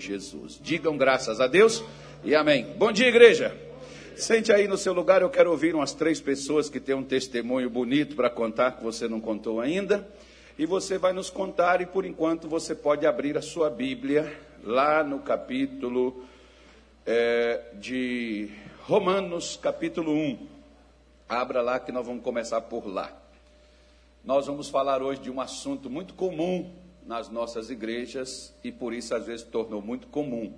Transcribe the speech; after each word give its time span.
Jesus. 0.00 0.58
Digam 0.62 0.96
graças 0.96 1.40
a 1.40 1.46
Deus 1.46 1.84
e 2.24 2.34
amém. 2.34 2.74
Bom 2.76 2.90
dia, 2.90 3.08
igreja. 3.08 3.56
Sente 4.16 4.52
aí 4.52 4.68
no 4.68 4.76
seu 4.76 4.92
lugar, 4.92 5.22
eu 5.22 5.30
quero 5.30 5.50
ouvir 5.50 5.74
umas 5.74 5.94
três 5.94 6.20
pessoas 6.20 6.68
que 6.68 6.80
têm 6.80 6.94
um 6.94 7.02
testemunho 7.02 7.70
bonito 7.70 8.16
para 8.16 8.28
contar 8.28 8.72
que 8.72 8.82
você 8.82 9.08
não 9.08 9.20
contou 9.20 9.60
ainda. 9.60 10.06
E 10.58 10.66
você 10.66 10.98
vai 10.98 11.12
nos 11.12 11.30
contar, 11.30 11.80
e 11.80 11.86
por 11.86 12.04
enquanto 12.04 12.48
você 12.48 12.74
pode 12.74 13.06
abrir 13.06 13.38
a 13.38 13.42
sua 13.42 13.70
Bíblia 13.70 14.38
lá 14.62 15.02
no 15.02 15.20
capítulo 15.20 16.22
é, 17.06 17.62
de 17.74 18.50
Romanos, 18.82 19.56
capítulo 19.56 20.12
1. 20.12 20.46
Abra 21.28 21.62
lá 21.62 21.80
que 21.80 21.90
nós 21.90 22.04
vamos 22.04 22.22
começar 22.22 22.60
por 22.60 22.86
lá. 22.86 23.10
Nós 24.22 24.46
vamos 24.46 24.68
falar 24.68 25.02
hoje 25.02 25.20
de 25.22 25.30
um 25.30 25.40
assunto 25.40 25.88
muito 25.88 26.12
comum 26.12 26.70
nas 27.06 27.28
nossas 27.28 27.70
igrejas 27.70 28.54
e 28.62 28.70
por 28.70 28.92
isso 28.92 29.14
às 29.14 29.26
vezes 29.26 29.44
tornou 29.44 29.80
muito 29.80 30.06
comum 30.08 30.52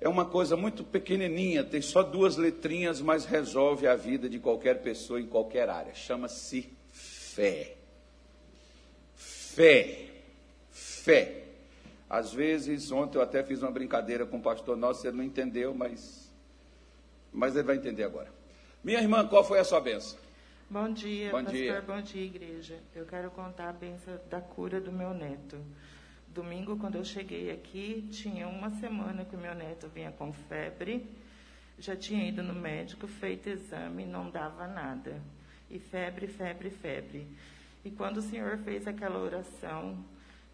é 0.00 0.08
uma 0.08 0.24
coisa 0.24 0.56
muito 0.56 0.84
pequenininha, 0.84 1.64
tem 1.64 1.82
só 1.82 2.02
duas 2.02 2.36
letrinhas, 2.36 3.00
mas 3.00 3.24
resolve 3.24 3.86
a 3.88 3.96
vida 3.96 4.28
de 4.28 4.38
qualquer 4.38 4.80
pessoa 4.80 5.20
em 5.20 5.26
qualquer 5.26 5.68
área. 5.68 5.92
Chama-se 5.94 6.72
fé. 6.92 7.74
Fé. 9.16 10.06
Fé. 10.70 11.42
Às 12.08 12.32
vezes, 12.32 12.92
ontem 12.92 13.18
eu 13.18 13.22
até 13.22 13.42
fiz 13.42 13.60
uma 13.60 13.72
brincadeira 13.72 14.24
com 14.24 14.38
o 14.38 14.42
pastor 14.42 14.76
nosso, 14.76 15.06
ele 15.06 15.16
não 15.16 15.24
entendeu, 15.24 15.74
mas, 15.74 16.30
mas 17.32 17.54
ele 17.56 17.64
vai 17.64 17.76
entender 17.76 18.04
agora. 18.04 18.32
Minha 18.84 19.00
irmã, 19.00 19.26
qual 19.26 19.42
foi 19.42 19.58
a 19.58 19.64
sua 19.64 19.80
benção? 19.80 20.16
Bom 20.70 20.92
dia, 20.92 21.30
bom 21.30 21.44
pastor, 21.44 21.54
dia. 21.54 21.80
bom 21.80 22.02
dia, 22.02 22.24
igreja. 22.26 22.78
Eu 22.94 23.06
quero 23.06 23.30
contar 23.30 23.70
a 23.70 23.72
benção 23.72 24.20
da 24.28 24.38
cura 24.38 24.78
do 24.78 24.92
meu 24.92 25.14
neto. 25.14 25.56
Domingo, 26.26 26.76
quando 26.76 26.96
eu 26.96 27.04
cheguei 27.06 27.50
aqui, 27.50 28.06
tinha 28.12 28.46
uma 28.46 28.68
semana 28.72 29.24
que 29.24 29.34
o 29.34 29.38
meu 29.38 29.54
neto 29.54 29.88
vinha 29.88 30.12
com 30.12 30.30
febre. 30.30 31.06
Já 31.78 31.96
tinha 31.96 32.28
ido 32.28 32.42
no 32.42 32.52
médico, 32.52 33.08
feito 33.08 33.48
exame, 33.48 34.04
não 34.04 34.28
dava 34.30 34.66
nada. 34.66 35.22
E 35.70 35.78
febre, 35.78 36.26
febre, 36.26 36.68
febre. 36.68 37.26
E 37.82 37.90
quando 37.90 38.18
o 38.18 38.22
Senhor 38.22 38.58
fez 38.58 38.86
aquela 38.86 39.18
oração, 39.18 39.96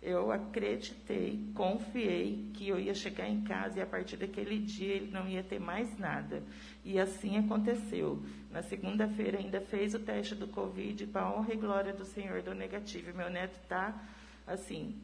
eu 0.05 0.31
acreditei, 0.31 1.41
confiei 1.55 2.51
que 2.55 2.69
eu 2.69 2.79
ia 2.79 2.95
chegar 2.95 3.29
em 3.29 3.43
casa 3.43 3.79
e 3.79 3.83
a 3.83 3.87
partir 3.87 4.19
daquele 4.19 4.59
dia 4.59 4.95
ele 4.95 5.11
não 5.11 5.27
ia 5.27 5.43
ter 5.43 5.59
mais 5.59 5.99
nada. 5.99 6.43
E 6.85 7.01
assim 7.01 7.39
aconteceu. 7.39 8.23
Na 8.51 8.63
segunda-feira 8.63 9.39
ainda 9.39 9.61
fez 9.61 9.95
o 9.95 9.99
teste 9.99 10.35
do 10.35 10.47
Covid, 10.47 11.07
para 11.07 11.23
a 11.23 11.35
honra 11.35 11.55
e 11.55 11.57
glória 11.57 11.93
do 11.93 12.05
Senhor, 12.05 12.43
deu 12.43 12.55
negativo. 12.55 13.17
Meu 13.17 13.31
neto 13.31 13.59
está 13.63 13.99
assim, 14.47 14.95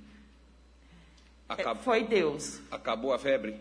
Acabou, 1.50 1.82
foi 1.82 2.04
Deus. 2.04 2.60
Acabou 2.70 3.12
a 3.12 3.18
febre? 3.18 3.56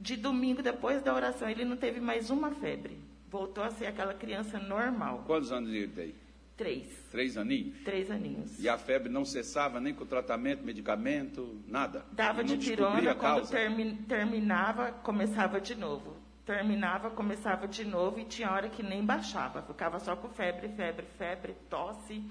De 0.00 0.16
domingo, 0.16 0.60
depois 0.60 1.02
da 1.02 1.14
oração, 1.14 1.48
ele 1.48 1.64
não 1.64 1.76
teve 1.76 2.00
mais 2.00 2.30
uma 2.30 2.50
febre. 2.50 2.98
Voltou 3.30 3.62
a 3.62 3.70
ser 3.70 3.86
aquela 3.86 4.12
criança 4.12 4.58
normal. 4.58 5.22
Quantos 5.24 5.52
anos 5.52 5.70
ele 5.70 5.86
tem? 5.86 6.14
Três. 6.56 6.86
Três 7.10 7.36
aninhos? 7.36 7.78
Três 7.84 8.10
aninhos. 8.10 8.58
E 8.62 8.68
a 8.68 8.76
febre 8.76 9.08
não 9.08 9.24
cessava 9.24 9.80
nem 9.80 9.94
com 9.94 10.04
tratamento, 10.04 10.62
medicamento, 10.62 11.60
nada? 11.66 12.04
Dava 12.12 12.44
de 12.44 12.56
pirona, 12.56 13.14
quando 13.14 13.48
termi 13.48 13.96
terminava, 14.08 14.92
começava 14.92 15.60
de 15.60 15.74
novo. 15.74 16.16
Terminava, 16.44 17.10
começava 17.10 17.68
de 17.68 17.84
novo 17.84 18.18
e 18.18 18.24
tinha 18.24 18.50
hora 18.50 18.68
que 18.68 18.82
nem 18.82 19.04
baixava. 19.04 19.62
Ficava 19.62 19.98
só 19.98 20.14
com 20.16 20.28
febre, 20.28 20.68
febre, 20.68 21.06
febre, 21.16 21.54
tosse, 21.70 22.22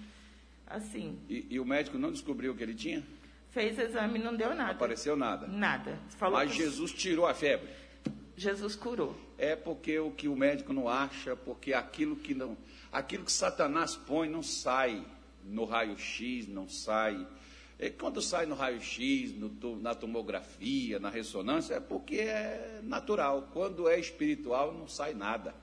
assim. 0.67 1.17
E, 1.29 1.47
e 1.49 1.59
o 1.59 1.65
médico 1.65 1.97
não 1.97 2.11
descobriu 2.11 2.51
o 2.51 2.55
que 2.55 2.61
ele 2.61 2.75
tinha? 2.75 3.03
Fez 3.49 3.77
exame 3.79 4.19
e 4.19 4.23
não 4.23 4.35
deu 4.35 4.49
nada. 4.49 4.63
Não 4.63 4.71
apareceu 4.71 5.15
nada. 5.15 5.47
Nada. 5.47 5.97
Falou 6.17 6.37
Mas 6.37 6.51
que... 6.51 6.57
Jesus 6.57 6.91
tirou 6.91 7.25
a 7.25 7.33
febre. 7.33 7.69
Jesus 8.35 8.75
curou. 8.75 9.15
É 9.37 9.55
porque 9.55 9.99
o 9.99 10.11
que 10.11 10.27
o 10.27 10.35
médico 10.35 10.73
não 10.73 10.87
acha, 10.87 11.35
porque 11.35 11.73
aquilo 11.73 12.15
que 12.15 12.33
não, 12.33 12.57
aquilo 12.91 13.25
que 13.25 13.31
Satanás 13.31 13.95
põe 13.95 14.27
não 14.27 14.43
sai 14.43 15.03
no 15.43 15.65
raio-x, 15.65 16.47
não 16.47 16.67
sai. 16.67 17.25
E 17.79 17.89
quando 17.89 18.21
sai 18.21 18.45
no 18.45 18.55
raio-x, 18.55 19.33
na 19.81 19.95
tomografia, 19.95 20.99
na 20.99 21.09
ressonância, 21.09 21.75
é 21.75 21.79
porque 21.79 22.17
é 22.17 22.79
natural. 22.83 23.49
Quando 23.53 23.89
é 23.89 23.99
espiritual, 23.99 24.73
não 24.73 24.87
sai 24.87 25.13
nada. 25.13 25.55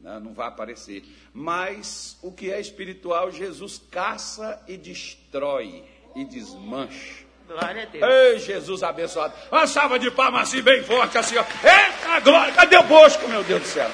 Não, 0.00 0.14
né? 0.14 0.20
não 0.20 0.32
vai 0.32 0.48
aparecer. 0.48 1.04
Mas 1.34 2.16
o 2.22 2.32
que 2.32 2.50
é 2.50 2.60
espiritual, 2.60 3.30
Jesus 3.30 3.82
caça 3.90 4.62
e 4.66 4.76
destrói 4.76 5.84
e 6.14 6.24
desmanche. 6.24 7.26
Glória 7.46 7.82
a 7.82 7.86
Deus. 7.86 8.04
Ei, 8.04 8.38
Jesus 8.38 8.82
abençoado. 8.82 9.34
Uma 9.52 9.66
salva 9.66 9.98
de 9.98 10.10
palmas 10.10 10.48
assim, 10.48 10.62
bem 10.62 10.82
forte, 10.82 11.16
assim, 11.16 11.36
ó. 11.36 11.42
Eita 11.42 12.20
glória! 12.20 12.52
Cadê 12.54 12.76
o 12.76 12.82
Bosco, 12.84 13.28
meu 13.28 13.44
Deus 13.44 13.62
do 13.62 13.68
céu? 13.68 13.90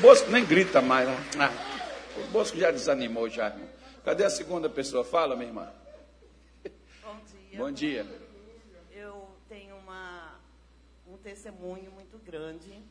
O 0.00 0.02
Bosco 0.02 0.30
nem 0.30 0.46
grita 0.46 0.80
mais. 0.80 1.06
Ah, 1.38 1.52
o 2.16 2.30
Bosco 2.30 2.56
já 2.56 2.70
desanimou, 2.70 3.28
já, 3.28 3.48
irmão. 3.48 3.68
Cadê 4.02 4.24
a 4.24 4.30
segunda 4.30 4.66
pessoa? 4.66 5.04
Fala, 5.04 5.36
minha 5.36 5.48
irmã. 5.48 5.70
Bom 7.02 7.20
dia. 7.20 7.58
Bom 7.58 7.70
dia. 7.70 8.06
Eu 8.90 9.28
tenho 9.46 9.76
uma, 9.76 10.40
um 11.06 11.18
testemunho 11.18 11.92
muito 11.92 12.16
grande, 12.24 12.82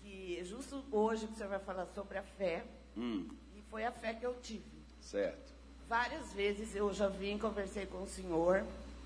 que 0.00 0.42
justo 0.44 0.82
hoje 0.90 1.26
que 1.26 1.34
o 1.34 1.36
senhor 1.36 1.50
vai 1.50 1.58
falar 1.58 1.86
sobre 1.94 2.16
a 2.16 2.22
fé, 2.22 2.64
hum. 2.96 3.28
e 3.54 3.60
foi 3.70 3.84
a 3.84 3.92
fé 3.92 4.14
que 4.14 4.24
eu 4.24 4.34
tive. 4.40 4.64
Certo. 5.02 5.52
Várias 5.86 6.32
vezes 6.32 6.74
eu 6.74 6.90
já 6.90 7.06
vim 7.06 7.36
conversei 7.36 7.84
com 7.84 8.02
o 8.02 8.08
senhor 8.08 8.64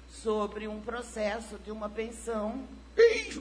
sobre 0.09 0.69
um 0.69 0.81
processo 0.81 1.59
de 1.59 1.73
uma 1.73 1.91
pensão. 1.91 2.65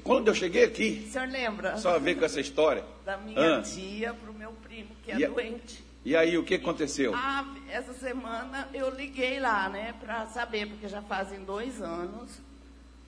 Quando 0.04 0.30
eu 0.30 0.36
cheguei 0.36 0.64
aqui. 0.64 1.06
O 1.08 1.12
senhor 1.12 1.28
lembra? 1.28 1.78
Só 1.78 1.96
a 1.96 1.98
ver 1.98 2.16
com 2.16 2.26
essa 2.26 2.40
história. 2.40 2.84
Da 3.06 3.18
minha 3.18 3.58
ah. 3.58 3.62
tia 3.62 4.14
para 4.14 4.32
o 4.32 4.34
meu 4.34 4.52
primo, 4.52 4.90
que 5.04 5.12
é 5.12 5.20
e 5.20 5.28
doente. 5.28 5.84
E 6.06 6.16
aí, 6.16 6.38
o 6.38 6.44
que 6.44 6.56
aconteceu? 6.56 7.14
Ah, 7.14 7.46
essa 7.70 7.94
semana 7.94 8.70
eu 8.74 8.90
liguei 8.90 9.40
lá, 9.40 9.68
né, 9.68 9.94
para 10.00 10.26
saber, 10.28 10.68
porque 10.68 10.88
já 10.88 11.02
fazem 11.02 11.44
dois 11.44 11.82
anos. 11.82 12.32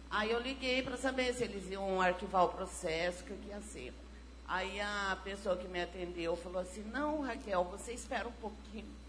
Aí 0.09 0.29
eu 0.29 0.40
liguei 0.41 0.81
para 0.81 0.97
saber 0.97 1.34
se 1.34 1.44
eles 1.44 1.69
iam 1.72 2.02
arquivar 2.02 2.44
o 2.44 2.50
processo, 2.50 3.23
o 3.23 3.28
que 3.28 3.47
ia 3.47 3.62
ser. 3.62 3.94
Aí 4.46 4.81
a 4.81 5.18
pessoa 5.23 5.56
que 5.56 5.68
me 5.68 5.81
atendeu 5.81 6.35
falou 6.35 6.62
assim: 6.62 6.84
Não, 6.91 7.22
Raquel, 7.22 7.63
você 7.72 7.94
espera 7.94 8.28
um 8.28 8.34
pouquinho 8.34 9.02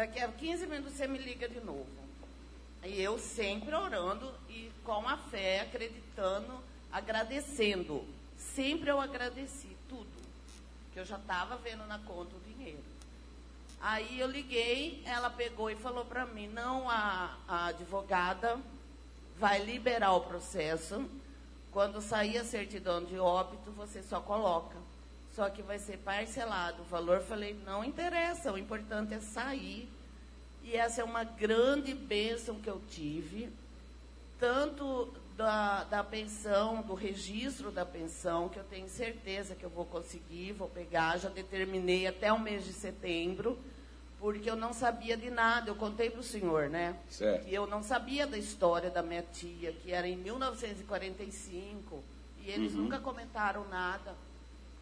Daqui 0.00 0.18
a 0.18 0.28
15 0.28 0.66
minutos 0.66 0.94
você 0.94 1.06
me 1.06 1.18
liga 1.18 1.46
de 1.46 1.60
novo. 1.60 1.86
E 2.82 3.00
eu 3.00 3.18
sempre 3.18 3.74
orando 3.74 4.32
e 4.48 4.70
com 4.84 5.06
a 5.08 5.16
fé, 5.16 5.60
acreditando, 5.60 6.52
agradecendo. 6.90 8.04
Sempre 8.36 8.90
eu 8.90 9.00
agradeci 9.00 9.76
tudo. 9.88 10.08
Que 10.92 11.00
eu 11.00 11.04
já 11.04 11.16
estava 11.16 11.56
vendo 11.56 11.86
na 11.86 11.98
conta 11.98 12.34
o 12.36 12.40
dinheiro. 12.40 12.82
Aí 13.80 14.20
eu 14.20 14.28
liguei, 14.28 15.02
ela 15.06 15.30
pegou 15.30 15.70
e 15.70 15.76
falou 15.76 16.04
para 16.04 16.26
mim: 16.26 16.48
não, 16.48 16.88
a, 16.88 17.36
a 17.46 17.66
advogada 17.66 18.58
vai 19.36 19.64
liberar 19.64 20.12
o 20.12 20.22
processo. 20.22 21.08
Quando 21.70 22.00
sair 22.00 22.38
a 22.38 22.44
certidão 22.44 23.04
de 23.04 23.18
óbito, 23.18 23.70
você 23.70 24.02
só 24.02 24.20
coloca 24.20 24.76
só 25.34 25.48
que 25.48 25.62
vai 25.62 25.78
ser 25.78 25.98
parcelado. 25.98 26.82
O 26.82 26.84
valor, 26.84 27.20
falei, 27.22 27.54
não 27.64 27.84
interessa, 27.84 28.52
o 28.52 28.58
importante 28.58 29.14
é 29.14 29.20
sair. 29.20 29.88
E 30.64 30.76
essa 30.76 31.00
é 31.00 31.04
uma 31.04 31.24
grande 31.24 31.94
bênção 31.94 32.56
que 32.56 32.68
eu 32.68 32.80
tive, 32.88 33.50
tanto 34.38 35.12
da, 35.36 35.84
da 35.84 36.04
pensão, 36.04 36.82
do 36.82 36.94
registro 36.94 37.70
da 37.70 37.86
pensão, 37.86 38.48
que 38.48 38.58
eu 38.58 38.64
tenho 38.64 38.88
certeza 38.88 39.54
que 39.54 39.64
eu 39.64 39.70
vou 39.70 39.86
conseguir, 39.86 40.52
vou 40.52 40.68
pegar, 40.68 41.18
já 41.18 41.28
determinei 41.28 42.06
até 42.06 42.32
o 42.32 42.38
mês 42.38 42.64
de 42.64 42.72
setembro, 42.72 43.58
porque 44.18 44.50
eu 44.50 44.54
não 44.54 44.74
sabia 44.74 45.16
de 45.16 45.30
nada, 45.30 45.70
eu 45.70 45.74
contei 45.74 46.10
para 46.10 46.20
o 46.20 46.22
senhor, 46.22 46.68
né? 46.68 46.94
Certo. 47.08 47.48
E 47.48 47.54
eu 47.54 47.66
não 47.66 47.82
sabia 47.82 48.26
da 48.26 48.36
história 48.36 48.90
da 48.90 49.02
minha 49.02 49.22
tia, 49.22 49.72
que 49.72 49.92
era 49.92 50.06
em 50.06 50.16
1945, 50.16 52.04
e 52.44 52.50
eles 52.50 52.74
uhum. 52.74 52.82
nunca 52.82 52.98
comentaram 52.98 53.66
nada. 53.68 54.14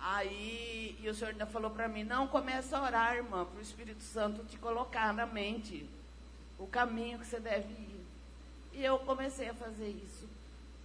Aí, 0.00 0.97
e 1.03 1.09
o 1.09 1.15
Senhor 1.15 1.31
ainda 1.31 1.47
falou 1.47 1.71
para 1.71 1.89
mim, 1.89 2.05
não, 2.05 2.29
começa 2.29 2.79
a 2.79 2.83
orar, 2.83 3.17
irmã, 3.17 3.45
para 3.45 3.59
o 3.59 3.62
Espírito 3.62 4.03
Santo 4.03 4.45
te 4.45 4.56
colocar 4.56 5.12
na 5.12 5.27
mente 5.27 5.89
o 6.59 6.67
caminho 6.67 7.19
que 7.19 7.27
você 7.27 7.41
deve 7.41 7.73
ir. 7.73 8.00
E 8.73 8.85
eu 8.85 8.99
comecei 9.00 9.49
a 9.49 9.55
fazer 9.55 9.89
isso. 9.89 10.29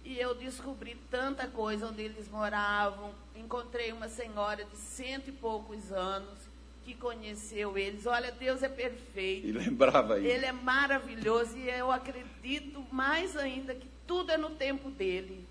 E 0.04 0.18
eu 0.18 0.34
descobri 0.34 0.96
tanta 1.10 1.46
coisa 1.46 1.86
onde 1.86 2.02
eles 2.02 2.28
moravam. 2.28 3.12
Encontrei 3.34 3.92
uma 3.92 4.08
senhora 4.08 4.64
de 4.64 4.76
cento 4.76 5.28
e 5.28 5.32
poucos 5.32 5.92
anos 5.92 6.38
que 6.84 6.94
conheceu 6.94 7.78
eles. 7.78 8.04
Olha, 8.04 8.30
Deus 8.30 8.62
é 8.62 8.68
perfeito. 8.68 9.46
E 9.46 9.52
lembrava 9.52 10.14
aí. 10.14 10.26
Ele 10.26 10.44
é 10.44 10.52
maravilhoso 10.52 11.56
e 11.56 11.70
eu 11.70 11.90
acredito 11.90 12.84
mais 12.92 13.36
ainda 13.36 13.74
que 13.74 13.88
tudo 14.06 14.30
é 14.30 14.36
no 14.36 14.50
tempo 14.50 14.90
dele. 14.90 15.46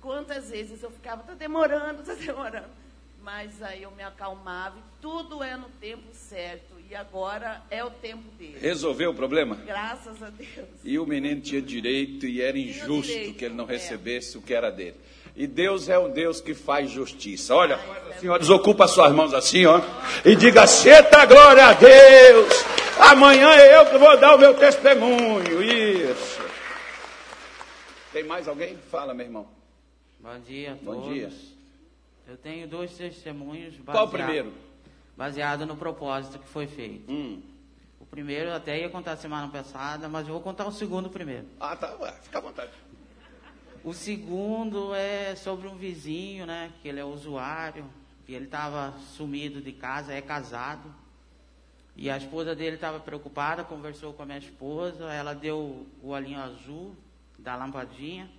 Quantas 0.00 0.50
vezes 0.50 0.82
eu 0.82 0.90
ficava, 0.90 1.20
está 1.20 1.34
demorando, 1.34 2.00
está 2.00 2.14
demorando. 2.14 2.81
Mas 3.22 3.62
aí 3.62 3.82
eu 3.84 3.90
me 3.92 4.02
acalmava 4.02 4.76
e 4.78 4.82
tudo 5.00 5.42
é 5.42 5.56
no 5.56 5.68
tempo 5.80 6.02
certo. 6.12 6.72
E 6.90 6.94
agora 6.94 7.62
é 7.70 7.82
o 7.84 7.90
tempo 7.90 8.24
dele. 8.38 8.58
Resolveu 8.60 9.12
o 9.12 9.14
problema? 9.14 9.54
Graças 9.64 10.22
a 10.22 10.28
Deus. 10.28 10.68
E 10.84 10.98
o 10.98 11.06
menino 11.06 11.40
tinha 11.40 11.62
direito 11.62 12.26
e 12.26 12.42
era 12.42 12.52
Tinha 12.52 12.68
injusto 12.68 13.12
direito, 13.12 13.34
que 13.38 13.44
ele 13.44 13.54
não 13.54 13.64
é. 13.64 13.68
recebesse 13.72 14.36
o 14.36 14.42
que 14.42 14.52
era 14.52 14.70
dele. 14.70 14.96
E 15.34 15.46
Deus 15.46 15.88
é 15.88 15.98
um 15.98 16.10
Deus 16.10 16.40
que 16.42 16.52
faz 16.52 16.90
justiça. 16.90 17.54
Olha, 17.54 17.76
Ai, 17.76 18.02
é 18.10 18.14
assim, 18.14 18.28
ó, 18.28 18.36
desocupa 18.36 18.86
suas 18.86 19.10
mãos 19.12 19.32
assim, 19.32 19.64
ó, 19.64 19.80
e 20.24 20.36
diga: 20.36 20.66
Senta 20.66 21.24
glória 21.24 21.64
a 21.68 21.72
Deus. 21.72 22.52
Amanhã 22.98 23.50
é 23.54 23.78
eu 23.78 23.86
que 23.86 23.96
vou 23.96 24.14
dar 24.18 24.34
o 24.34 24.38
meu 24.38 24.52
testemunho. 24.52 25.62
Isso. 25.62 26.42
Tem 28.12 28.24
mais 28.24 28.46
alguém? 28.46 28.76
Fala, 28.90 29.14
meu 29.14 29.24
irmão. 29.24 29.48
Bom 30.20 30.38
dia 30.40 30.72
a 30.72 30.84
Bom 30.84 30.94
todos. 31.00 31.14
dia. 31.14 31.30
Eu 32.32 32.38
tenho 32.38 32.66
dois 32.66 32.96
testemunhos 32.96 33.74
Qual 33.84 34.06
o 34.06 34.10
baseado- 34.10 34.10
primeiro? 34.10 34.52
baseado 35.14 35.66
no 35.66 35.76
propósito 35.76 36.38
que 36.38 36.48
foi 36.48 36.66
feito. 36.66 37.12
Hum. 37.12 37.42
O 38.00 38.06
primeiro 38.06 38.48
eu 38.48 38.54
até 38.54 38.80
ia 38.80 38.88
contar 38.88 39.18
semana 39.18 39.48
passada, 39.48 40.08
mas 40.08 40.26
eu 40.26 40.32
vou 40.32 40.42
contar 40.42 40.66
o 40.66 40.72
segundo 40.72 41.10
primeiro. 41.10 41.46
Ah, 41.60 41.76
tá. 41.76 41.94
Ué, 42.00 42.10
fica 42.22 42.38
à 42.38 42.40
vontade. 42.40 42.72
O 43.84 43.92
segundo 43.92 44.94
é 44.94 45.34
sobre 45.36 45.68
um 45.68 45.76
vizinho, 45.76 46.46
né? 46.46 46.72
Que 46.80 46.88
ele 46.88 47.00
é 47.00 47.04
usuário. 47.04 47.84
E 48.26 48.34
ele 48.34 48.46
estava 48.46 48.94
sumido 49.14 49.60
de 49.60 49.72
casa, 49.72 50.14
é 50.14 50.22
casado. 50.22 50.90
E 51.94 52.08
a 52.08 52.16
esposa 52.16 52.54
dele 52.54 52.76
estava 52.76 52.98
preocupada, 52.98 53.62
conversou 53.62 54.14
com 54.14 54.22
a 54.22 54.26
minha 54.26 54.38
esposa. 54.38 55.12
Ela 55.12 55.34
deu 55.34 55.86
o 56.02 56.08
olhinho 56.08 56.40
azul 56.40 56.96
da 57.38 57.54
lampadinha. 57.56 58.30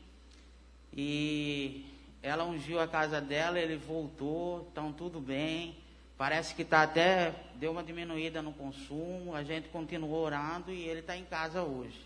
E 0.91 1.85
ela 2.23 2.45
ungiu 2.45 2.79
a 2.79 2.87
casa 2.87 3.19
dela, 3.19 3.59
ele 3.59 3.75
voltou, 3.75 4.65
estão 4.69 4.93
tudo 4.93 5.19
bem. 5.19 5.75
Parece 6.17 6.55
que 6.55 6.61
está 6.61 6.81
até, 6.83 7.35
deu 7.55 7.71
uma 7.71 7.83
diminuída 7.83 8.41
no 8.41 8.53
consumo. 8.53 9.35
A 9.35 9.43
gente 9.43 9.67
continuou 9.67 10.23
orando 10.23 10.71
e 10.71 10.87
ele 10.87 11.01
está 11.01 11.17
em 11.17 11.25
casa 11.25 11.61
hoje. 11.63 11.99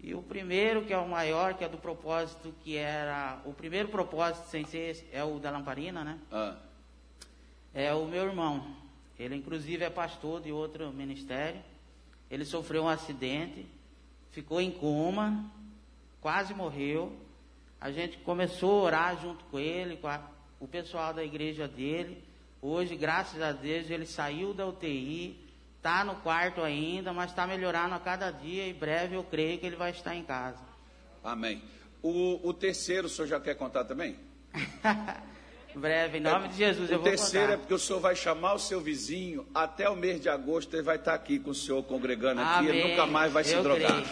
E 0.00 0.14
o 0.14 0.22
primeiro, 0.22 0.86
que 0.86 0.92
é 0.92 0.96
o 0.98 1.06
maior, 1.06 1.52
que 1.54 1.62
é 1.62 1.68
do 1.68 1.76
propósito, 1.76 2.52
que 2.64 2.74
era. 2.76 3.40
O 3.44 3.52
primeiro 3.52 3.88
propósito, 3.88 4.48
sem 4.48 4.64
ser 4.64 5.06
é 5.12 5.22
o 5.22 5.38
da 5.38 5.50
lamparina, 5.50 6.02
né? 6.02 6.18
Ah, 6.32 6.56
É 7.74 7.92
o 7.92 8.06
meu 8.06 8.24
irmão. 8.24 8.74
Ele, 9.18 9.36
inclusive, 9.36 9.84
é 9.84 9.90
pastor 9.90 10.40
de 10.40 10.50
outro 10.50 10.90
ministério. 10.92 11.60
Ele 12.30 12.44
sofreu 12.44 12.84
um 12.84 12.88
acidente, 12.88 13.66
ficou 14.30 14.62
em 14.62 14.70
coma, 14.70 15.44
quase 16.22 16.54
morreu. 16.54 17.12
A 17.82 17.90
gente 17.90 18.16
começou 18.18 18.80
a 18.80 18.84
orar 18.84 19.20
junto 19.20 19.44
com 19.46 19.58
ele, 19.58 19.96
com 19.96 20.06
a- 20.06 20.20
o 20.60 20.68
pessoal 20.68 21.12
da 21.12 21.24
igreja 21.24 21.66
dele. 21.66 22.22
Hoje, 22.60 22.94
graças 22.94 23.42
a 23.42 23.50
Deus, 23.50 23.90
ele 23.90 24.06
saiu 24.06 24.54
da 24.54 24.64
UTI, 24.64 25.36
está 25.78 26.04
no 26.04 26.14
quarto 26.14 26.62
ainda, 26.62 27.12
mas 27.12 27.30
está 27.30 27.44
melhorando 27.44 27.96
a 27.96 27.98
cada 27.98 28.30
dia 28.30 28.68
e 28.68 28.72
breve 28.72 29.16
eu 29.16 29.24
creio 29.24 29.58
que 29.58 29.66
ele 29.66 29.74
vai 29.74 29.90
estar 29.90 30.14
em 30.14 30.22
casa. 30.22 30.60
amém. 31.24 31.60
O, 32.00 32.48
o 32.48 32.52
terceiro, 32.54 33.06
o 33.06 33.10
senhor 33.10 33.26
já 33.28 33.40
quer 33.40 33.54
contar 33.56 33.84
também? 33.84 34.16
breve, 35.74 36.18
em 36.18 36.20
nome 36.20 36.48
de 36.48 36.56
Jesus, 36.56 36.88
eu 36.90 36.98
o 36.98 37.00
vou 37.00 37.08
terceiro 37.10 37.46
contar. 37.46 37.54
é 37.54 37.56
porque 37.58 37.74
o 37.74 37.78
senhor 37.78 37.98
vai 38.00 38.14
chamar 38.14 38.54
o 38.54 38.58
seu 38.58 38.80
vizinho 38.80 39.44
até 39.54 39.88
o 39.88 39.96
mês 39.96 40.20
de 40.20 40.28
agosto, 40.28 40.74
ele 40.74 40.82
vai 40.82 40.96
estar 40.96 41.14
aqui 41.14 41.38
com 41.40 41.50
o 41.50 41.54
senhor 41.54 41.82
congregando 41.84 42.40
aqui, 42.42 42.66
ele 42.68 42.80
Amém. 42.82 42.90
nunca 42.90 43.06
mais 43.06 43.32
vai 43.32 43.42
se 43.44 43.54
Eu 43.54 43.62
drogar. 43.62 43.90
creio. 43.92 44.06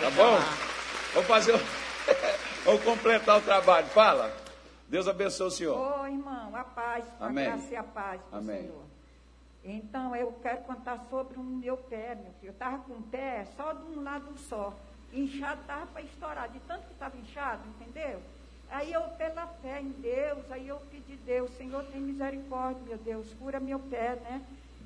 Tá 0.00 0.10
bom? 0.10 0.38
Vamos 1.14 1.28
fazer 1.28 1.54
o... 1.54 1.60
Vamos 2.66 2.82
completar 2.82 3.38
o 3.38 3.42
trabalho. 3.42 3.86
Fala. 3.86 4.28
Deus 4.88 5.06
abençoe 5.06 5.46
o 5.46 5.50
senhor. 5.52 5.78
Ô 5.78 6.04
irmão, 6.04 6.54
a 6.56 6.64
paz, 6.64 7.04
a 7.20 7.26
Amém. 7.26 7.44
graça 7.44 7.72
e 7.72 7.76
a 7.76 7.82
paz 7.84 8.20
do 8.28 8.36
Amém. 8.36 8.62
Senhor. 8.62 8.84
Então, 9.64 10.16
eu 10.16 10.32
quero 10.42 10.62
contar 10.62 10.98
sobre 11.08 11.38
o 11.38 11.42
meu 11.44 11.76
pé, 11.76 12.16
meu 12.16 12.32
filho. 12.40 12.50
Eu 12.50 12.52
estava 12.52 12.78
com 12.78 12.94
o 12.94 13.02
pé 13.02 13.46
só 13.56 13.72
de 13.72 13.84
um 13.84 14.02
lado 14.02 14.36
só. 14.48 14.74
Inchado 15.12 15.60
estava 15.60 15.86
para 15.86 16.02
estourar, 16.02 16.48
de 16.48 16.58
tanto 16.60 16.86
que 16.86 16.92
estava 16.92 17.16
inchado, 17.16 17.62
entendeu? 17.68 18.20
Aí 18.68 18.92
eu, 18.92 19.02
pela 19.10 19.46
fé 19.62 19.80
em 19.80 19.90
Deus, 19.90 20.50
aí 20.50 20.66
eu 20.66 20.80
pedi 20.90 21.16
Deus, 21.18 21.48
Senhor, 21.56 21.84
tem 21.84 22.00
misericórdia, 22.00 22.82
meu 22.84 22.98
Deus, 22.98 23.32
cura 23.34 23.60
meu 23.60 23.78
pé, 23.78 24.16
né? 24.16 24.42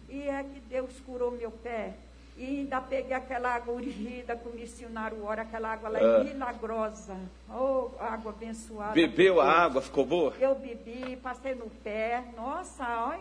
E 0.06 0.28
é 0.28 0.42
que 0.42 0.60
Deus 0.60 1.00
curou 1.00 1.30
meu 1.30 1.50
pé. 1.50 1.94
E 2.42 2.60
ainda 2.60 2.80
peguei 2.80 3.12
aquela 3.12 3.54
água 3.54 3.74
urgida 3.74 4.34
que 4.34 4.48
o 4.48 4.52
missionário 4.54 5.22
ora, 5.22 5.42
aquela 5.42 5.72
água 5.74 5.90
lá 5.90 5.98
Ah. 5.98 6.24
milagrosa. 6.24 7.14
Oh, 7.50 7.90
água 8.00 8.32
abençoada. 8.32 8.92
Bebeu 8.94 9.42
a 9.42 9.46
água, 9.46 9.82
ficou 9.82 10.06
boa? 10.06 10.32
Eu 10.40 10.54
bebi, 10.54 11.16
passei 11.16 11.54
no 11.54 11.68
pé. 11.68 12.24
Nossa, 12.34 12.82
olha, 13.08 13.20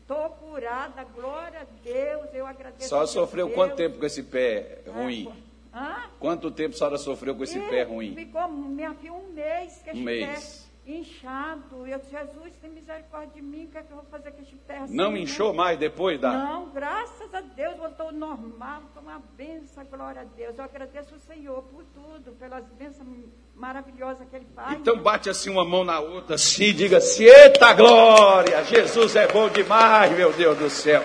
estou 0.00 0.30
curada, 0.30 1.04
glória 1.14 1.60
a 1.60 1.66
Deus, 1.84 2.28
eu 2.32 2.46
agradeço. 2.46 2.88
Só 2.88 3.02
a 3.02 3.06
sofreu 3.06 3.48
Deus. 3.48 3.54
quanto 3.54 3.76
tempo 3.76 3.98
com 3.98 4.06
esse 4.06 4.22
pé 4.22 4.78
ruim? 4.86 5.30
Hã? 5.74 6.04
Quanto 6.18 6.50
tempo 6.50 6.74
a 6.74 6.78
senhora 6.78 6.96
sofreu 6.96 7.34
com 7.34 7.44
esse 7.44 7.58
E 7.58 7.68
pé 7.68 7.82
ruim? 7.82 8.14
Ficou, 8.14 8.48
minha 8.48 8.94
filha, 8.94 9.12
um 9.12 9.28
mês 9.34 9.82
que 9.84 9.90
Um 9.90 9.92
esse 9.92 10.02
mês. 10.02 10.26
pé 10.26 10.61
inchado. 10.86 11.86
Eu 11.86 11.98
disse, 11.98 12.10
Jesus, 12.10 12.52
tem 12.60 12.70
misericórdia 12.70 13.30
de 13.34 13.42
mim, 13.42 13.64
o 13.64 13.68
que 13.68 13.78
é 13.78 13.82
que 13.82 13.92
eu 13.92 13.96
vou 13.96 14.06
fazer 14.06 14.32
com 14.32 14.42
esse 14.42 14.56
pé 14.56 14.78
assim? 14.78 14.94
Não 14.94 15.12
né? 15.12 15.20
inchou 15.20 15.52
mais 15.52 15.78
depois 15.78 16.20
da. 16.20 16.32
Não, 16.32 16.70
graças 16.70 17.32
a 17.32 17.40
Deus, 17.40 17.76
voltou 17.76 18.06
ao 18.06 18.12
normal, 18.12 18.82
foi 18.92 19.02
uma 19.02 19.22
benção, 19.36 19.84
glória 19.84 20.22
a 20.22 20.24
Deus. 20.24 20.58
Eu 20.58 20.64
agradeço 20.64 21.14
o 21.14 21.20
Senhor 21.20 21.62
por 21.64 21.84
tudo, 21.94 22.32
pelas 22.32 22.64
bênçãos 22.72 23.06
maravilhosas 23.54 24.28
que 24.28 24.36
Ele 24.36 24.46
faz. 24.54 24.78
Então 24.80 24.98
bate 24.98 25.30
assim 25.30 25.50
uma 25.50 25.64
mão 25.64 25.84
na 25.84 26.00
outra, 26.00 26.34
assim, 26.34 26.64
e 26.64 26.72
diga 26.72 26.98
assim: 26.98 27.24
Eita 27.24 27.72
glória! 27.74 28.64
Jesus 28.64 29.14
é 29.16 29.28
bom 29.28 29.48
demais, 29.48 30.12
meu 30.16 30.32
Deus 30.32 30.58
do 30.58 30.68
céu. 30.68 31.02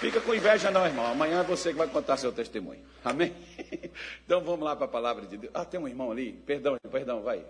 Fica 0.00 0.18
com 0.18 0.34
inveja, 0.34 0.70
não, 0.70 0.86
irmão. 0.86 1.04
Amanhã 1.04 1.40
é 1.40 1.44
você 1.44 1.72
que 1.72 1.78
vai 1.78 1.86
contar 1.86 2.16
seu 2.16 2.32
testemunho. 2.32 2.80
Amém? 3.04 3.34
Então 4.24 4.40
vamos 4.42 4.64
lá 4.64 4.76
para 4.76 4.84
a 4.84 4.88
palavra 4.88 5.26
de 5.26 5.36
Deus. 5.36 5.52
Ah, 5.52 5.64
tem 5.64 5.80
um 5.80 5.88
irmão 5.88 6.12
ali. 6.12 6.32
Perdão, 6.46 6.76
perdão, 6.90 7.20
vai. 7.20 7.44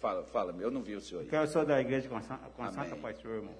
Fala, 0.00 0.22
fala, 0.24 0.54
eu 0.60 0.70
não 0.70 0.82
vi 0.82 0.94
o 0.94 1.00
senhor 1.00 1.20
aí. 1.22 1.26
Que 1.26 1.34
eu 1.36 1.46
sou 1.46 1.64
da 1.64 1.80
igreja 1.80 2.08
com 2.08 2.20
com 2.20 2.62
a. 2.62 2.72
Santa 2.72 2.96
Paz 2.96 3.16
Senhor, 3.20 3.34
irmãos. 3.36 3.56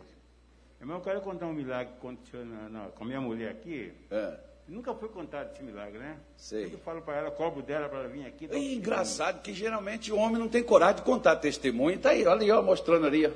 Irmão, 0.81 0.99
eu 0.99 1.03
quero 1.03 1.21
contar 1.21 1.47
um 1.47 1.53
milagre 1.53 1.93
que 1.93 1.99
aconteceu 1.99 2.45
na- 2.45 2.69
na- 2.69 2.87
com 2.91 3.03
a 3.03 3.07
minha 3.07 3.21
mulher 3.21 3.51
aqui. 3.51 3.93
É. 4.11 4.39
Nunca 4.69 4.95
foi 4.95 5.09
contado 5.09 5.53
esse 5.53 5.63
milagre, 5.63 5.99
né? 5.99 6.17
Sei. 6.37 6.67
Eu 6.73 6.79
falo 6.79 7.01
para 7.03 7.17
ela, 7.17 7.31
cobro 7.31 7.63
dela 7.63 7.89
para 7.89 8.01
ela 8.01 8.09
vir 8.09 8.27
aqui. 8.27 8.47
É 8.53 8.59
engraçado 8.75 9.43
que 9.43 9.53
geralmente 9.53 10.13
o 10.13 10.17
homem 10.17 10.39
não 10.39 10.49
tem 10.49 10.63
coragem 10.63 10.97
de 10.97 11.03
contar 11.03 11.37
testemunho. 11.37 11.97
Está 11.97 12.11
aí, 12.11 12.25
olha 12.27 12.43
aí, 12.43 12.51
ó, 12.51 12.63
mostrando 12.63 13.07
ali. 13.07 13.27
ó. 13.27 13.31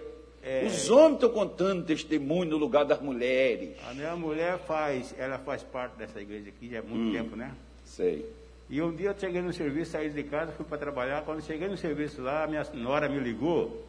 É. 0.45 0.65
Os 0.67 0.91
homens 0.91 1.15
estão 1.15 1.31
contando 1.31 1.85
testemunho 1.87 2.51
no 2.51 2.57
lugar 2.59 2.85
das 2.85 3.01
mulheres. 3.01 3.77
A 3.89 3.95
minha 3.95 4.15
mulher 4.15 4.59
faz, 4.59 5.15
ela 5.19 5.39
faz 5.39 5.63
parte 5.63 5.97
dessa 5.97 6.21
igreja 6.21 6.51
aqui 6.51 6.69
já 6.69 6.81
há 6.81 6.83
muito 6.83 7.09
Hum. 7.09 7.13
tempo, 7.13 7.35
né? 7.37 7.55
Sei. 7.85 8.31
E 8.73 8.81
um 8.81 8.91
dia 8.91 9.11
eu 9.11 9.21
cheguei 9.21 9.43
no 9.43 9.53
serviço, 9.53 9.91
saí 9.91 10.09
de 10.09 10.23
casa, 10.23 10.51
fui 10.53 10.65
para 10.65 10.79
trabalhar. 10.79 11.21
Quando 11.25 11.43
cheguei 11.43 11.69
no 11.69 11.77
serviço 11.77 12.23
lá, 12.23 12.45
a 12.45 12.47
minha 12.47 12.65
nora 12.73 13.07
me 13.07 13.19
ligou 13.19 13.87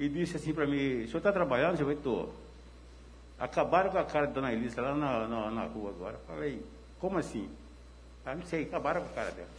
e 0.00 0.08
disse 0.08 0.38
assim 0.38 0.54
para 0.54 0.66
mim, 0.66 1.02
o 1.02 1.06
senhor 1.06 1.18
está 1.18 1.30
trabalhando? 1.30 1.72
Eu 1.72 1.80
falei, 1.80 1.96
estou. 1.98 2.34
Acabaram 3.38 3.90
com 3.90 3.98
a 3.98 4.04
cara 4.04 4.26
da 4.26 4.32
Dona 4.32 4.50
Elisa 4.50 4.80
lá 4.80 4.94
na, 4.94 5.28
na, 5.28 5.50
na 5.50 5.64
rua 5.64 5.90
agora. 5.90 6.14
Eu 6.14 6.34
falei, 6.34 6.62
como 6.98 7.18
assim? 7.18 7.46
Ah, 8.24 8.34
não 8.34 8.46
sei, 8.46 8.62
acabaram 8.62 9.02
com 9.02 9.08
a 9.08 9.12
cara 9.12 9.32
dela. 9.32 9.50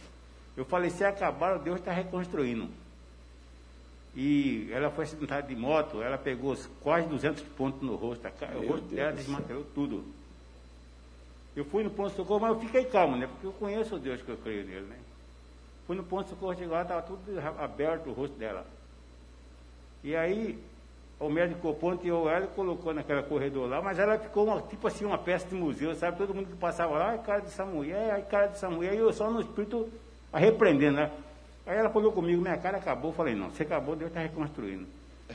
Eu 0.56 0.64
falei, 0.64 0.90
se 0.90 1.04
acabaram, 1.04 1.62
Deus 1.62 1.78
está 1.78 1.92
reconstruindo. 1.92 2.68
E 4.16 4.68
ela 4.72 4.90
foi 4.90 5.04
acidentada 5.04 5.46
de 5.46 5.54
moto, 5.54 6.02
ela 6.02 6.18
pegou 6.18 6.56
quase 6.80 7.06
200 7.06 7.44
pontos 7.56 7.80
no 7.80 7.94
rosto, 7.94 8.26
o 8.26 8.60
Meu 8.60 8.70
rosto 8.70 8.86
Deus 8.86 8.90
dela 8.90 9.12
desmantelou 9.12 9.64
tudo. 9.72 10.04
Eu 11.56 11.64
fui 11.64 11.84
no 11.84 11.90
ponto 11.90 12.10
de 12.10 12.16
socorro, 12.16 12.40
mas 12.40 12.50
eu 12.50 12.60
fiquei 12.60 12.84
calmo, 12.84 13.16
né? 13.16 13.26
Porque 13.26 13.46
eu 13.46 13.52
conheço 13.52 13.94
o 13.94 13.98
Deus 13.98 14.20
que 14.20 14.28
eu 14.28 14.36
creio 14.36 14.64
nele, 14.64 14.86
né? 14.86 14.96
Fui 15.86 15.96
no 15.96 16.02
ponto 16.02 16.24
de 16.24 16.30
socorro, 16.30 16.56
chegou 16.56 16.74
lá, 16.74 16.82
estava 16.82 17.02
tudo 17.02 17.20
aberto 17.58 18.08
o 18.08 18.12
rosto 18.12 18.36
dela. 18.36 18.66
E 20.02 20.16
aí, 20.16 20.58
o 21.20 21.28
médico 21.28 21.72
ponteou 21.74 22.28
ela 22.28 22.46
colocou 22.48 22.92
naquele 22.92 23.22
corredor 23.22 23.68
lá, 23.68 23.80
mas 23.80 23.98
ela 23.98 24.18
ficou 24.18 24.46
uma, 24.46 24.60
tipo 24.62 24.86
assim, 24.86 25.04
uma 25.04 25.18
peça 25.18 25.46
de 25.46 25.54
museu, 25.54 25.94
sabe? 25.94 26.18
Todo 26.18 26.34
mundo 26.34 26.48
que 26.48 26.56
passava 26.56 26.98
lá, 26.98 27.10
ai, 27.10 27.18
cara 27.18 27.40
dessa 27.40 27.64
mulher, 27.64 28.10
ai, 28.12 28.22
cara 28.22 28.48
dessa 28.48 28.68
mulher, 28.68 28.94
e 28.94 28.98
eu 28.98 29.12
só 29.12 29.30
no 29.30 29.40
espírito 29.40 29.88
a 30.32 30.38
repreendendo, 30.38 30.96
né? 30.96 31.10
Aí 31.66 31.78
ela 31.78 31.88
falou 31.88 32.12
comigo, 32.12 32.42
minha 32.42 32.58
cara 32.58 32.78
acabou, 32.78 33.10
eu 33.10 33.14
falei, 33.14 33.34
não, 33.34 33.50
você 33.50 33.62
acabou, 33.62 33.94
Deus 33.94 34.10
está 34.10 34.20
reconstruindo. 34.20 34.86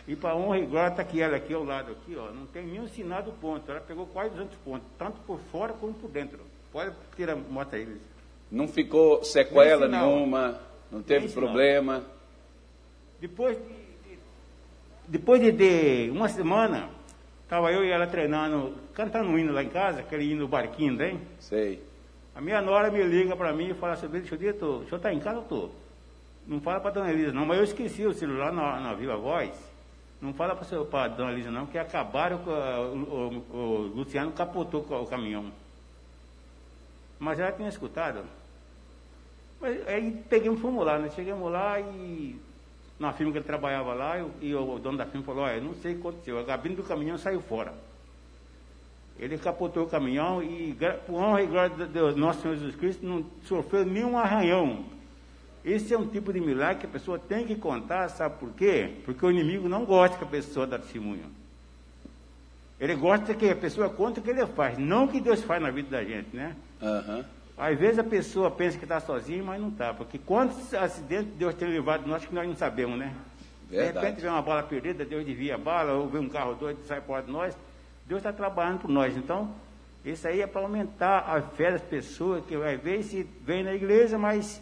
E 0.07 0.15
para 0.15 0.35
honra 0.35 0.59
e 0.59 0.65
glória 0.65 0.89
está 0.89 1.01
aqui 1.01 1.21
ela 1.21 1.35
aqui 1.37 1.53
ao 1.53 1.63
lado, 1.63 1.91
aqui, 1.91 2.15
ó, 2.15 2.31
não 2.31 2.45
tem 2.45 2.65
nenhum 2.65 2.87
sinal 2.87 3.23
do 3.23 3.31
ponto, 3.31 3.69
ela 3.69 3.81
pegou 3.81 4.05
quase 4.07 4.29
200 4.31 4.55
pontos, 4.59 4.87
tanto 4.97 5.19
por 5.21 5.39
fora 5.51 5.73
como 5.73 5.93
por 5.93 6.09
dentro. 6.09 6.39
Pode 6.71 6.93
tirar, 7.15 7.35
mostra 7.35 7.77
aí. 7.77 7.85
Luiz. 7.85 8.01
Não 8.51 8.67
ficou 8.67 9.23
sequela 9.23 9.85
sinal. 9.85 10.07
nenhuma, 10.07 10.59
não 10.91 11.01
teve 11.01 11.27
sinal. 11.27 11.43
problema. 11.43 12.03
Depois 13.19 13.57
de, 13.57 13.63
de- 13.63 14.19
depois 15.07 15.41
de, 15.41 15.51
de 15.51 16.09
uma 16.11 16.29
semana, 16.29 16.89
estava 17.43 17.71
eu 17.71 17.83
e 17.83 17.89
ela 17.89 18.05
treinando, 18.07 18.75
cantando 18.93 19.29
um 19.29 19.37
hino 19.37 19.51
lá 19.51 19.63
em 19.63 19.69
casa, 19.69 20.01
aquele 20.01 20.31
hino 20.31 20.47
barquinho, 20.47 20.93
né? 20.93 21.19
Sei. 21.39 21.83
A 22.35 22.41
minha 22.41 22.61
nora 22.61 22.89
me 22.91 23.03
liga 23.03 23.35
para 23.35 23.51
mim 23.51 23.71
e 23.71 23.73
fala 23.73 23.93
assim, 23.93 24.07
deixa 24.07 24.35
eu 24.35 24.51
o 24.79 24.83
senhor 24.85 24.97
está 24.97 25.11
em 25.11 25.19
casa? 25.19 25.37
Eu 25.37 25.41
estou. 25.41 25.71
Não 26.47 26.61
fala 26.61 26.79
para 26.79 26.91
dona 26.91 27.11
Elisa 27.11 27.33
não, 27.33 27.45
mas 27.45 27.57
eu 27.57 27.63
esqueci 27.63 28.05
o 28.05 28.13
celular 28.13 28.51
na, 28.53 28.79
na 28.79 28.93
Viva 28.93 29.17
Voz. 29.17 29.68
Não 30.21 30.33
fala 30.33 30.55
para 30.55 31.03
a 31.03 31.07
dona 31.07 31.31
Lígia 31.31 31.51
não, 31.51 31.65
que 31.65 31.77
acabaram 31.77 32.39
com 32.39 32.51
o, 32.51 33.53
o, 33.53 33.57
o, 33.57 33.77
Luciano 33.95 34.31
capotou 34.33 34.81
o 34.81 35.05
caminhão. 35.07 35.51
Mas 37.17 37.37
já 37.37 37.51
tinha 37.51 37.69
escutado. 37.69 38.23
Mas 39.61 39.87
aí 39.87 40.49
um 40.49 40.57
fumo 40.57 40.83
lá, 40.83 40.99
né? 40.99 41.09
Chegamos 41.09 41.51
lá 41.51 41.79
e 41.79 42.39
na 42.99 43.13
firma 43.13 43.31
que 43.31 43.37
ele 43.37 43.45
trabalhava 43.45 43.93
lá, 43.93 44.17
e, 44.41 44.53
o 44.53 44.77
dono 44.77 44.97
da 44.97 45.05
firma 45.05 45.25
falou, 45.25 45.43
olha, 45.45 45.61
não 45.61 45.73
sei 45.75 45.93
o 45.93 45.95
que 45.95 46.01
aconteceu, 46.01 46.37
a 46.37 46.43
gabina 46.43 46.75
do 46.75 46.83
caminhão 46.83 47.17
saiu 47.17 47.41
fora. 47.41 47.73
Ele 49.17 49.37
capotou 49.37 49.83
o 49.83 49.89
caminhão 49.89 50.43
e, 50.43 50.75
por 51.05 51.15
honra 51.15 51.41
e 51.41 51.47
glória 51.47 51.75
de 51.75 51.85
Deus, 51.85 52.15
nosso 52.15 52.41
Senhor 52.41 52.55
Jesus 52.55 52.75
Cristo, 52.75 53.05
não 53.05 53.25
sofreu 53.43 53.85
nenhum 53.85 54.17
arranhão. 54.17 54.85
Esse 55.63 55.93
é 55.93 55.97
um 55.97 56.07
tipo 56.07 56.31
de 56.31 56.39
milagre 56.39 56.81
que 56.81 56.85
a 56.85 56.89
pessoa 56.89 57.19
tem 57.19 57.45
que 57.45 57.55
contar, 57.55 58.07
sabe 58.09 58.39
por 58.39 58.51
quê? 58.51 58.91
Porque 59.03 59.25
o 59.25 59.31
inimigo 59.31 59.67
não 59.67 59.85
gosta 59.85 60.17
que 60.17 60.23
a 60.23 60.27
pessoa 60.27 60.65
dá 60.65 60.79
testemunho. 60.79 61.25
Ele 62.79 62.95
gosta 62.95 63.33
que 63.33 63.49
a 63.49 63.55
pessoa 63.55 63.89
conte 63.89 64.19
o 64.19 64.23
que 64.23 64.29
ele 64.29 64.45
faz, 64.47 64.77
não 64.77 65.03
o 65.03 65.07
que 65.09 65.19
Deus 65.19 65.43
faz 65.43 65.61
na 65.61 65.69
vida 65.69 65.89
da 65.89 66.03
gente, 66.03 66.33
né? 66.33 66.55
Uhum. 66.81 67.23
Às 67.57 67.77
vezes 67.77 67.99
a 67.99 68.03
pessoa 68.05 68.49
pensa 68.49 68.77
que 68.77 68.85
está 68.85 69.01
sozinha, 69.01 69.43
mas 69.43 69.59
não 69.59 69.67
está. 69.67 69.93
Porque 69.93 70.17
quantos 70.17 70.73
acidentes 70.73 71.33
Deus 71.37 71.53
tem 71.55 71.67
levado 71.67 72.07
nós 72.07 72.25
que 72.25 72.33
nós 72.33 72.47
não 72.47 72.55
sabemos, 72.55 72.97
né? 72.97 73.13
Verdade. 73.69 73.93
De 73.93 73.99
repente 73.99 74.21
vem 74.21 74.31
uma 74.31 74.41
bala 74.41 74.63
perdida, 74.63 75.03
Deus 75.03 75.25
desvia 75.25 75.55
a 75.55 75.57
bala, 75.57 75.91
ou 75.91 76.07
vem 76.07 76.21
um 76.21 76.29
carro 76.29 76.55
doido 76.55 76.79
sai 76.87 77.01
fora 77.01 77.21
de 77.21 77.29
nós. 77.29 77.53
Deus 78.07 78.19
está 78.19 78.31
trabalhando 78.31 78.79
por 78.79 78.89
nós. 78.89 79.15
Então, 79.17 79.53
isso 80.05 80.25
aí 80.25 80.39
é 80.41 80.47
para 80.47 80.61
aumentar 80.61 81.19
a 81.27 81.41
fé 81.41 81.73
das 81.73 81.81
pessoas, 81.81 82.45
que 82.45 82.55
às 82.55 82.81
vezes 82.81 83.27
vem 83.41 83.61
na 83.61 83.73
igreja, 83.73 84.17
mas 84.17 84.61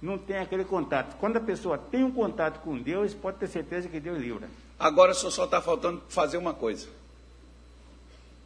não 0.00 0.18
tem 0.18 0.38
aquele 0.38 0.64
contato. 0.64 1.16
Quando 1.16 1.36
a 1.36 1.40
pessoa 1.40 1.78
tem 1.78 2.04
um 2.04 2.10
contato 2.10 2.60
com 2.60 2.78
Deus, 2.78 3.14
pode 3.14 3.38
ter 3.38 3.48
certeza 3.48 3.88
que 3.88 3.98
Deus 3.98 4.18
livra. 4.18 4.48
Agora 4.78 5.14
só 5.14 5.44
está 5.44 5.60
faltando 5.60 6.02
fazer 6.08 6.36
uma 6.36 6.52
coisa. 6.52 6.88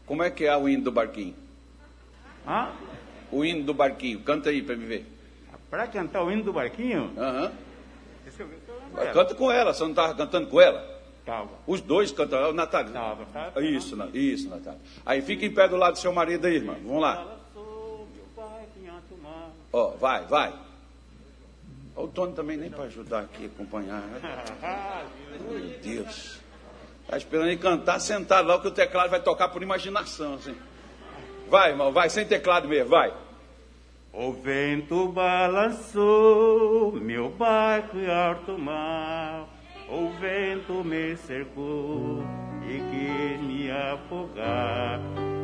Como 0.06 0.22
é 0.22 0.30
que 0.30 0.44
é 0.44 0.56
o 0.56 0.68
hino 0.68 0.84
do 0.84 0.92
barquinho? 0.92 1.34
Ah? 2.46 2.72
O 3.30 3.44
hino 3.44 3.64
do 3.64 3.74
barquinho. 3.74 4.20
Canta 4.20 4.50
aí 4.50 4.62
para 4.62 4.76
me 4.76 4.84
ver. 4.84 5.06
Para 5.68 5.86
cantar 5.86 6.22
o 6.24 6.30
hino 6.32 6.42
do 6.42 6.52
barquinho? 6.52 7.12
Aham. 7.16 7.52
Uhum. 8.38 9.12
Canta 9.12 9.34
com 9.34 9.50
ela, 9.50 9.72
você 9.72 9.82
não 9.82 9.90
estava 9.90 10.14
cantando 10.14 10.48
com 10.48 10.60
ela? 10.60 11.00
Tava. 11.24 11.50
Os 11.66 11.80
dois 11.80 12.10
cantaram. 12.10 12.52
Natália. 12.52 12.92
Tava, 12.92 13.24
tava. 13.26 13.64
Isso, 13.64 13.96
isso, 14.14 14.48
Natália. 14.48 14.80
Aí 15.06 15.22
fica 15.22 15.46
em 15.46 15.54
pé 15.54 15.68
do 15.68 15.76
lado 15.76 15.92
do 15.92 15.98
seu 15.98 16.12
marido 16.12 16.46
aí, 16.46 16.56
irmão. 16.56 16.76
Vamos 16.84 17.02
lá. 17.02 17.36
Ó, 19.72 19.92
oh, 19.94 19.96
vai, 19.98 20.24
vai. 20.24 20.52
O 21.96 22.06
Tony 22.08 22.32
também 22.34 22.56
nem 22.56 22.70
para 22.70 22.84
ajudar 22.84 23.20
aqui, 23.20 23.46
acompanhar. 23.46 24.02
Meu 25.48 25.78
Deus. 25.82 26.40
Está 27.02 27.16
esperando 27.16 27.48
ele 27.48 27.56
cantar 27.56 27.98
sentado 28.00 28.46
lá, 28.46 28.60
que 28.60 28.68
o 28.68 28.70
teclado 28.70 29.10
vai 29.10 29.20
tocar 29.20 29.48
por 29.48 29.62
imaginação, 29.62 30.34
assim. 30.34 30.56
Vai, 31.48 31.70
irmão, 31.70 31.92
vai, 31.92 32.08
sem 32.08 32.24
teclado 32.24 32.68
mesmo, 32.68 32.90
vai. 32.90 33.12
O 34.12 34.32
vento 34.32 35.08
balançou 35.08 36.92
meu 36.92 37.30
barco 37.30 37.96
em 37.96 38.10
alto 38.10 38.58
mar 38.58 39.48
o 39.90 40.08
vento 40.20 40.84
me 40.84 41.16
cercou 41.16 42.22
e 42.62 42.78
quis 42.78 43.40
me 43.40 43.70
afogar. 43.72 45.00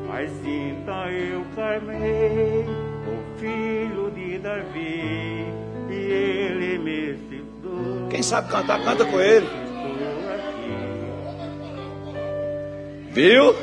Mas 0.07 0.31
então 0.47 1.11
eu 1.11 1.45
clamei, 1.55 2.65
o 3.09 3.39
filho 3.39 4.09
de 4.13 4.39
Davi, 4.39 5.47
Quem 8.11 8.23
sabe 8.23 8.51
cantar, 8.51 8.83
canta 8.83 9.05
com 9.05 9.21
ele. 9.21 9.47
Viu? 13.11 13.55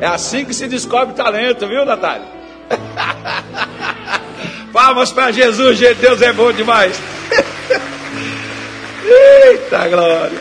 É 0.00 0.06
assim 0.06 0.44
que 0.44 0.52
se 0.52 0.68
descobre 0.68 1.14
talento, 1.14 1.66
viu, 1.66 1.84
Natália? 1.84 2.26
Palmas 4.72 5.12
para 5.12 5.32
Jesus, 5.32 5.78
gente. 5.78 5.98
Deus 5.98 6.20
é 6.20 6.32
bom 6.32 6.52
demais. 6.52 7.00
Eita 9.44 9.88
glória! 9.88 10.40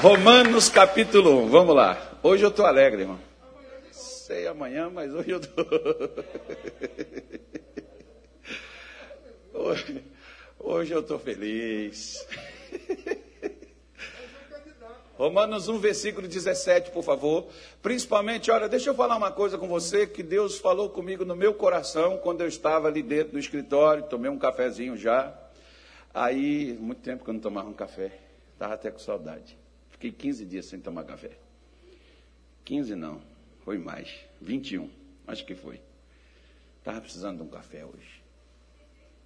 Romanos 0.00 0.68
capítulo 0.68 1.44
1, 1.46 1.48
vamos 1.48 1.74
lá. 1.74 1.98
Hoje 2.22 2.44
eu 2.44 2.50
estou 2.50 2.64
alegre, 2.64 3.02
irmão. 3.02 3.18
Sei 3.90 4.46
amanhã, 4.46 4.88
mas 4.88 5.12
hoje 5.12 5.30
eu 5.30 5.38
estou. 5.38 5.64
Hoje, 9.58 10.04
hoje 10.56 10.94
eu 10.94 11.00
estou 11.00 11.18
feliz. 11.18 12.24
Romanos 15.16 15.68
1, 15.68 15.78
versículo 15.80 16.28
17, 16.28 16.92
por 16.92 17.02
favor. 17.02 17.48
Principalmente, 17.82 18.52
olha, 18.52 18.68
deixa 18.68 18.90
eu 18.90 18.94
falar 18.94 19.16
uma 19.16 19.32
coisa 19.32 19.58
com 19.58 19.66
você 19.66 20.06
que 20.06 20.22
Deus 20.22 20.60
falou 20.60 20.88
comigo 20.88 21.24
no 21.24 21.34
meu 21.34 21.52
coração 21.54 22.18
quando 22.18 22.42
eu 22.42 22.46
estava 22.46 22.86
ali 22.86 23.02
dentro 23.02 23.32
do 23.32 23.38
escritório, 23.40 24.04
tomei 24.04 24.30
um 24.30 24.38
cafezinho 24.38 24.96
já. 24.96 25.36
Aí, 26.14 26.78
muito 26.78 27.02
tempo 27.02 27.24
que 27.24 27.30
eu 27.30 27.34
não 27.34 27.40
tomava 27.40 27.68
um 27.68 27.74
café. 27.74 28.16
Estava 28.52 28.74
até 28.74 28.92
com 28.92 29.00
saudade. 29.00 29.58
Fiquei 29.90 30.12
15 30.12 30.44
dias 30.44 30.66
sem 30.66 30.78
tomar 30.78 31.02
café. 31.02 31.32
15 32.64 32.94
não, 32.94 33.20
foi 33.64 33.76
mais. 33.76 34.08
21, 34.40 34.88
acho 35.26 35.44
que 35.44 35.56
foi. 35.56 35.80
Estava 36.78 37.00
precisando 37.00 37.38
de 37.38 37.42
um 37.42 37.48
café 37.48 37.84
hoje. 37.84 38.17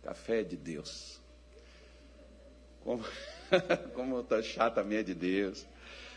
Café 0.02 0.42
de 0.42 0.56
Deus. 0.56 1.20
Como, 2.82 3.04
como 3.94 4.20
está 4.20 4.42
chata 4.42 4.80
a 4.80 4.84
minha 4.84 5.04
de 5.04 5.14
Deus. 5.14 5.66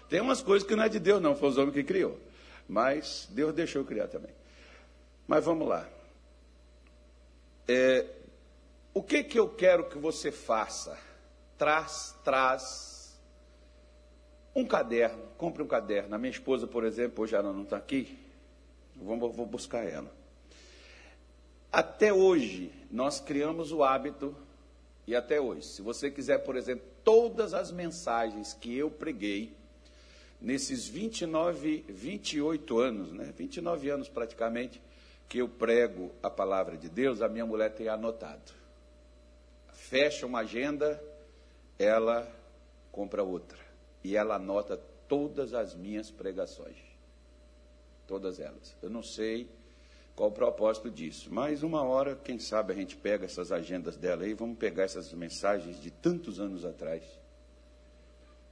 Tem 0.09 0.21
umas 0.21 0.41
coisas 0.41 0.67
que 0.67 0.75
não 0.75 0.83
é 0.83 0.89
de 0.89 0.99
Deus, 0.99 1.21
não, 1.21 1.35
foi 1.35 1.49
os 1.49 1.57
homens 1.57 1.73
que 1.73 1.83
criou. 1.83 2.19
Mas 2.67 3.27
Deus 3.31 3.53
deixou 3.53 3.83
criar 3.85 4.07
também. 4.07 4.33
Mas 5.27 5.43
vamos 5.43 5.67
lá. 5.67 5.87
É, 7.67 8.05
o 8.93 9.01
que 9.01 9.23
que 9.23 9.37
eu 9.37 9.49
quero 9.49 9.89
que 9.89 9.97
você 9.97 10.31
faça? 10.31 10.97
Traz, 11.57 12.15
traz 12.23 13.19
um 14.55 14.65
caderno, 14.65 15.23
compre 15.37 15.61
um 15.61 15.67
caderno. 15.67 16.15
A 16.15 16.17
minha 16.17 16.31
esposa, 16.31 16.65
por 16.65 16.83
exemplo, 16.83 17.23
hoje 17.23 17.35
ela 17.35 17.51
não 17.51 17.63
está 17.63 17.77
aqui, 17.77 18.17
vou, 18.95 19.31
vou 19.31 19.45
buscar 19.45 19.83
ela. 19.83 20.11
Até 21.75 22.13
hoje, 22.13 22.71
nós 22.89 23.19
criamos 23.19 23.71
o 23.71 23.83
hábito, 23.83 24.35
e 25.05 25.15
até 25.15 25.41
hoje, 25.41 25.67
se 25.67 25.81
você 25.81 26.09
quiser, 26.09 26.39
por 26.39 26.55
exemplo, 26.55 26.85
todas 27.03 27.53
as 27.53 27.71
mensagens 27.71 28.53
que 28.53 28.75
eu 28.75 28.89
preguei, 28.89 29.53
nesses 30.39 30.87
29, 30.87 31.85
28 31.89 32.79
anos, 32.79 33.11
né? 33.11 33.33
29 33.35 33.89
anos 33.89 34.07
praticamente, 34.07 34.81
que 35.27 35.39
eu 35.39 35.49
prego 35.49 36.11
a 36.23 36.29
palavra 36.29 36.77
de 36.77 36.87
Deus, 36.87 37.21
a 37.21 37.27
minha 37.27 37.45
mulher 37.45 37.73
tem 37.73 37.89
anotado 37.89 38.53
fecha 39.85 40.25
uma 40.25 40.39
agenda, 40.39 41.01
ela 41.77 42.27
compra 42.91 43.23
outra. 43.23 43.59
E 44.03 44.15
ela 44.15 44.35
anota 44.35 44.77
todas 45.07 45.53
as 45.53 45.75
minhas 45.75 46.09
pregações. 46.09 46.77
Todas 48.07 48.39
elas. 48.39 48.75
Eu 48.81 48.89
não 48.89 49.03
sei 49.03 49.49
qual 50.15 50.29
o 50.29 50.31
propósito 50.31 50.89
disso, 50.89 51.27
mas 51.31 51.61
uma 51.61 51.83
hora, 51.83 52.15
quem 52.15 52.39
sabe, 52.39 52.71
a 52.71 52.75
gente 52.75 52.95
pega 52.95 53.25
essas 53.25 53.51
agendas 53.51 53.97
dela 53.97 54.23
aí, 54.23 54.33
vamos 54.33 54.57
pegar 54.57 54.83
essas 54.83 55.11
mensagens 55.11 55.81
de 55.81 55.91
tantos 55.91 56.39
anos 56.39 56.63
atrás 56.63 57.03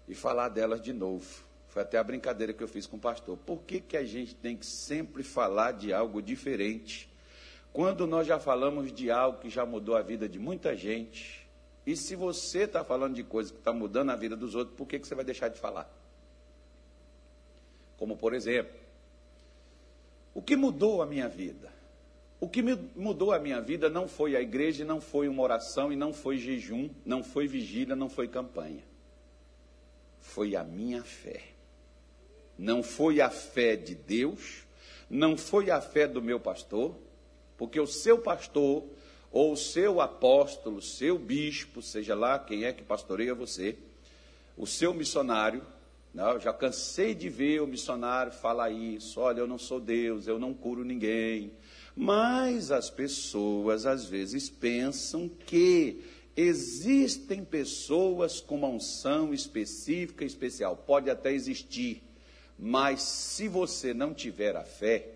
e 0.08 0.13
falar 0.13 0.50
delas 0.50 0.82
de 0.82 0.91
novo. 0.91 1.46
Foi 1.70 1.82
até 1.82 1.98
a 1.98 2.03
brincadeira 2.03 2.53
que 2.53 2.62
eu 2.62 2.67
fiz 2.67 2.86
com 2.86 2.98
o 2.98 3.00
pastor. 3.00 3.38
Por 3.38 3.62
que, 3.62 3.79
que 3.79 3.96
a 3.96 4.03
gente 4.03 4.36
tem 4.36 4.58
que 4.58 4.65
sempre 4.65 5.24
falar 5.24 5.72
de 5.72 5.93
algo 5.93 6.22
diferente? 6.22 7.10
Quando 7.72 8.05
nós 8.05 8.27
já 8.27 8.38
falamos 8.38 8.91
de 8.91 9.10
algo 9.10 9.39
que 9.39 9.50
já 9.50 9.65
mudou 9.65 9.96
a 9.96 10.01
vida 10.01 10.27
de 10.27 10.38
muita 10.38 10.75
gente, 10.75 11.48
e 11.86 11.96
se 11.96 12.15
você 12.15 12.63
está 12.63 12.84
falando 12.84 13.15
de 13.15 13.24
coisa 13.24 13.51
que 13.51 13.58
está 13.58 13.74
mudando 13.74 14.12
a 14.12 14.15
vida 14.15 14.36
dos 14.36 14.53
outros, 14.53 14.75
por 14.77 14.86
que, 14.86 15.00
que 15.00 15.08
você 15.08 15.15
vai 15.15 15.25
deixar 15.25 15.48
de 15.48 15.60
falar? 15.60 15.89
Como, 17.98 18.17
por 18.17 18.34
exemplo, 18.34 18.83
o 20.34 20.42
que 20.42 20.56
mudou 20.56 21.02
a 21.02 21.06
minha 21.06 21.28
vida? 21.28 21.72
O 22.40 22.50
que 22.50 22.62
mudou 22.62 23.32
a 23.32 23.40
minha 23.40 23.62
vida 23.62 23.90
não 23.90 24.08
foi 24.08 24.36
a 24.36 24.42
igreja, 24.42 24.84
não 24.84 25.00
foi 25.00 25.30
uma 25.30 25.42
oração, 25.42 25.94
e 25.94 25.96
não 25.96 26.12
foi 26.12 26.38
jejum, 26.38 26.90
não 27.06 27.24
foi 27.24 27.48
vigília, 27.48 27.96
não 27.96 28.10
foi 28.10 28.28
campanha. 28.28 28.84
Foi 30.20 30.56
a 30.56 30.63
minha 30.63 31.04
fé. 31.04 31.42
Não 32.58 32.84
foi 32.84 33.22
a 33.22 33.30
fé 33.30 33.75
de 33.75 33.96
Deus, 33.96 34.66
não 35.10 35.38
foi 35.38 35.72
a 35.72 35.80
fé 35.80 36.08
do 36.08 36.22
meu 36.22 36.40
pastor, 36.40 36.96
porque 37.58 37.80
o 37.80 37.88
seu 37.88 38.20
pastor, 38.20 38.84
ou 39.32 39.54
o 39.54 39.58
seu 39.58 40.02
apóstolo, 40.02 40.82
seu 40.82 41.18
bispo, 41.18 41.82
seja 41.82 42.13
lá 42.13 42.38
quem 42.38 42.66
é 42.66 42.74
que 42.74 42.84
pastoreia 42.84 43.34
você, 43.34 43.78
o 44.58 44.68
seu 44.68 44.94
missionário, 44.94 45.66
não, 46.13 46.39
já 46.39 46.53
cansei 46.53 47.15
de 47.15 47.29
ver 47.29 47.62
o 47.62 47.67
missionário 47.67 48.32
falar 48.32 48.70
isso, 48.70 49.20
olha, 49.20 49.39
eu 49.39 49.48
não 49.48 49.58
sou 49.58 49.79
Deus, 49.79 50.27
eu 50.27 50.38
não 50.38 50.53
curo 50.53 50.84
ninguém. 50.84 51.53
Mas 51.96 52.72
as 52.72 52.89
pessoas 52.89 53.86
às 53.86 54.05
vezes 54.05 54.50
pensam 54.50 55.27
que 55.27 56.03
Existem 56.36 57.46
pessoas 57.46 58.41
com 58.41 58.55
uma 58.55 58.67
unção 58.67 59.34
específica, 59.34 60.25
especial, 60.25 60.75
pode 60.75 61.08
até 61.10 61.32
existir, 61.32 62.01
mas 62.58 63.03
se 63.03 63.48
você 63.48 63.93
não 63.93 64.15
tiver 64.15 64.55
a 64.55 64.63
fé, 64.63 65.10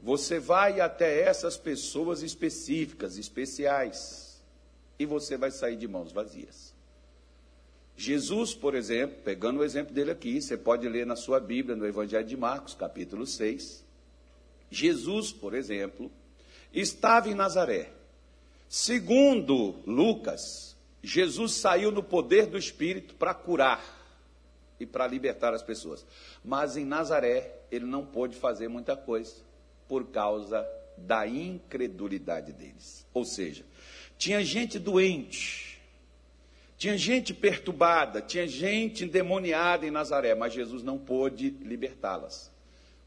você 0.00 0.40
vai 0.40 0.80
até 0.80 1.20
essas 1.20 1.56
pessoas 1.56 2.22
específicas, 2.22 3.16
especiais, 3.16 4.42
e 4.98 5.06
você 5.06 5.36
vai 5.36 5.52
sair 5.52 5.76
de 5.76 5.86
mãos 5.86 6.10
vazias. 6.10 6.65
Jesus, 7.96 8.54
por 8.54 8.74
exemplo, 8.74 9.16
pegando 9.24 9.60
o 9.60 9.64
exemplo 9.64 9.94
dele 9.94 10.10
aqui, 10.10 10.40
você 10.40 10.56
pode 10.56 10.86
ler 10.88 11.06
na 11.06 11.16
sua 11.16 11.40
Bíblia, 11.40 11.74
no 11.74 11.86
Evangelho 11.86 12.26
de 12.26 12.36
Marcos, 12.36 12.74
capítulo 12.74 13.26
6. 13.26 13.84
Jesus, 14.70 15.32
por 15.32 15.54
exemplo, 15.54 16.10
estava 16.72 17.28
em 17.28 17.34
Nazaré. 17.34 17.92
Segundo 18.68 19.76
Lucas, 19.86 20.76
Jesus 21.02 21.52
saiu 21.54 21.90
no 21.90 22.02
poder 22.02 22.46
do 22.46 22.58
Espírito 22.58 23.14
para 23.14 23.32
curar 23.32 23.96
e 24.78 24.84
para 24.84 25.06
libertar 25.06 25.54
as 25.54 25.62
pessoas. 25.62 26.04
Mas 26.44 26.76
em 26.76 26.84
Nazaré, 26.84 27.60
ele 27.70 27.86
não 27.86 28.04
pôde 28.04 28.36
fazer 28.36 28.68
muita 28.68 28.96
coisa 28.96 29.34
por 29.88 30.08
causa 30.08 30.66
da 30.96 31.26
incredulidade 31.26 32.52
deles. 32.52 33.06
Ou 33.14 33.24
seja, 33.24 33.64
tinha 34.18 34.44
gente 34.44 34.78
doente, 34.78 35.75
tinha 36.76 36.96
gente 36.96 37.32
perturbada, 37.32 38.20
tinha 38.20 38.46
gente 38.46 39.04
endemoniada 39.04 39.86
em 39.86 39.90
Nazaré, 39.90 40.34
mas 40.34 40.52
Jesus 40.52 40.82
não 40.82 40.98
pôde 40.98 41.50
libertá-las. 41.62 42.54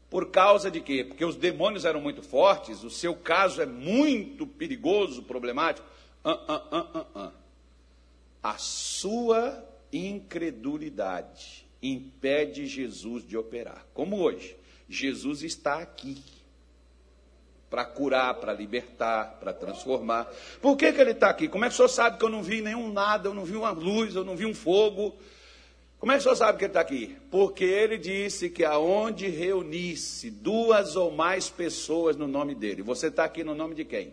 Por 0.08 0.30
causa 0.30 0.70
de 0.70 0.80
quê? 0.80 1.04
Porque 1.04 1.24
os 1.24 1.36
demônios 1.36 1.84
eram 1.84 2.00
muito 2.00 2.20
fortes, 2.20 2.82
o 2.82 2.90
seu 2.90 3.14
caso 3.14 3.62
é 3.62 3.66
muito 3.66 4.44
perigoso, 4.44 5.22
problemático. 5.22 5.86
Uh, 6.24 6.30
uh, 6.30 7.26
uh, 7.26 7.32
a 8.42 8.58
sua 8.58 9.64
incredulidade 9.92 11.64
impede 11.80 12.66
Jesus 12.66 13.26
de 13.26 13.36
operar. 13.36 13.86
Como 13.94 14.20
hoje, 14.20 14.56
Jesus 14.88 15.42
está 15.44 15.78
aqui 15.78 16.20
para 17.70 17.84
curar, 17.84 18.34
para 18.34 18.52
libertar, 18.52 19.38
para 19.38 19.52
transformar. 19.52 20.28
Por 20.60 20.76
que, 20.76 20.92
que 20.92 21.00
ele 21.00 21.12
está 21.12 21.30
aqui? 21.30 21.46
Como 21.46 21.64
é 21.64 21.68
que 21.68 21.74
o 21.74 21.76
senhor 21.76 21.88
sabe 21.88 22.18
que 22.18 22.24
eu 22.24 22.28
não 22.28 22.42
vi 22.42 22.60
nenhum 22.60 22.92
nada, 22.92 23.28
eu 23.28 23.34
não 23.34 23.44
vi 23.44 23.54
uma 23.54 23.70
luz, 23.70 24.16
eu 24.16 24.24
não 24.24 24.36
vi 24.36 24.44
um 24.44 24.52
fogo? 24.52 25.16
Como 26.00 26.10
é 26.10 26.16
que 26.16 26.20
o 26.20 26.22
senhor 26.24 26.34
sabe 26.34 26.58
que 26.58 26.64
ele 26.64 26.70
está 26.70 26.80
aqui? 26.80 27.16
Porque 27.30 27.64
ele 27.64 27.96
disse 27.96 28.50
que 28.50 28.64
aonde 28.64 29.28
reunisse 29.28 30.30
duas 30.30 30.96
ou 30.96 31.12
mais 31.12 31.48
pessoas 31.48 32.16
no 32.16 32.26
nome 32.26 32.56
dele, 32.56 32.82
você 32.82 33.06
está 33.06 33.24
aqui 33.24 33.44
no 33.44 33.54
nome 33.54 33.76
de 33.76 33.84
quem? 33.84 34.12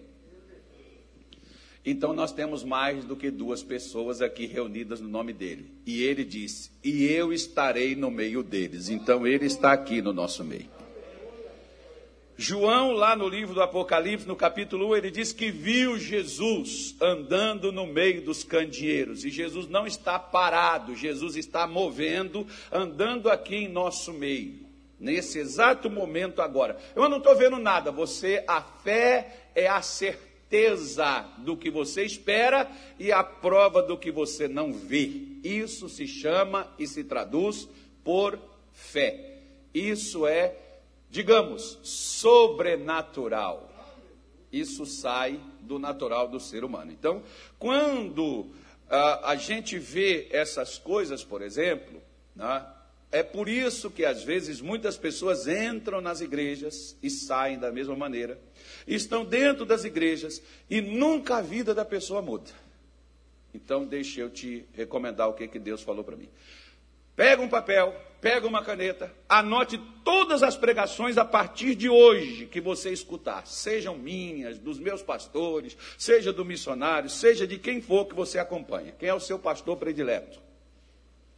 Então 1.83 2.11
nós 2.11 2.33
temos 2.33 2.65
mais 2.65 3.05
do 3.05 3.15
que 3.15 3.31
duas 3.31 3.63
pessoas 3.63 4.21
aqui 4.21 4.45
reunidas 4.45 4.99
no 4.99 5.07
nome 5.07 5.31
dele. 5.31 5.71
E 5.85 6.03
ele 6.03 6.25
disse: 6.25 6.69
E 6.83 7.05
eu 7.05 7.31
estarei 7.31 7.95
no 7.95 8.11
meio 8.11 8.43
deles. 8.43 8.89
Então 8.89 9.25
ele 9.25 9.45
está 9.45 9.71
aqui 9.71 10.01
no 10.01 10.11
nosso 10.11 10.43
meio. 10.43 10.76
João, 12.39 12.91
lá 12.91 13.15
no 13.15 13.27
livro 13.27 13.55
do 13.55 13.63
Apocalipse, 13.63 14.27
no 14.27 14.35
capítulo 14.35 14.89
1, 14.89 14.97
ele 14.97 15.09
diz 15.09 15.33
que 15.33 15.49
viu 15.49 15.97
Jesus 15.97 16.95
andando 17.01 17.71
no 17.71 17.87
meio 17.87 18.21
dos 18.21 18.43
candeeiros. 18.43 19.25
E 19.25 19.31
Jesus 19.31 19.67
não 19.67 19.87
está 19.87 20.19
parado, 20.19 20.95
Jesus 20.95 21.35
está 21.35 21.65
movendo, 21.65 22.45
andando 22.71 23.27
aqui 23.27 23.55
em 23.55 23.67
nosso 23.67 24.13
meio. 24.13 24.53
Nesse 24.99 25.39
exato 25.39 25.89
momento 25.89 26.39
agora. 26.39 26.77
Eu 26.95 27.09
não 27.09 27.17
estou 27.17 27.35
vendo 27.35 27.57
nada. 27.57 27.91
Você, 27.91 28.43
a 28.47 28.61
fé 28.61 29.49
é 29.55 29.67
a 29.67 29.81
certeza 29.81 31.25
do 31.39 31.57
que 31.57 31.71
você 31.71 32.03
espera 32.03 32.69
e 32.99 33.11
a 33.11 33.23
prova 33.23 33.81
do 33.81 33.97
que 33.97 34.11
você 34.11 34.47
não 34.47 34.71
vê. 34.71 35.09
Isso 35.43 35.89
se 35.89 36.05
chama 36.05 36.71
e 36.77 36.85
se 36.85 37.03
traduz 37.03 37.67
por 38.03 38.37
fé. 38.73 39.39
Isso 39.73 40.27
é 40.27 40.66
digamos, 41.09 41.79
sobrenatural. 41.83 43.71
Isso 44.51 44.85
sai 44.85 45.39
do 45.61 45.77
natural 45.77 46.27
do 46.27 46.39
ser 46.39 46.63
humano. 46.63 46.91
Então, 46.91 47.21
quando 47.59 48.47
a, 48.89 49.31
a 49.31 49.35
gente 49.35 49.77
vê 49.77 50.27
essas 50.31 50.77
coisas, 50.77 51.23
por 51.23 51.41
exemplo, 51.41 52.01
né, 52.35 52.65
é 53.11 53.23
por 53.23 53.47
isso 53.47 53.89
que 53.89 54.03
às 54.03 54.23
vezes 54.23 54.61
muitas 54.61 54.97
pessoas 54.97 55.47
entram 55.47 56.01
nas 56.01 56.21
igrejas 56.21 56.97
e 57.01 57.09
saem 57.09 57.57
da 57.57 57.71
mesma 57.71 57.95
maneira, 57.95 58.39
estão 58.85 59.23
dentro 59.23 59.65
das 59.65 59.83
igrejas 59.83 60.41
e 60.69 60.81
nunca 60.81 61.37
a 61.37 61.41
vida 61.41 61.73
da 61.73 61.85
pessoa 61.85 62.21
muda. 62.21 62.51
Então, 63.53 63.85
deixa 63.85 64.21
eu 64.21 64.29
te 64.29 64.65
recomendar 64.73 65.29
o 65.29 65.33
que, 65.33 65.47
que 65.47 65.57
Deus 65.57 65.81
falou 65.81 66.03
para 66.03 66.15
mim. 66.15 66.29
Pega 67.15 67.41
um 67.41 67.49
papel, 67.49 67.95
pega 68.21 68.47
uma 68.47 68.63
caneta, 68.63 69.13
anote 69.27 69.77
todas 70.03 70.43
as 70.43 70.55
pregações 70.55 71.17
a 71.17 71.25
partir 71.25 71.75
de 71.75 71.89
hoje 71.89 72.45
que 72.45 72.59
você 72.59 72.91
escutar, 72.91 73.45
sejam 73.45 73.97
minhas, 73.97 74.57
dos 74.57 74.79
meus 74.79 75.01
pastores, 75.01 75.77
seja 75.97 76.33
do 76.33 76.43
missionário, 76.43 77.09
seja 77.09 77.45
de 77.45 77.57
quem 77.57 77.81
for 77.81 78.05
que 78.05 78.15
você 78.15 78.39
acompanha. 78.39 78.93
Quem 78.97 79.09
é 79.09 79.13
o 79.13 79.19
seu 79.19 79.37
pastor 79.37 79.77
predileto? 79.77 80.39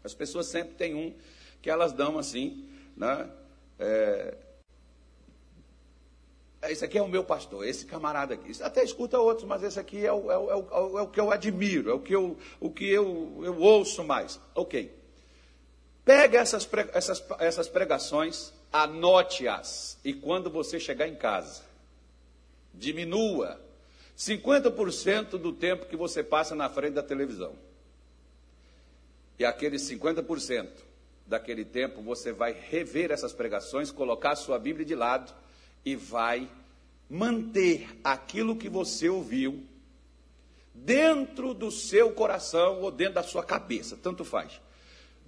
As 0.03 0.13
pessoas 0.13 0.47
sempre 0.47 0.75
têm 0.75 0.95
um 0.95 1.13
que 1.61 1.69
elas 1.69 1.91
dão 1.91 2.17
assim, 2.17 2.65
né? 2.95 3.29
É, 3.77 4.35
esse 6.63 6.83
aqui 6.83 6.97
é 6.97 7.01
o 7.01 7.07
meu 7.07 7.23
pastor, 7.23 7.65
esse 7.65 7.85
camarada 7.85 8.33
aqui. 8.33 8.51
Até 8.61 8.83
escuta 8.83 9.17
outros, 9.17 9.47
mas 9.47 9.63
esse 9.63 9.79
aqui 9.79 10.05
é 10.05 10.11
o, 10.11 10.29
é 10.31 10.37
o, 10.37 10.51
é 10.51 10.55
o, 10.55 10.99
é 10.99 11.01
o 11.01 11.07
que 11.07 11.19
eu 11.19 11.31
admiro, 11.31 11.89
é 11.89 11.93
o 11.93 11.99
que 11.99 12.13
eu, 12.13 12.37
o 12.59 12.69
que 12.69 12.89
eu, 12.89 13.41
eu 13.43 13.57
ouço 13.59 14.03
mais. 14.03 14.39
Ok. 14.53 14.98
Pega 16.09 16.39
essas, 16.39 16.67
essas, 16.91 17.23
essas 17.37 17.67
pregações, 17.67 18.51
anote-as, 18.73 19.99
e 20.03 20.11
quando 20.11 20.49
você 20.49 20.79
chegar 20.79 21.07
em 21.07 21.13
casa, 21.13 21.61
diminua 22.73 23.61
50% 24.17 25.37
do 25.37 25.53
tempo 25.53 25.85
que 25.85 25.95
você 25.95 26.23
passa 26.23 26.55
na 26.55 26.67
frente 26.67 26.95
da 26.95 27.03
televisão. 27.03 27.53
E 29.37 29.45
aqueles 29.45 29.83
50% 29.83 30.67
daquele 31.27 31.63
tempo 31.63 32.01
você 32.01 32.31
vai 32.31 32.53
rever 32.53 33.11
essas 33.11 33.31
pregações, 33.31 33.91
colocar 33.91 34.31
a 34.31 34.35
sua 34.35 34.57
Bíblia 34.57 34.87
de 34.87 34.95
lado 34.95 35.31
e 35.85 35.95
vai 35.95 36.49
manter 37.07 37.87
aquilo 38.03 38.55
que 38.55 38.67
você 38.67 39.07
ouviu 39.09 39.63
dentro 40.73 41.53
do 41.53 41.69
seu 41.69 42.11
coração 42.13 42.81
ou 42.81 42.89
dentro 42.89 43.13
da 43.13 43.23
sua 43.23 43.43
cabeça, 43.43 43.95
tanto 43.95 44.25
faz 44.25 44.59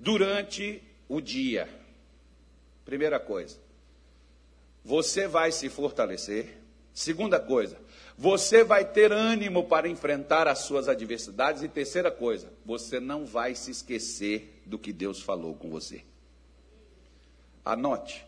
durante 0.02 0.82
o 1.08 1.22
dia. 1.22 1.70
Primeira 2.84 3.20
coisa, 3.20 3.58
você 4.84 5.28
vai 5.28 5.52
se 5.52 5.70
fortalecer. 5.70 6.58
Segunda 6.94 7.40
coisa, 7.40 7.78
você 8.18 8.66
vai 8.66 8.84
ter 8.84 9.14
ânimo 9.14 9.64
para 9.64 9.88
enfrentar 9.88 10.48
as 10.48 10.60
suas 10.60 10.90
adversidades. 10.90 11.64
E 11.64 11.70
terceira 11.70 12.12
coisa, 12.12 12.52
você 12.66 13.00
não 13.00 13.26
vai 13.26 13.56
se 13.56 13.72
esquecer 13.72 14.62
do 14.66 14.78
que 14.78 14.92
Deus 14.92 15.22
falou 15.22 15.56
com 15.56 15.70
você. 15.70 16.04
Anote. 17.64 18.26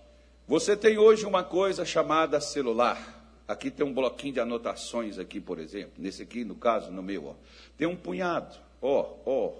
Você 0.47 0.77
tem 0.77 0.97
hoje 0.97 1.25
uma 1.25 1.43
coisa 1.43 1.83
chamada 1.83 2.39
celular. 2.39 3.21
Aqui 3.47 3.69
tem 3.69 3.85
um 3.85 3.93
bloquinho 3.93 4.33
de 4.33 4.39
anotações 4.39 5.17
aqui, 5.17 5.39
por 5.41 5.59
exemplo. 5.59 5.93
Nesse 5.97 6.21
aqui, 6.21 6.45
no 6.45 6.55
caso, 6.55 6.91
no 6.91 7.03
meu, 7.03 7.27
ó. 7.27 7.35
Tem 7.77 7.87
um 7.87 7.95
punhado. 7.95 8.55
Ó, 8.81 9.17
ó, 9.25 9.53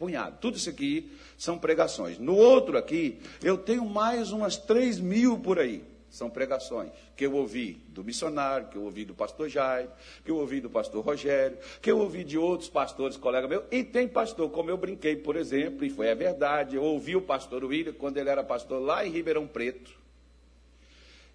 punhado. 0.00 0.38
Tudo 0.40 0.56
isso 0.56 0.70
aqui 0.70 1.12
são 1.36 1.58
pregações. 1.58 2.18
No 2.18 2.34
outro 2.34 2.78
aqui, 2.78 3.20
eu 3.42 3.58
tenho 3.58 3.84
mais 3.84 4.32
umas 4.32 4.56
3 4.56 4.98
mil 4.98 5.38
por 5.38 5.58
aí. 5.58 5.84
São 6.08 6.28
pregações 6.28 6.90
que 7.14 7.24
eu 7.24 7.34
ouvi 7.34 7.74
do 7.88 8.02
missionário, 8.02 8.68
que 8.68 8.76
eu 8.76 8.82
ouvi 8.82 9.04
do 9.04 9.14
pastor 9.14 9.48
Jairo, 9.48 9.90
que 10.24 10.30
eu 10.30 10.38
ouvi 10.38 10.60
do 10.60 10.70
pastor 10.70 11.04
Rogério, 11.04 11.58
que 11.80 11.90
eu 11.90 11.98
ouvi 11.98 12.24
de 12.24 12.36
outros 12.36 12.68
pastores, 12.68 13.16
colegas 13.16 13.48
meus. 13.48 13.64
E 13.70 13.84
tem 13.84 14.08
pastor, 14.08 14.50
como 14.50 14.70
eu 14.70 14.76
brinquei, 14.76 15.14
por 15.14 15.36
exemplo, 15.36 15.84
e 15.84 15.90
foi 15.90 16.10
a 16.10 16.14
verdade. 16.14 16.76
Eu 16.76 16.82
ouvi 16.82 17.14
o 17.14 17.22
pastor 17.22 17.62
William 17.62 17.92
quando 17.92 18.16
ele 18.16 18.30
era 18.30 18.42
pastor 18.42 18.80
lá 18.80 19.06
em 19.06 19.10
Ribeirão 19.10 19.46
Preto. 19.46 19.92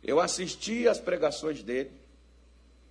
Eu 0.04 0.20
assisti 0.20 0.88
às 0.88 1.00
pregações 1.00 1.64
dele, 1.64 1.92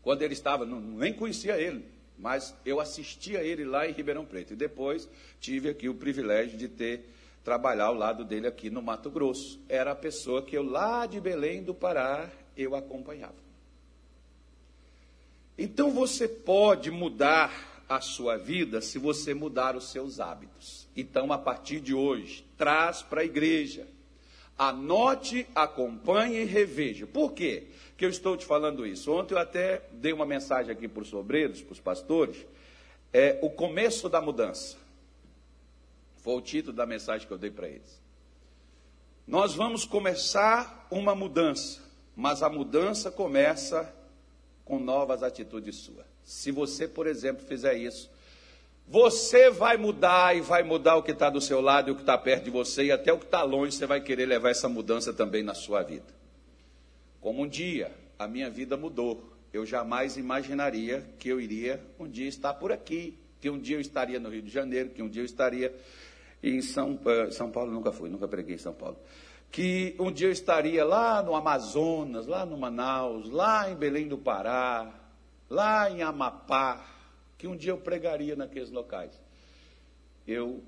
quando 0.00 0.22
ele 0.22 0.34
estava, 0.34 0.64
não, 0.64 0.80
nem 0.80 1.12
conhecia 1.12 1.60
ele, 1.60 1.84
mas 2.18 2.54
eu 2.64 2.80
assisti 2.80 3.36
a 3.36 3.42
ele 3.42 3.64
lá 3.64 3.88
em 3.88 3.92
Ribeirão 3.92 4.24
Preto. 4.24 4.52
E 4.52 4.56
depois 4.56 5.08
tive 5.40 5.68
aqui 5.68 5.88
o 5.88 5.94
privilégio 5.94 6.56
de 6.56 6.68
ter 6.68 7.08
trabalhar 7.42 7.86
ao 7.86 7.94
lado 7.94 8.24
dele 8.24 8.46
aqui 8.46 8.70
no 8.70 8.80
Mato 8.80 9.10
Grosso. 9.10 9.60
Era 9.68 9.92
a 9.92 9.96
pessoa 9.96 10.42
que 10.42 10.56
eu 10.56 10.62
lá 10.62 11.06
de 11.06 11.20
Belém 11.20 11.62
do 11.62 11.74
Pará 11.74 12.30
eu 12.56 12.74
acompanhava. 12.74 13.44
Então 15.56 15.90
você 15.90 16.26
pode 16.26 16.90
mudar 16.90 17.84
a 17.88 18.00
sua 18.00 18.36
vida 18.36 18.80
se 18.80 18.98
você 18.98 19.34
mudar 19.34 19.76
os 19.76 19.90
seus 19.90 20.18
hábitos. 20.18 20.88
Então, 20.96 21.32
a 21.32 21.38
partir 21.38 21.80
de 21.80 21.94
hoje, 21.94 22.44
traz 22.56 23.02
para 23.02 23.20
a 23.20 23.24
igreja. 23.24 23.86
Anote, 24.56 25.46
acompanhe 25.54 26.42
e 26.42 26.44
reveja. 26.44 27.06
Por 27.06 27.32
quê? 27.32 27.66
Que 27.96 28.04
eu 28.04 28.10
estou 28.10 28.36
te 28.36 28.44
falando 28.44 28.86
isso? 28.86 29.12
Ontem 29.12 29.34
eu 29.34 29.38
até 29.38 29.82
dei 29.92 30.12
uma 30.12 30.26
mensagem 30.26 30.72
aqui 30.72 30.88
para 30.88 31.02
os 31.02 31.08
sobreiros, 31.08 31.62
para 31.62 31.72
os 31.72 31.80
pastores, 31.80 32.44
é 33.12 33.38
o 33.42 33.50
começo 33.50 34.08
da 34.08 34.20
mudança. 34.20 34.76
Foi 36.16 36.34
o 36.34 36.40
título 36.40 36.74
da 36.74 36.86
mensagem 36.86 37.26
que 37.26 37.32
eu 37.32 37.38
dei 37.38 37.50
para 37.50 37.68
eles. 37.68 38.02
Nós 39.26 39.54
vamos 39.54 39.84
começar 39.84 40.86
uma 40.90 41.14
mudança, 41.14 41.80
mas 42.16 42.42
a 42.42 42.48
mudança 42.48 43.10
começa 43.10 43.94
com 44.64 44.78
novas 44.78 45.22
atitudes 45.22 45.76
suas. 45.76 46.06
Se 46.24 46.50
você, 46.50 46.88
por 46.88 47.06
exemplo, 47.06 47.46
fizer 47.46 47.74
isso, 47.74 48.10
você 48.86 49.50
vai 49.50 49.76
mudar 49.76 50.36
e 50.36 50.40
vai 50.40 50.62
mudar 50.62 50.96
o 50.96 51.02
que 51.02 51.12
está 51.12 51.30
do 51.30 51.40
seu 51.40 51.60
lado 51.60 51.88
e 51.88 51.92
o 51.92 51.94
que 51.94 52.02
está 52.02 52.18
perto 52.18 52.44
de 52.44 52.50
você, 52.50 52.84
e 52.84 52.92
até 52.92 53.12
o 53.12 53.18
que 53.18 53.24
está 53.24 53.42
longe, 53.42 53.72
você 53.72 53.86
vai 53.86 54.00
querer 54.00 54.26
levar 54.26 54.50
essa 54.50 54.68
mudança 54.68 55.12
também 55.12 55.42
na 55.42 55.54
sua 55.54 55.82
vida. 55.82 56.23
Como 57.24 57.40
um 57.40 57.48
dia 57.48 57.90
a 58.18 58.28
minha 58.28 58.50
vida 58.50 58.76
mudou, 58.76 59.32
eu 59.50 59.64
jamais 59.64 60.18
imaginaria 60.18 61.08
que 61.18 61.30
eu 61.30 61.40
iria 61.40 61.82
um 61.98 62.06
dia 62.06 62.28
estar 62.28 62.52
por 62.52 62.70
aqui, 62.70 63.18
que 63.40 63.48
um 63.48 63.58
dia 63.58 63.76
eu 63.76 63.80
estaria 63.80 64.20
no 64.20 64.28
Rio 64.28 64.42
de 64.42 64.50
Janeiro, 64.50 64.90
que 64.90 65.02
um 65.02 65.08
dia 65.08 65.22
eu 65.22 65.24
estaria 65.24 65.74
em 66.42 66.60
São, 66.60 66.96
uh, 66.96 67.32
São 67.32 67.50
Paulo, 67.50 67.72
nunca 67.72 67.90
fui, 67.92 68.10
nunca 68.10 68.28
preguei 68.28 68.56
em 68.56 68.58
São 68.58 68.74
Paulo. 68.74 68.98
Que 69.50 69.96
um 69.98 70.12
dia 70.12 70.26
eu 70.26 70.32
estaria 70.32 70.84
lá 70.84 71.22
no 71.22 71.34
Amazonas, 71.34 72.26
lá 72.26 72.44
no 72.44 72.58
Manaus, 72.58 73.30
lá 73.30 73.70
em 73.70 73.74
Belém 73.74 74.06
do 74.06 74.18
Pará, 74.18 74.92
lá 75.48 75.90
em 75.90 76.02
Amapá, 76.02 76.86
que 77.38 77.46
um 77.46 77.56
dia 77.56 77.72
eu 77.72 77.78
pregaria 77.78 78.36
naqueles 78.36 78.70
locais. 78.70 79.18
Eu 80.26 80.62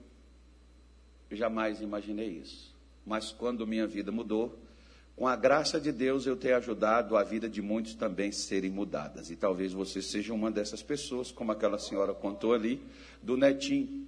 jamais 1.31 1.83
imaginei 1.83 2.29
isso. 2.29 2.75
Mas 3.05 3.31
quando 3.31 3.67
minha 3.67 3.87
vida 3.87 4.11
mudou, 4.11 4.59
com 5.17 5.27
a 5.27 5.35
graça 5.35 5.81
de 5.81 5.91
Deus 5.91 6.27
eu 6.27 6.37
tenho 6.37 6.57
ajudado 6.57 7.17
a 7.17 7.25
vida 7.25 7.49
de 7.49 7.63
muitos 7.63 7.95
também 7.95 8.31
serem 8.31 8.71
mudadas. 8.71 9.31
E 9.31 9.37
talvez 9.37 9.73
você 9.73 10.03
seja 10.03 10.35
uma 10.35 10.51
dessas 10.51 10.83
pessoas, 10.83 11.33
como 11.33 11.51
aquela 11.51 11.79
senhora 11.79 12.13
contou 12.13 12.53
ali, 12.53 12.83
do 13.23 13.35
netinho. 13.35 14.07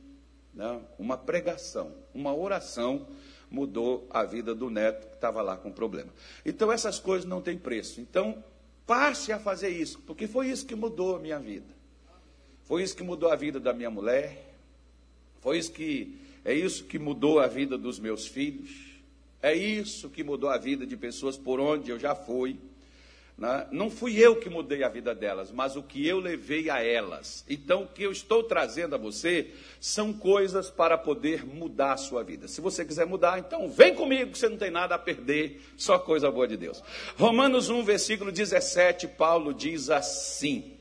Né? 0.53 0.81
Uma 0.99 1.17
pregação, 1.17 1.93
uma 2.15 2.35
oração 2.35 3.09
mudou 3.51 4.07
a 4.11 4.23
vida 4.23 4.55
do 4.55 4.69
neto 4.69 5.09
que 5.09 5.15
estava 5.15 5.41
lá 5.41 5.57
com 5.57 5.73
problema. 5.73 6.13
Então 6.45 6.71
essas 6.71 6.99
coisas 6.99 7.25
não 7.25 7.41
têm 7.41 7.57
preço. 7.57 8.03
Então 8.03 8.45
passe 8.87 9.33
a 9.33 9.39
fazer 9.39 9.71
isso, 9.71 10.01
porque 10.07 10.27
foi 10.27 10.49
isso 10.49 10.67
que 10.67 10.75
mudou 10.75 11.17
a 11.17 11.19
minha 11.19 11.39
vida. 11.39 11.79
Foi 12.65 12.83
isso 12.83 12.95
que 12.95 13.03
mudou 13.03 13.33
a 13.33 13.37
vida 13.37 13.59
da 13.59 13.73
minha 13.73 13.91
mulher. 13.91 14.55
Foi 15.41 15.57
isso 15.57 15.73
que 15.73 16.19
é 16.45 16.53
isso 16.53 16.85
que 16.85 16.99
mudou 16.99 17.41
a 17.41 17.47
vida 17.47 17.79
dos 17.79 17.99
meus 17.99 18.27
filhos. 18.27 18.88
É 19.43 19.55
isso 19.55 20.11
que 20.11 20.25
mudou 20.25 20.51
a 20.51 20.59
vida 20.59 20.87
de 20.87 20.97
pessoas 20.97 21.37
por 21.37 21.61
onde 21.61 21.91
eu 21.91 21.99
já 21.99 22.15
fui. 22.15 22.59
Né? 23.37 23.69
Não 23.71 23.89
fui 23.89 24.19
eu 24.19 24.35
que 24.37 24.51
mudei 24.51 24.83
a 24.83 24.89
vida 24.89 25.15
delas, 25.15 25.53
mas 25.53 25.77
o 25.77 25.83
que 25.83 26.05
eu 26.05 26.19
levei 26.19 26.69
a 26.69 26.83
elas. 26.83 27.45
Então, 27.49 27.85
o 27.85 27.87
que 27.87 28.03
eu 28.03 28.11
estou 28.11 28.43
trazendo 28.43 28.97
a 28.97 28.99
você 28.99 29.53
são 29.81 30.13
coisas 30.13 30.71
para 30.71 30.99
poder 30.99 31.47
mudar 31.47 31.93
a 31.93 31.97
sua 31.97 32.25
vida. 32.25 32.49
Se 32.49 32.61
você 32.61 32.85
quiser 32.85 33.07
mudar, 33.07 33.39
então 33.39 33.71
vem 33.71 33.95
comigo, 33.95 34.37
você 34.37 34.49
não 34.49 34.57
tem 34.57 34.73
nada 34.73 34.97
a 34.97 34.99
perder, 34.99 35.63
só 35.77 36.01
coisa 36.01 36.31
boa 36.33 36.49
de 36.49 36.57
Deus. 36.57 36.83
Romanos 37.17 37.71
1, 37.71 37.85
versículo 37.85 38.33
17, 38.33 39.07
Paulo 39.07 39.55
diz 39.55 39.89
assim 39.89 40.79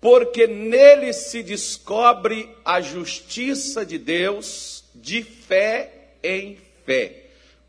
porque 0.00 0.46
nele 0.46 1.12
se 1.12 1.42
descobre 1.42 2.48
a 2.64 2.80
justiça 2.80 3.84
de 3.84 3.98
Deus 3.98 4.84
de 4.94 5.22
fé 5.22 6.12
em 6.22 6.58
fé. 6.84 7.25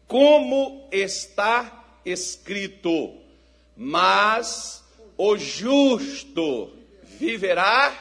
Como 0.08 0.88
está 0.92 1.86
escrito: 2.06 3.14
Mas 3.76 4.84
o 5.18 5.38
justo 5.38 6.72
viverá. 7.04 7.94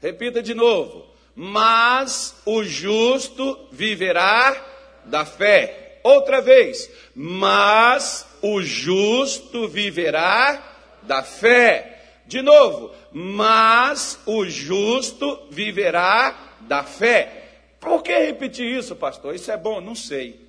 Repita 0.00 0.42
de 0.42 0.54
novo: 0.54 1.06
Mas 1.34 2.36
o 2.46 2.62
justo 2.62 3.68
viverá 3.72 4.64
da 5.04 5.24
fé. 5.24 5.98
Outra 6.02 6.40
vez: 6.40 6.90
Mas 7.14 8.26
o 8.40 8.62
justo 8.62 9.66
viverá 9.66 10.62
da 11.02 11.22
fé. 11.22 11.90
De 12.26 12.40
novo, 12.40 12.90
mas 13.12 14.18
o 14.24 14.46
justo 14.46 15.46
viverá 15.50 16.56
da 16.60 16.82
fé. 16.82 17.42
Por 17.78 18.02
que 18.02 18.16
repetir 18.16 18.66
isso, 18.78 18.96
pastor? 18.96 19.34
Isso 19.34 19.52
é 19.52 19.56
bom? 19.56 19.80
Não 19.80 19.94
sei. 19.94 20.43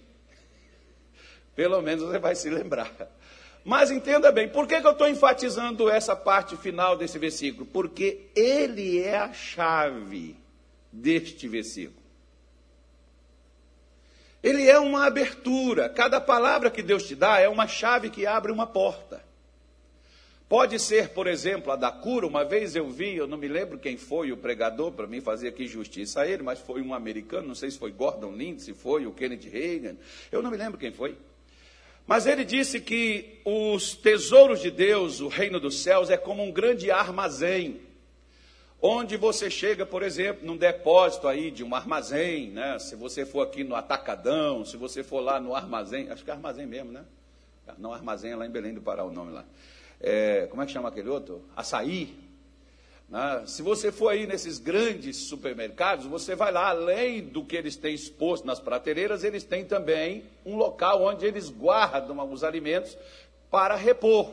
Pelo 1.56 1.82
menos 1.82 2.04
você 2.04 2.20
vai 2.20 2.36
se 2.36 2.50
lembrar. 2.50 2.92
Mas 3.64 3.90
entenda 3.90 4.32
bem, 4.32 4.48
por 4.48 4.68
que, 4.68 4.80
que 4.80 4.86
eu 4.86 4.92
estou 4.92 5.08
enfatizando 5.08 5.90
essa 5.90 6.16
parte 6.16 6.56
final 6.56 6.96
desse 6.96 7.18
versículo? 7.18 7.66
Porque 7.66 8.28
ele 8.36 9.00
é 9.00 9.18
a 9.18 9.34
chave 9.34 10.36
deste 10.92 11.48
versículo. 11.48 12.06
Ele 14.44 14.70
é 14.70 14.78
uma 14.78 15.08
abertura. 15.08 15.90
Cada 15.90 16.22
palavra 16.22 16.70
que 16.70 16.84
Deus 16.84 17.08
te 17.08 17.16
dá 17.16 17.40
é 17.40 17.50
uma 17.50 17.68
chave 17.68 18.12
que 18.12 18.28
abre 18.28 18.52
uma 18.52 18.68
porta. 18.68 19.26
Pode 20.48 20.80
ser, 20.80 21.10
por 21.10 21.26
exemplo, 21.26 21.72
a 21.72 21.76
da 21.76 21.92
cura. 21.92 22.28
Uma 22.28 22.46
vez 22.46 22.76
eu 22.76 22.88
vi, 22.88 23.16
eu 23.16 23.26
não 23.26 23.40
me 23.40 23.48
lembro 23.48 23.80
quem 23.80 23.98
foi 23.98 24.32
o 24.32 24.38
pregador, 24.38 24.92
para 24.92 25.08
mim 25.08 25.20
fazer 25.20 25.48
aqui 25.48 25.66
justiça 25.68 26.22
a 26.22 26.28
ele, 26.28 26.44
mas 26.44 26.60
foi 26.60 26.84
um 26.84 26.94
americano, 26.94 27.48
não 27.48 27.56
sei 27.56 27.72
se 27.72 27.80
foi 27.80 27.92
Gordon 27.92 28.34
Lindsay, 28.34 28.76
se 28.76 28.80
foi 28.80 29.08
o 29.08 29.12
Kennedy 29.12 29.50
Reagan, 29.50 29.96
eu 30.32 30.44
não 30.44 30.52
me 30.52 30.58
lembro 30.58 30.78
quem 30.78 30.92
foi. 30.92 31.18
Mas 32.08 32.28
ele 32.28 32.46
disse 32.46 32.80
que 32.80 33.40
os 33.44 33.96
tesouros 33.96 34.62
de 34.62 34.70
Deus, 34.70 35.22
o 35.22 35.28
reino 35.28 35.60
dos 35.60 35.82
céus, 35.82 36.10
é 36.10 36.18
como 36.18 36.44
um 36.44 36.52
grande 36.52 36.92
armazém, 36.92 37.82
onde 38.82 39.18
você 39.18 39.50
chega, 39.50 39.86
por 39.86 40.04
exemplo, 40.04 40.46
num 40.46 40.56
depósito 40.56 41.28
aí 41.28 41.50
de 41.50 41.64
um 41.64 41.74
armazém, 41.74 42.52
né? 42.52 42.78
Se 42.78 42.96
você 42.96 43.26
for 43.26 43.42
aqui 43.42 43.64
no 43.64 43.76
Atacadão, 43.76 44.64
se 44.64 44.78
você 44.78 45.04
for 45.04 45.20
lá 45.20 45.40
no 45.40 45.56
armazém, 45.56 46.12
acho 46.12 46.24
que 46.24 46.30
é 46.30 46.34
armazém 46.34 46.66
mesmo, 46.66 46.92
né? 46.92 47.04
Não, 47.80 47.92
armazém 47.92 48.32
é 48.32 48.36
lá 48.36 48.46
em 48.46 48.52
Belém 48.52 48.74
do 48.74 48.82
Pará 48.82 49.04
o 49.04 49.12
nome 49.12 49.32
lá 49.32 49.44
é, 50.00 50.48
como 50.48 50.62
é 50.62 50.66
que 50.66 50.72
chama 50.72 50.90
aquele 50.90 51.10
outro? 51.10 51.44
Açaí. 51.56 52.25
Né? 53.10 53.44
Se 53.46 53.62
você 53.62 53.92
for 53.92 54.10
aí 54.10 54.26
nesses 54.26 54.58
grandes 54.58 55.18
supermercados, 55.18 56.06
você 56.06 56.36
vai 56.36 56.52
lá, 56.52 56.70
além 56.70 57.22
do 57.22 57.44
que 57.44 57.56
eles 57.56 57.76
têm 57.76 57.94
exposto 57.94 58.46
nas 58.46 58.60
prateleiras, 58.60 59.24
eles 59.24 59.44
têm 59.44 59.66
também 59.66 60.26
um 60.46 60.56
local 60.56 61.04
onde 61.04 61.26
eles 61.26 61.50
guardam 61.50 62.32
os 62.32 62.44
alimentos 62.44 62.98
para 63.50 63.76
repor. 63.76 64.32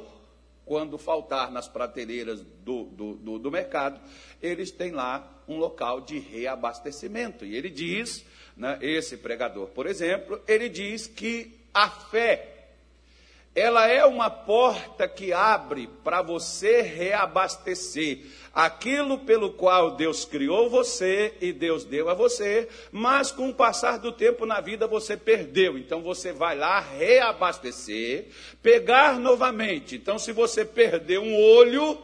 Quando 0.65 0.97
faltar 0.97 1.51
nas 1.51 1.67
prateleiras 1.67 2.41
do, 2.65 2.85
do, 2.85 3.15
do, 3.15 3.39
do 3.39 3.51
mercado, 3.51 4.01
eles 4.41 4.71
têm 4.71 4.93
lá 4.93 5.43
um 5.49 5.59
local 5.59 6.01
de 6.01 6.21
reabastecimento. 6.21 7.45
E 7.45 7.57
ele 7.57 7.69
diz, 7.69 8.25
né, 8.57 8.79
esse 8.81 9.17
pregador, 9.17 9.67
por 9.69 9.87
exemplo, 9.87 10.41
ele 10.47 10.69
diz 10.69 11.09
que 11.09 11.61
a 11.75 11.91
fé 11.91 12.62
ela 13.55 13.87
é 13.87 14.05
uma 14.05 14.31
porta 14.31 15.07
que 15.07 15.33
abre 15.33 15.88
para 16.03 16.23
você 16.23 16.81
reabastecer 16.81 18.21
aquilo 18.55 19.19
pelo 19.19 19.51
qual 19.51 19.93
Deus 19.93 20.25
criou 20.25 20.71
você 20.71 21.35
e 21.41 21.53
Deus 21.53 21.85
deu 21.85 22.09
a 22.09 22.15
você, 22.15 22.69
mas 22.91 23.31
com 23.31 23.49
o 23.49 23.55
passar 23.55 23.99
do 23.99 24.12
tempo 24.12 24.47
na 24.47 24.61
vida 24.61 24.87
você 24.87 25.17
perdeu. 25.17 25.79
Então 25.79 26.03
você 26.03 26.33
vai 26.33 26.57
lá 26.57 26.81
reabastecer, 26.81 28.27
pegar 28.62 29.19
novamente. 29.19 29.97
Então, 29.97 30.19
se 30.19 30.33
você 30.33 30.65
perdeu 30.65 31.23
um 31.23 31.38
olho, 31.38 31.99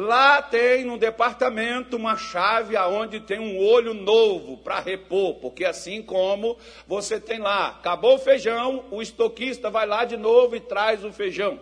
Lá 0.00 0.40
tem 0.40 0.84
no 0.84 0.96
departamento 0.96 1.96
uma 1.96 2.16
chave 2.16 2.76
aonde 2.76 3.18
tem 3.18 3.40
um 3.40 3.58
olho 3.58 3.92
novo 3.92 4.56
para 4.58 4.78
repor, 4.78 5.34
porque 5.40 5.64
assim 5.64 6.00
como 6.04 6.56
você 6.86 7.18
tem 7.18 7.40
lá, 7.40 7.70
acabou 7.70 8.14
o 8.14 8.18
feijão, 8.20 8.84
o 8.92 9.02
estoquista 9.02 9.68
vai 9.68 9.88
lá 9.88 10.04
de 10.04 10.16
novo 10.16 10.54
e 10.54 10.60
traz 10.60 11.04
o 11.04 11.12
feijão. 11.12 11.58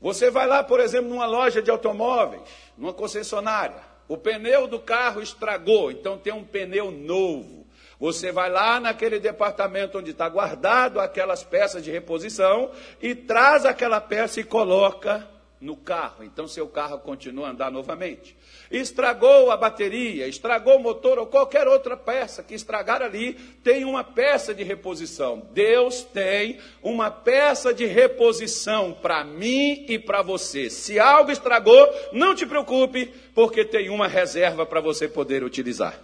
Você 0.00 0.30
vai 0.30 0.46
lá, 0.46 0.62
por 0.62 0.78
exemplo, 0.78 1.10
numa 1.10 1.26
loja 1.26 1.60
de 1.60 1.72
automóveis, 1.72 2.42
numa 2.78 2.92
concessionária, 2.92 3.82
o 4.06 4.16
pneu 4.16 4.68
do 4.68 4.78
carro 4.78 5.20
estragou, 5.20 5.90
então 5.90 6.16
tem 6.16 6.32
um 6.32 6.44
pneu 6.44 6.88
novo. 6.92 7.66
Você 7.98 8.30
vai 8.30 8.48
lá 8.48 8.78
naquele 8.78 9.18
departamento 9.18 9.98
onde 9.98 10.12
está 10.12 10.28
guardado 10.28 11.00
aquelas 11.00 11.42
peças 11.42 11.82
de 11.82 11.90
reposição 11.90 12.70
e 13.02 13.12
traz 13.12 13.66
aquela 13.66 14.00
peça 14.00 14.38
e 14.38 14.44
coloca 14.44 15.33
no 15.60 15.76
carro, 15.76 16.22
então 16.24 16.46
seu 16.46 16.68
carro 16.68 16.98
continua 16.98 17.48
a 17.48 17.50
andar 17.50 17.70
novamente. 17.70 18.36
Estragou 18.70 19.50
a 19.50 19.56
bateria, 19.56 20.26
estragou 20.26 20.76
o 20.76 20.82
motor 20.82 21.18
ou 21.18 21.26
qualquer 21.26 21.66
outra 21.66 21.96
peça 21.96 22.42
que 22.42 22.54
estragar 22.54 23.00
ali, 23.00 23.34
tem 23.62 23.84
uma 23.84 24.04
peça 24.04 24.52
de 24.54 24.62
reposição. 24.62 25.46
Deus 25.52 26.02
tem 26.02 26.58
uma 26.82 27.10
peça 27.10 27.72
de 27.72 27.86
reposição 27.86 28.92
para 28.92 29.24
mim 29.24 29.86
e 29.88 29.98
para 29.98 30.22
você. 30.22 30.68
Se 30.68 30.98
algo 30.98 31.30
estragou, 31.30 31.88
não 32.12 32.34
te 32.34 32.44
preocupe, 32.44 33.06
porque 33.34 33.64
tem 33.64 33.88
uma 33.88 34.08
reserva 34.08 34.66
para 34.66 34.80
você 34.80 35.08
poder 35.08 35.42
utilizar. 35.42 35.98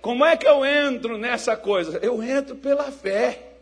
Como 0.00 0.24
é 0.24 0.36
que 0.36 0.48
eu 0.48 0.66
entro 0.66 1.16
nessa 1.16 1.56
coisa? 1.56 1.98
Eu 2.02 2.20
entro 2.20 2.56
pela 2.56 2.90
fé. 2.90 3.52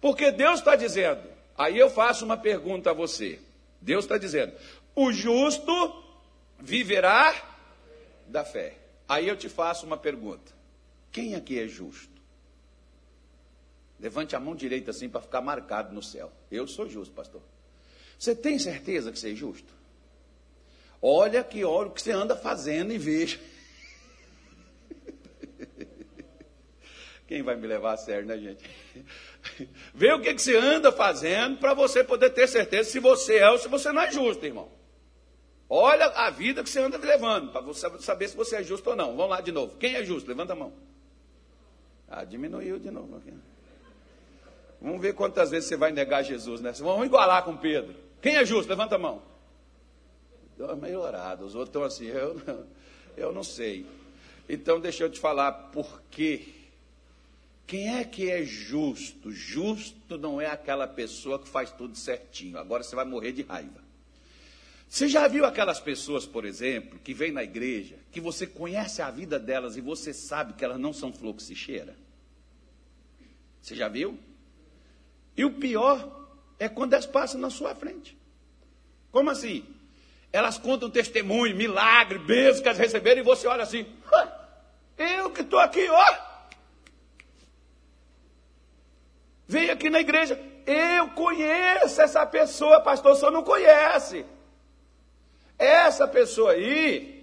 Porque 0.00 0.32
Deus 0.32 0.58
está 0.58 0.74
dizendo. 0.74 1.22
Aí 1.56 1.78
eu 1.78 1.88
faço 1.88 2.24
uma 2.24 2.36
pergunta 2.36 2.90
a 2.90 2.94
você. 2.94 3.38
Deus 3.80 4.04
está 4.04 4.18
dizendo: 4.18 4.52
o 4.94 5.12
justo 5.12 5.72
viverá 6.58 7.34
da 8.26 8.44
fé. 8.44 8.78
Aí 9.08 9.28
eu 9.28 9.36
te 9.36 9.48
faço 9.48 9.86
uma 9.86 9.96
pergunta: 9.96 10.52
quem 11.10 11.34
aqui 11.34 11.58
é 11.58 11.66
justo? 11.66 12.18
Levante 13.98 14.36
a 14.36 14.40
mão 14.40 14.54
direita 14.54 14.90
assim 14.90 15.08
para 15.08 15.20
ficar 15.20 15.40
marcado 15.40 15.94
no 15.94 16.02
céu. 16.02 16.30
Eu 16.50 16.66
sou 16.68 16.88
justo, 16.88 17.14
pastor. 17.14 17.42
Você 18.18 18.34
tem 18.34 18.58
certeza 18.58 19.12
que 19.12 19.18
você 19.18 19.32
é 19.32 19.34
justo? 19.34 19.72
Olha 21.00 21.44
que 21.44 21.64
olha 21.64 21.88
o 21.88 21.92
que 21.92 22.02
você 22.02 22.10
anda 22.10 22.36
fazendo 22.36 22.92
e 22.92 22.98
veja. 22.98 23.38
Quem 27.26 27.42
vai 27.42 27.56
me 27.56 27.66
levar 27.66 27.92
a 27.92 27.96
sério, 27.96 28.26
né, 28.26 28.38
gente? 28.38 28.64
Vê 29.94 30.12
o 30.12 30.20
que, 30.20 30.34
que 30.34 30.42
você 30.42 30.56
anda 30.56 30.90
fazendo 30.92 31.58
para 31.58 31.74
você 31.74 32.02
poder 32.02 32.30
ter 32.30 32.46
certeza 32.46 32.90
se 32.90 32.98
você 32.98 33.38
é 33.38 33.50
ou 33.50 33.58
se 33.58 33.68
você 33.68 33.92
não 33.92 34.02
é 34.02 34.10
justo, 34.10 34.44
irmão. 34.44 34.70
Olha 35.68 36.06
a 36.06 36.30
vida 36.30 36.62
que 36.62 36.70
você 36.70 36.80
anda 36.80 36.96
levando, 36.96 37.52
para 37.52 37.60
você 37.60 37.90
saber 37.98 38.28
se 38.28 38.36
você 38.36 38.56
é 38.56 38.62
justo 38.62 38.88
ou 38.90 38.96
não. 38.96 39.14
Vamos 39.16 39.30
lá 39.30 39.40
de 39.40 39.52
novo. 39.52 39.76
Quem 39.76 39.96
é 39.96 40.04
justo? 40.04 40.28
Levanta 40.28 40.54
a 40.54 40.56
mão. 40.56 40.72
Ah, 42.08 42.24
diminuiu 42.24 42.78
de 42.78 42.90
novo. 42.90 43.20
Vamos 44.80 45.00
ver 45.00 45.12
quantas 45.14 45.50
vezes 45.50 45.68
você 45.68 45.76
vai 45.76 45.92
negar 45.92 46.22
Jesus, 46.22 46.60
né? 46.60 46.72
Vamos 46.78 47.06
igualar 47.06 47.44
com 47.44 47.56
Pedro. 47.56 47.94
Quem 48.22 48.36
é 48.36 48.44
justo? 48.46 48.70
Levanta 48.70 48.94
a 48.94 48.98
mão. 48.98 49.22
Deu 50.56 50.74
melhorado. 50.76 51.44
Os 51.44 51.54
outros 51.54 51.68
estão 51.68 51.82
assim, 51.82 52.06
eu, 52.06 52.40
eu 53.16 53.32
não 53.32 53.44
sei. 53.44 53.84
Então, 54.48 54.80
deixa 54.80 55.04
eu 55.04 55.10
te 55.10 55.20
falar 55.20 55.52
por 55.52 56.00
quê. 56.10 56.48
Quem 57.68 57.98
é 57.98 58.02
que 58.02 58.30
é 58.30 58.42
justo? 58.44 59.30
Justo 59.30 60.16
não 60.16 60.40
é 60.40 60.46
aquela 60.46 60.86
pessoa 60.86 61.38
que 61.38 61.46
faz 61.46 61.70
tudo 61.70 61.98
certinho. 61.98 62.56
Agora 62.56 62.82
você 62.82 62.96
vai 62.96 63.04
morrer 63.04 63.30
de 63.32 63.42
raiva. 63.42 63.84
Você 64.88 65.06
já 65.06 65.28
viu 65.28 65.44
aquelas 65.44 65.78
pessoas, 65.78 66.24
por 66.24 66.46
exemplo, 66.46 66.98
que 66.98 67.12
vêm 67.12 67.30
na 67.30 67.42
igreja, 67.42 67.96
que 68.10 68.22
você 68.22 68.46
conhece 68.46 69.02
a 69.02 69.10
vida 69.10 69.38
delas 69.38 69.76
e 69.76 69.82
você 69.82 70.14
sabe 70.14 70.54
que 70.54 70.64
elas 70.64 70.80
não 70.80 70.94
são 70.94 71.12
fluxicheira? 71.12 71.94
Você 73.60 73.76
já 73.76 73.86
viu? 73.86 74.18
E 75.36 75.44
o 75.44 75.52
pior 75.52 76.26
é 76.58 76.70
quando 76.70 76.94
elas 76.94 77.04
passam 77.04 77.38
na 77.38 77.50
sua 77.50 77.74
frente. 77.74 78.16
Como 79.12 79.28
assim? 79.28 79.62
Elas 80.32 80.56
contam 80.56 80.88
testemunho, 80.88 81.54
milagre, 81.54 82.18
bênçãos 82.18 82.62
que 82.62 82.68
elas 82.68 82.78
receberam 82.78 83.20
e 83.20 83.24
você 83.24 83.46
olha 83.46 83.62
assim, 83.62 83.84
eu 84.96 85.30
que 85.30 85.42
estou 85.42 85.58
aqui, 85.58 85.86
ó. 85.90 86.27
Vem 89.48 89.70
aqui 89.70 89.88
na 89.88 90.00
igreja, 90.00 90.38
eu 90.66 91.08
conheço 91.08 92.02
essa 92.02 92.26
pessoa, 92.26 92.82
pastor, 92.82 93.16
só 93.16 93.30
não 93.30 93.42
conhece. 93.42 94.26
Essa 95.58 96.06
pessoa 96.06 96.52
aí 96.52 97.17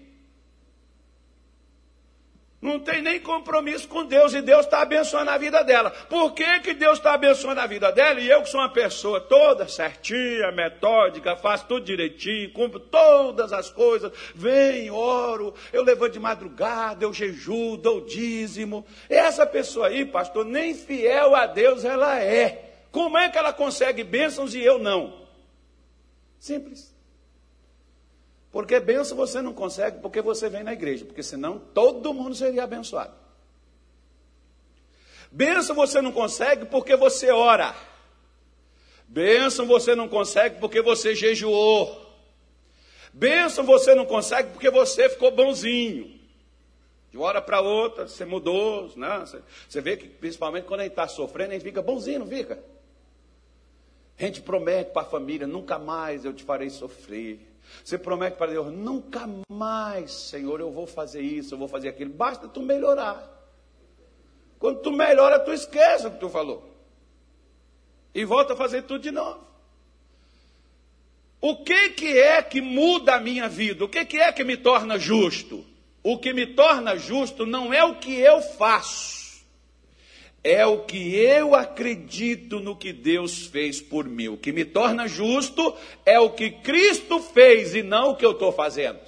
não 2.65 2.79
tem 2.79 3.01
nem 3.01 3.19
compromisso 3.19 3.87
com 3.87 4.03
Deus 4.05 4.33
e 4.33 4.41
Deus 4.41 4.65
está 4.65 4.81
abençoando 4.81 5.29
a 5.29 5.37
vida 5.37 5.63
dela. 5.63 5.91
Por 5.91 6.33
que, 6.33 6.59
que 6.61 6.73
Deus 6.73 6.97
está 6.97 7.13
abençoando 7.13 7.61
a 7.61 7.67
vida 7.67 7.91
dela? 7.91 8.19
E 8.19 8.29
eu, 8.29 8.41
que 8.41 8.49
sou 8.49 8.59
uma 8.59 8.69
pessoa 8.69 9.21
toda 9.21 9.67
certinha, 9.67 10.51
metódica, 10.51 11.35
faço 11.35 11.67
tudo 11.67 11.85
direitinho, 11.85 12.51
cumpro 12.51 12.79
todas 12.79 13.53
as 13.53 13.69
coisas, 13.69 14.11
venho, 14.33 14.95
oro, 14.95 15.53
eu 15.71 15.83
levanto 15.83 16.13
de 16.13 16.19
madrugada, 16.19 17.05
eu 17.05 17.13
jejuo, 17.13 17.77
dou 17.77 18.01
dízimo. 18.01 18.85
Essa 19.09 19.45
pessoa 19.45 19.87
aí, 19.87 20.05
pastor, 20.05 20.45
nem 20.45 20.73
fiel 20.73 21.35
a 21.35 21.45
Deus 21.45 21.85
ela 21.85 22.19
é. 22.19 22.71
Como 22.91 23.17
é 23.17 23.29
que 23.29 23.37
ela 23.37 23.51
consegue 23.51 24.03
bênçãos 24.03 24.55
e 24.55 24.61
eu 24.61 24.79
não? 24.79 25.25
Simples. 26.39 26.94
Porque 28.55 28.79
benção 28.79 29.17
você 29.17 29.41
não 29.41 29.51
consegue 29.53 29.99
porque 29.99 30.21
você 30.21 30.47
vem 30.47 30.63
na 30.63 30.71
igreja, 30.71 31.03
porque 31.03 31.21
senão 31.21 31.59
todo 31.59 32.13
mundo 32.13 32.33
seria 32.33 32.63
abençoado. 32.63 33.13
Benção 35.29 35.75
você 35.75 36.01
não 36.01 36.13
consegue 36.13 36.63
porque 36.63 36.95
você 36.95 37.31
ora. 37.31 37.75
Benção 39.09 39.67
você 39.67 39.93
não 39.93 40.07
consegue 40.07 40.57
porque 40.61 40.81
você 40.81 41.13
jejuou. 41.13 42.01
Benção 43.11 43.65
você 43.65 43.93
não 43.93 44.05
consegue 44.05 44.51
porque 44.53 44.69
você 44.69 45.09
ficou 45.09 45.31
bonzinho. 45.31 46.17
De 47.11 47.17
uma 47.17 47.25
hora 47.25 47.41
para 47.41 47.59
outra, 47.59 48.07
você 48.07 48.23
mudou. 48.23 48.89
Né? 48.95 49.25
Você 49.67 49.81
vê 49.81 49.97
que, 49.97 50.07
principalmente 50.07 50.63
quando 50.63 50.79
a 50.79 50.83
gente 50.83 50.93
está 50.93 51.09
sofrendo, 51.09 51.49
a 51.49 51.53
gente 51.55 51.63
fica 51.63 51.81
bonzinho, 51.81 52.19
não 52.19 52.27
fica? 52.27 52.63
A 54.17 54.23
gente 54.23 54.41
promete 54.41 54.91
para 54.91 55.01
a 55.01 55.05
família: 55.05 55.45
nunca 55.45 55.77
mais 55.77 56.23
eu 56.23 56.31
te 56.31 56.45
farei 56.45 56.69
sofrer. 56.69 57.53
Você 57.83 57.97
promete 57.97 58.37
para 58.37 58.51
Deus, 58.51 58.71
nunca 58.71 59.29
mais, 59.49 60.11
Senhor, 60.11 60.59
eu 60.59 60.71
vou 60.71 60.87
fazer 60.87 61.21
isso, 61.21 61.53
eu 61.53 61.57
vou 61.57 61.67
fazer 61.67 61.89
aquilo. 61.89 62.11
Basta 62.13 62.47
tu 62.47 62.61
melhorar. 62.61 63.31
Quando 64.57 64.81
tu 64.81 64.91
melhora, 64.91 65.39
tu 65.39 65.51
esquece 65.51 66.07
o 66.07 66.11
que 66.11 66.19
tu 66.19 66.29
falou. 66.29 66.63
E 68.13 68.23
volta 68.25 68.53
a 68.53 68.55
fazer 68.57 68.83
tudo 68.83 69.01
de 69.01 69.11
novo. 69.11 69.45
O 71.41 71.63
que, 71.63 71.89
que 71.91 72.17
é 72.17 72.41
que 72.41 72.61
muda 72.61 73.15
a 73.15 73.19
minha 73.19 73.47
vida? 73.47 73.85
O 73.85 73.89
que, 73.89 74.03
que 74.05 74.17
é 74.17 74.31
que 74.31 74.43
me 74.43 74.57
torna 74.57 74.97
justo? 74.97 75.63
O 76.01 76.17
que 76.17 76.33
me 76.33 76.47
torna 76.47 76.95
justo 76.97 77.45
não 77.45 77.73
é 77.73 77.83
o 77.83 77.95
que 77.95 78.13
eu 78.17 78.41
faço 78.41 79.24
é 80.45 80.63
o 80.63 80.83
que 80.83 81.15
eu 81.15 81.55
acredito 81.55 82.59
no 82.59 82.75
que 82.75 82.93
Deus 82.93 83.47
fez 83.47 83.81
por 83.81 84.07
mim. 84.07 84.27
O 84.27 84.37
que 84.37 84.51
me 84.51 84.63
torna 84.63 85.07
justo 85.07 85.75
é 86.05 86.19
o 86.19 86.29
que 86.29 86.51
Cristo 86.51 87.19
fez 87.19 87.73
e 87.73 87.81
não 87.81 88.11
o 88.11 88.15
que 88.15 88.23
eu 88.23 88.33
estou 88.33 88.51
fazendo. 88.51 88.99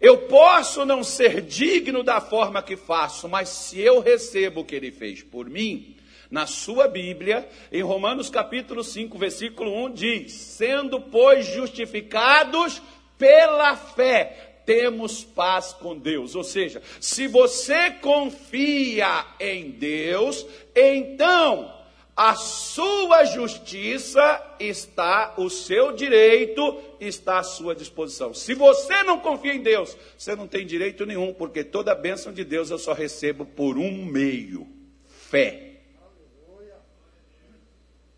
Eu 0.00 0.18
posso 0.26 0.84
não 0.84 1.04
ser 1.04 1.40
digno 1.40 2.02
da 2.02 2.20
forma 2.20 2.60
que 2.60 2.76
faço, 2.76 3.28
mas 3.28 3.50
se 3.50 3.80
eu 3.80 4.00
recebo 4.00 4.62
o 4.62 4.64
que 4.64 4.74
ele 4.74 4.90
fez 4.90 5.22
por 5.22 5.48
mim, 5.48 5.94
na 6.28 6.44
sua 6.44 6.88
Bíblia, 6.88 7.48
em 7.70 7.82
Romanos 7.82 8.28
capítulo 8.28 8.82
5, 8.82 9.16
versículo 9.16 9.72
1 9.84 9.92
diz: 9.92 10.32
"Sendo 10.32 11.00
pois 11.00 11.46
justificados 11.46 12.82
pela 13.16 13.76
fé, 13.76 14.49
temos 14.70 15.24
paz 15.24 15.72
com 15.72 15.98
Deus. 15.98 16.36
Ou 16.36 16.44
seja, 16.44 16.80
se 17.00 17.26
você 17.26 17.90
confia 17.90 19.26
em 19.40 19.72
Deus, 19.72 20.46
então 20.76 21.76
a 22.16 22.36
sua 22.36 23.24
justiça 23.24 24.56
está, 24.60 25.34
o 25.36 25.50
seu 25.50 25.90
direito 25.90 26.80
está 27.00 27.40
à 27.40 27.42
sua 27.42 27.74
disposição. 27.74 28.32
Se 28.32 28.54
você 28.54 29.02
não 29.02 29.18
confia 29.18 29.54
em 29.54 29.60
Deus, 29.60 29.96
você 30.16 30.36
não 30.36 30.46
tem 30.46 30.64
direito 30.64 31.04
nenhum, 31.04 31.34
porque 31.34 31.64
toda 31.64 31.90
a 31.90 31.96
bênção 31.96 32.32
de 32.32 32.44
Deus 32.44 32.70
eu 32.70 32.78
só 32.78 32.92
recebo 32.92 33.44
por 33.44 33.76
um 33.76 34.04
meio: 34.04 34.68
fé. 35.04 35.80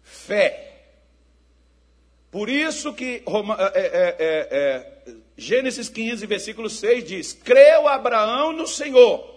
Fé. 0.03 0.73
Por 2.31 2.51
isso 2.51 2.93
que 2.93 3.23
é, 3.75 3.81
é, 3.81 4.17
é, 4.19 5.03
Gênesis 5.42 5.88
15, 5.88 6.24
versículo 6.26 6.70
6 6.70 7.05
diz: 7.05 7.33
Creu 7.33 7.88
Abraão 7.88 8.52
no 8.52 8.66
Senhor, 8.66 9.28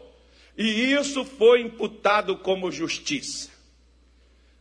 e 0.58 0.94
isso 0.94 1.26
foi 1.26 1.62
imputado 1.62 2.38
como 2.38 2.72
justiça. 2.72 3.50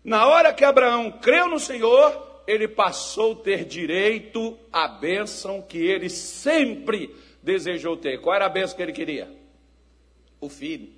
Na 0.02 0.26
hora 0.26 0.52
que 0.52 0.64
Abraão 0.64 1.11
creu 1.12 1.48
no 1.48 1.59
Senhor, 1.61 2.42
ele 2.46 2.68
passou 2.68 3.33
a 3.33 3.37
ter 3.37 3.64
direito 3.64 4.59
à 4.72 4.87
bênção 4.87 5.62
que 5.62 5.78
ele 5.78 6.11
sempre 6.11 7.14
desejou 7.42 7.96
ter. 7.96 8.20
Qual 8.20 8.35
era 8.35 8.46
a 8.46 8.50
bênção 8.50 8.76
que 8.76 8.83
ele 8.83 8.92
queria? 8.92 9.30
O 10.40 10.48
filho. 10.48 10.88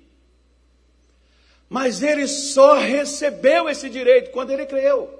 Mas 1.69 2.01
ele 2.01 2.27
só 2.27 2.75
recebeu 2.75 3.69
esse 3.69 3.89
direito 3.89 4.31
quando 4.31 4.51
ele 4.51 4.65
creu. 4.65 5.13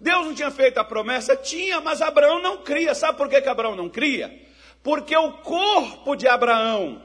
Deus 0.00 0.26
não 0.26 0.34
tinha 0.34 0.50
feito 0.50 0.78
a 0.78 0.84
promessa? 0.84 1.34
Tinha, 1.36 1.80
mas 1.80 2.02
Abraão 2.02 2.40
não 2.40 2.58
cria. 2.58 2.94
Sabe 2.94 3.16
por 3.16 3.28
que, 3.28 3.40
que 3.40 3.48
Abraão 3.48 3.74
não 3.74 3.88
cria? 3.88 4.45
Porque 4.86 5.16
o 5.16 5.32
corpo 5.32 6.14
de 6.14 6.28
Abraão 6.28 7.02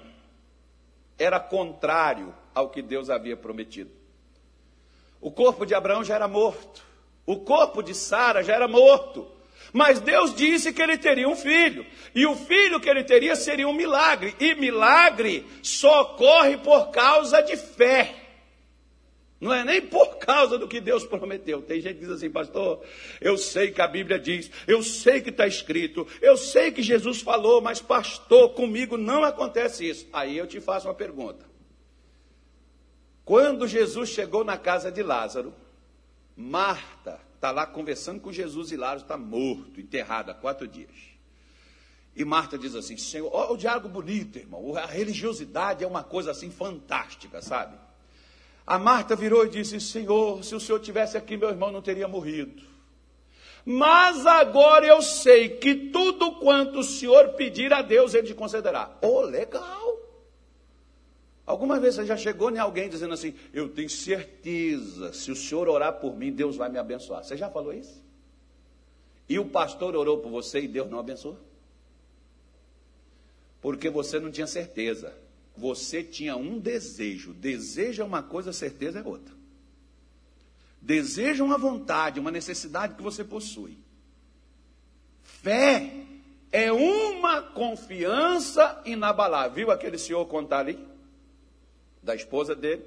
era 1.17 1.39
contrário 1.39 2.31
ao 2.53 2.69
que 2.69 2.79
Deus 2.79 3.09
havia 3.09 3.35
prometido. 3.35 3.89
O 5.19 5.31
corpo 5.31 5.65
de 5.65 5.73
Abraão 5.73 6.03
já 6.03 6.13
era 6.13 6.27
morto. 6.27 6.85
O 7.25 7.37
corpo 7.39 7.81
de 7.81 7.95
Sara 7.95 8.43
já 8.43 8.53
era 8.53 8.67
morto. 8.67 9.27
Mas 9.73 9.99
Deus 9.99 10.35
disse 10.35 10.71
que 10.71 10.79
ele 10.79 10.95
teria 10.95 11.27
um 11.27 11.35
filho. 11.35 11.83
E 12.13 12.23
o 12.27 12.35
filho 12.35 12.79
que 12.79 12.87
ele 12.87 13.03
teria 13.03 13.35
seria 13.35 13.67
um 13.67 13.73
milagre. 13.73 14.35
E 14.39 14.53
milagre 14.53 15.43
só 15.63 16.01
ocorre 16.01 16.57
por 16.57 16.91
causa 16.91 17.41
de 17.41 17.57
fé. 17.57 18.13
Não 19.41 19.51
é 19.51 19.65
nem 19.65 19.81
por 19.81 20.17
causa 20.17 20.59
do 20.59 20.67
que 20.67 20.79
Deus 20.79 21.03
prometeu. 21.03 21.63
Tem 21.63 21.81
gente 21.81 21.95
que 21.95 22.01
diz 22.01 22.11
assim, 22.11 22.29
pastor, 22.29 22.85
eu 23.19 23.35
sei 23.39 23.71
que 23.71 23.81
a 23.81 23.87
Bíblia 23.87 24.19
diz, 24.19 24.51
eu 24.67 24.83
sei 24.83 25.19
que 25.19 25.31
está 25.31 25.47
escrito, 25.47 26.07
eu 26.21 26.37
sei 26.37 26.71
que 26.71 26.83
Jesus 26.83 27.21
falou, 27.21 27.59
mas 27.59 27.81
pastor, 27.81 28.53
comigo 28.53 28.97
não 28.97 29.23
acontece 29.23 29.89
isso. 29.89 30.07
Aí 30.13 30.37
eu 30.37 30.45
te 30.45 30.61
faço 30.61 30.87
uma 30.87 30.93
pergunta. 30.93 31.43
Quando 33.25 33.67
Jesus 33.67 34.09
chegou 34.09 34.43
na 34.43 34.59
casa 34.59 34.91
de 34.91 35.01
Lázaro, 35.01 35.55
Marta 36.37 37.19
está 37.33 37.49
lá 37.49 37.65
conversando 37.65 38.21
com 38.21 38.31
Jesus 38.31 38.71
e 38.71 38.77
Lázaro 38.77 39.01
está 39.01 39.17
morto, 39.17 39.81
enterrado 39.81 40.29
há 40.29 40.35
quatro 40.35 40.67
dias. 40.67 40.91
E 42.15 42.23
Marta 42.23 42.59
diz 42.59 42.75
assim: 42.75 42.95
Senhor, 42.95 43.29
olha 43.33 43.53
o 43.53 43.57
diálogo 43.57 43.89
bonito, 43.89 44.37
irmão. 44.37 44.75
A 44.75 44.85
religiosidade 44.85 45.83
é 45.83 45.87
uma 45.87 46.03
coisa 46.03 46.29
assim 46.29 46.51
fantástica, 46.51 47.41
sabe? 47.41 47.75
A 48.65 48.77
Marta 48.77 49.15
virou 49.15 49.45
e 49.45 49.49
disse: 49.49 49.79
Senhor, 49.79 50.43
se 50.43 50.55
o 50.55 50.59
senhor 50.59 50.79
tivesse 50.79 51.17
aqui, 51.17 51.35
meu 51.37 51.49
irmão 51.49 51.71
não 51.71 51.81
teria 51.81 52.07
morrido. 52.07 52.61
Mas 53.65 54.25
agora 54.25 54.85
eu 54.85 55.01
sei 55.01 55.49
que 55.49 55.75
tudo 55.75 56.39
quanto 56.39 56.79
o 56.79 56.83
senhor 56.83 57.33
pedir 57.33 57.71
a 57.73 57.81
Deus, 57.81 58.13
ele 58.13 58.27
te 58.27 58.33
concederá. 58.33 58.97
Oh, 59.01 59.21
legal. 59.21 59.99
Alguma 61.45 61.79
vez 61.79 61.95
você 61.95 62.05
já 62.05 62.17
chegou 62.17 62.49
em 62.49 62.57
alguém 62.57 62.89
dizendo 62.89 63.13
assim: 63.13 63.35
Eu 63.53 63.69
tenho 63.69 63.89
certeza, 63.89 65.13
se 65.13 65.31
o 65.31 65.35
senhor 65.35 65.67
orar 65.67 65.99
por 65.99 66.15
mim, 66.15 66.31
Deus 66.31 66.55
vai 66.55 66.69
me 66.69 66.77
abençoar. 66.77 67.23
Você 67.23 67.35
já 67.37 67.49
falou 67.49 67.73
isso? 67.73 68.01
E 69.27 69.37
o 69.37 69.45
pastor 69.45 69.95
orou 69.95 70.17
por 70.19 70.29
você 70.29 70.61
e 70.61 70.67
Deus 70.67 70.89
não 70.89 70.99
abençoou? 70.99 71.37
Porque 73.61 73.89
você 73.89 74.19
não 74.19 74.31
tinha 74.31 74.47
certeza. 74.47 75.13
Você 75.61 76.01
tinha 76.03 76.35
um 76.35 76.57
desejo. 76.57 77.33
Desejo 77.33 78.01
é 78.01 78.05
uma 78.05 78.23
coisa, 78.23 78.51
certeza 78.51 78.99
é 78.99 79.03
outra. 79.03 79.35
Desejo 80.81 81.43
é 81.43 81.45
uma 81.45 81.57
vontade, 81.59 82.19
uma 82.19 82.31
necessidade 82.31 82.95
que 82.95 83.03
você 83.03 83.23
possui. 83.23 83.77
Fé 85.21 85.91
é 86.51 86.71
uma 86.71 87.43
confiança 87.43 88.81
inabalável. 88.85 89.53
Viu 89.53 89.71
aquele 89.71 89.99
senhor 89.99 90.25
contar 90.25 90.61
ali? 90.61 90.79
Da 92.01 92.15
esposa 92.15 92.55
dele, 92.55 92.83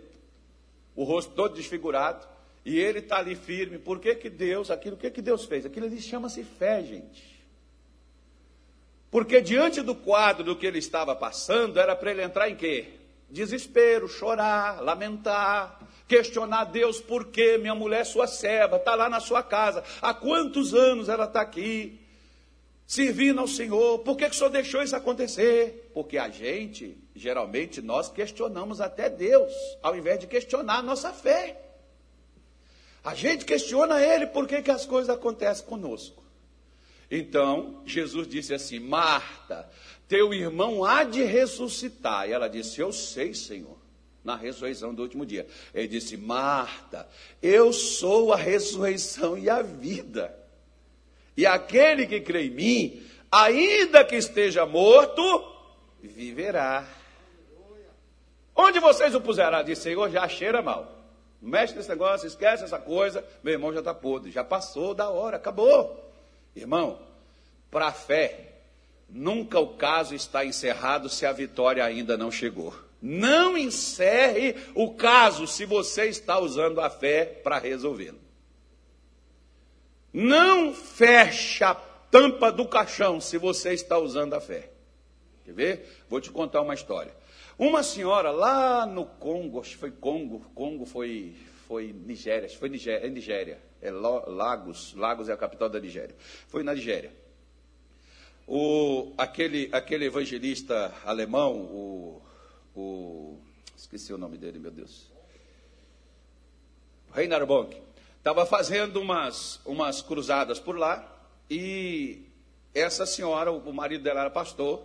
o 0.97 1.05
rosto 1.05 1.33
todo 1.33 1.55
desfigurado, 1.55 2.27
e 2.65 2.77
ele 2.77 2.99
está 2.99 3.19
ali 3.19 3.37
firme. 3.37 3.79
Por 3.79 4.01
que, 4.01 4.17
que 4.17 4.29
Deus, 4.29 4.69
aquilo, 4.69 4.97
o 4.97 4.99
que, 4.99 5.13
que 5.13 5.23
Deus 5.23 5.45
fez? 5.45 5.65
Aquilo 5.65 5.87
ali 5.87 6.01
chama-se 6.01 6.43
fé, 6.43 6.83
gente. 6.83 7.34
Porque 9.15 9.41
diante 9.41 9.81
do 9.81 9.95
quadro 9.95 10.43
do 10.43 10.57
que 10.57 10.67
ele 10.67 10.81
estava 10.81 11.15
passando, 11.15 11.79
era 11.79 11.95
para 11.95 12.11
ele 12.11 12.21
entrar 12.21 12.51
em 12.51 12.57
quê? 12.57 12.95
Desespero, 13.31 14.09
chorar, 14.09 14.83
lamentar, 14.83 15.79
questionar 16.09 16.65
Deus 16.65 17.01
por 17.01 17.27
que 17.27 17.57
minha 17.57 17.77
mulher, 17.77 18.05
sua 18.05 18.27
serva, 18.27 18.75
está 18.75 18.97
lá 18.97 19.09
na 19.09 19.21
sua 19.21 19.41
casa. 19.41 19.85
Há 20.03 20.13
quantos 20.13 20.75
anos 20.75 21.09
ela 21.09 21.27
está 21.27 21.43
aqui? 21.43 22.01
Servindo 22.89 23.41
ao 23.41 23.47
Senhor. 23.47 24.01
Por 24.01 24.17
que, 24.17 24.29
que 24.29 24.35
o 24.35 24.37
Senhor 24.37 24.51
deixou 24.51 24.83
isso 24.83 24.97
acontecer? 24.97 25.93
Porque 25.95 26.19
a 26.19 26.29
gente, 26.29 26.99
geralmente, 27.15 27.81
nós 27.81 28.11
questionamos 28.11 28.81
até 28.81 29.09
Deus, 29.09 29.53
ao 29.81 29.97
invés 29.97 30.19
de 30.19 30.27
questionar 30.27 30.79
a 30.79 30.83
nossa 30.83 31.13
fé. 31.13 31.63
A 33.05 33.15
gente 33.15 33.45
questiona 33.45 34.05
Ele 34.05 34.27
por 34.27 34.49
que, 34.49 34.61
que 34.61 34.73
as 34.73 34.85
coisas 34.85 35.09
acontecem 35.09 35.65
conosco. 35.67 36.24
Então, 37.11 37.83
Jesus 37.85 38.27
disse 38.27 38.55
assim: 38.55 38.79
Marta, 38.79 39.69
teu 40.09 40.33
irmão 40.33 40.85
há 40.85 41.05
de 41.05 41.23
ressuscitar. 41.23 42.29
E 42.29 42.33
ela 42.33 42.49
disse: 42.49 42.81
Eu 42.81 42.93
sei, 42.93 43.35
Senhor, 43.35 43.77
na 44.23 44.37
ressurreição 44.37 44.95
do 44.95 45.03
último 45.03 45.27
dia. 45.27 45.47
Ele 45.73 45.89
disse: 45.89 46.17
Marta, 46.17 47.09
eu 47.43 47.73
sou 47.73 48.33
a 48.33 48.37
ressurreição 48.37 49.37
e 49.37 49.49
a 49.49 49.63
vida. 49.63 50.35
E 51.37 51.47
aquele 51.47 52.07
que 52.07 52.21
crê 52.21 52.47
em 52.47 52.51
mim, 52.51 53.03
ainda 53.31 54.05
que 54.05 54.17
esteja 54.17 54.65
morto, 54.65 55.23
viverá. 56.01 56.87
Onde 58.55 58.79
vocês 58.79 59.15
o 59.15 59.21
puseram? 59.21 59.63
Disse: 59.65 59.83
Senhor, 59.83 60.11
já 60.11 60.29
cheira 60.29 60.63
mal. 60.63 60.91
mexe 61.41 61.75
nesse 61.75 61.89
negócio, 61.89 62.27
esquece 62.27 62.65
essa 62.65 62.79
coisa. 62.79 63.25
Meu 63.43 63.53
irmão 63.53 63.73
já 63.73 63.81
está 63.81 63.93
podre, 63.93 64.31
já 64.31 64.45
passou 64.45 64.95
da 64.95 65.09
hora, 65.11 65.37
acabou. 65.37 66.04
Irmão, 66.55 67.01
para 67.71 67.89
a 67.89 67.93
fé, 67.93 68.53
nunca 69.09 69.59
o 69.59 69.77
caso 69.77 70.15
está 70.15 70.45
encerrado 70.45 71.09
se 71.09 71.27
a 71.27 71.33
vitória 71.33 71.85
ainda 71.85 72.17
não 72.17 72.31
chegou. 72.31 72.75
Não 73.03 73.59
encerre 73.59 74.57
o 74.75 74.95
caso 74.95 75.47
se 75.47 75.67
você 75.67 76.07
está 76.07 76.39
usando 76.39 76.81
a 76.81 76.89
fé 76.89 77.25
para 77.25 77.59
resolvê-lo. 77.59 78.21
Não 80.13 80.73
feche 80.73 81.65
a 81.65 81.75
tampa 81.75 82.53
do 82.53 82.67
caixão 82.67 83.21
se 83.21 83.37
você 83.37 83.75
está 83.75 83.99
usando 83.99 84.35
a 84.35 84.41
fé. 84.41 84.71
Quer 85.45 85.53
ver? 85.53 86.05
Vou 86.09 86.21
te 86.21 86.31
contar 86.31 86.63
uma 86.63 86.73
história. 86.73 87.13
Uma 87.59 87.83
senhora 87.83 88.31
lá 88.31 88.87
no 88.87 89.05
Congo, 89.05 89.61
acho 89.61 89.71
que 89.71 89.77
foi 89.77 89.91
Congo, 89.91 90.41
Congo 90.55 90.87
foi, 90.87 91.35
foi 91.69 91.93
Nigéria, 91.93 92.49
foi 92.49 92.69
Nigéria, 92.69 93.07
é 93.07 93.11
Nigéria, 93.11 93.61
é 93.85 93.91
Lagos, 93.91 94.95
Lagos 94.95 95.29
é 95.29 95.33
a 95.33 95.37
capital 95.37 95.69
da 95.69 95.79
Nigéria. 95.79 96.17
Foi 96.49 96.63
na 96.63 96.73
Nigéria. 96.73 97.13
O, 98.47 99.13
aquele, 99.19 99.69
aquele 99.73 100.07
evangelista 100.07 100.93
alemão, 101.05 101.55
o, 101.55 102.23
o. 102.75 103.39
Esqueci 103.77 104.13
o 104.13 104.19
nome 104.19 104.39
dele, 104.39 104.59
meu 104.59 104.71
Deus. 104.71 105.13
Reinhard 107.13 107.47
Bonk. 107.47 107.81
Estava 108.19 108.47
fazendo 108.47 109.01
umas, 109.01 109.61
umas 109.67 110.01
cruzadas 110.01 110.59
por 110.59 110.79
lá 110.79 111.07
e 111.51 112.23
essa 112.75 113.05
senhora, 113.05 113.53
o 113.53 113.73
marido 113.73 114.03
dela 114.03 114.23
era 114.23 114.31
pastor, 114.31 114.83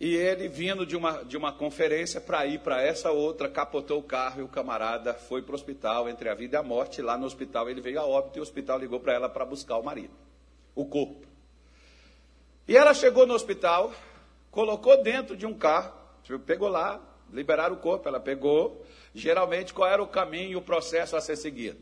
e 0.00 0.16
ele, 0.16 0.48
vindo 0.48 0.86
de 0.86 0.96
uma, 0.96 1.22
de 1.22 1.36
uma 1.36 1.52
conferência 1.52 2.22
para 2.22 2.46
ir 2.46 2.60
para 2.60 2.80
essa 2.80 3.10
outra, 3.10 3.50
capotou 3.50 3.98
o 3.98 4.02
carro 4.02 4.40
e 4.40 4.42
o 4.42 4.48
camarada 4.48 5.12
foi 5.12 5.42
para 5.42 5.52
o 5.52 5.54
hospital, 5.54 6.08
entre 6.08 6.30
a 6.30 6.34
vida 6.34 6.56
e 6.56 6.58
a 6.58 6.62
morte. 6.62 7.02
Lá 7.02 7.18
no 7.18 7.26
hospital 7.26 7.68
ele 7.68 7.82
veio 7.82 8.00
a 8.00 8.06
óbito 8.06 8.38
e 8.38 8.40
o 8.40 8.42
hospital 8.42 8.78
ligou 8.78 8.98
para 8.98 9.12
ela 9.12 9.28
para 9.28 9.44
buscar 9.44 9.76
o 9.76 9.82
marido, 9.84 10.14
o 10.74 10.86
corpo. 10.86 11.28
E 12.66 12.74
ela 12.74 12.94
chegou 12.94 13.26
no 13.26 13.34
hospital, 13.34 13.92
colocou 14.50 15.02
dentro 15.02 15.36
de 15.36 15.44
um 15.44 15.52
carro, 15.52 15.92
pegou 16.46 16.68
lá, 16.68 16.98
liberaram 17.30 17.74
o 17.74 17.80
corpo, 17.80 18.08
ela 18.08 18.20
pegou. 18.20 18.82
Geralmente, 19.14 19.74
qual 19.74 19.90
era 19.90 20.02
o 20.02 20.08
caminho 20.08 20.52
e 20.52 20.56
o 20.56 20.62
processo 20.62 21.14
a 21.14 21.20
ser 21.20 21.36
seguido? 21.36 21.78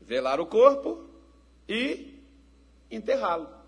Velar 0.00 0.40
o 0.40 0.46
corpo 0.46 1.04
e 1.68 2.22
enterrá-lo. 2.88 3.63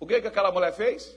O 0.00 0.06
que, 0.06 0.18
que 0.20 0.26
aquela 0.26 0.50
mulher 0.50 0.72
fez? 0.72 1.14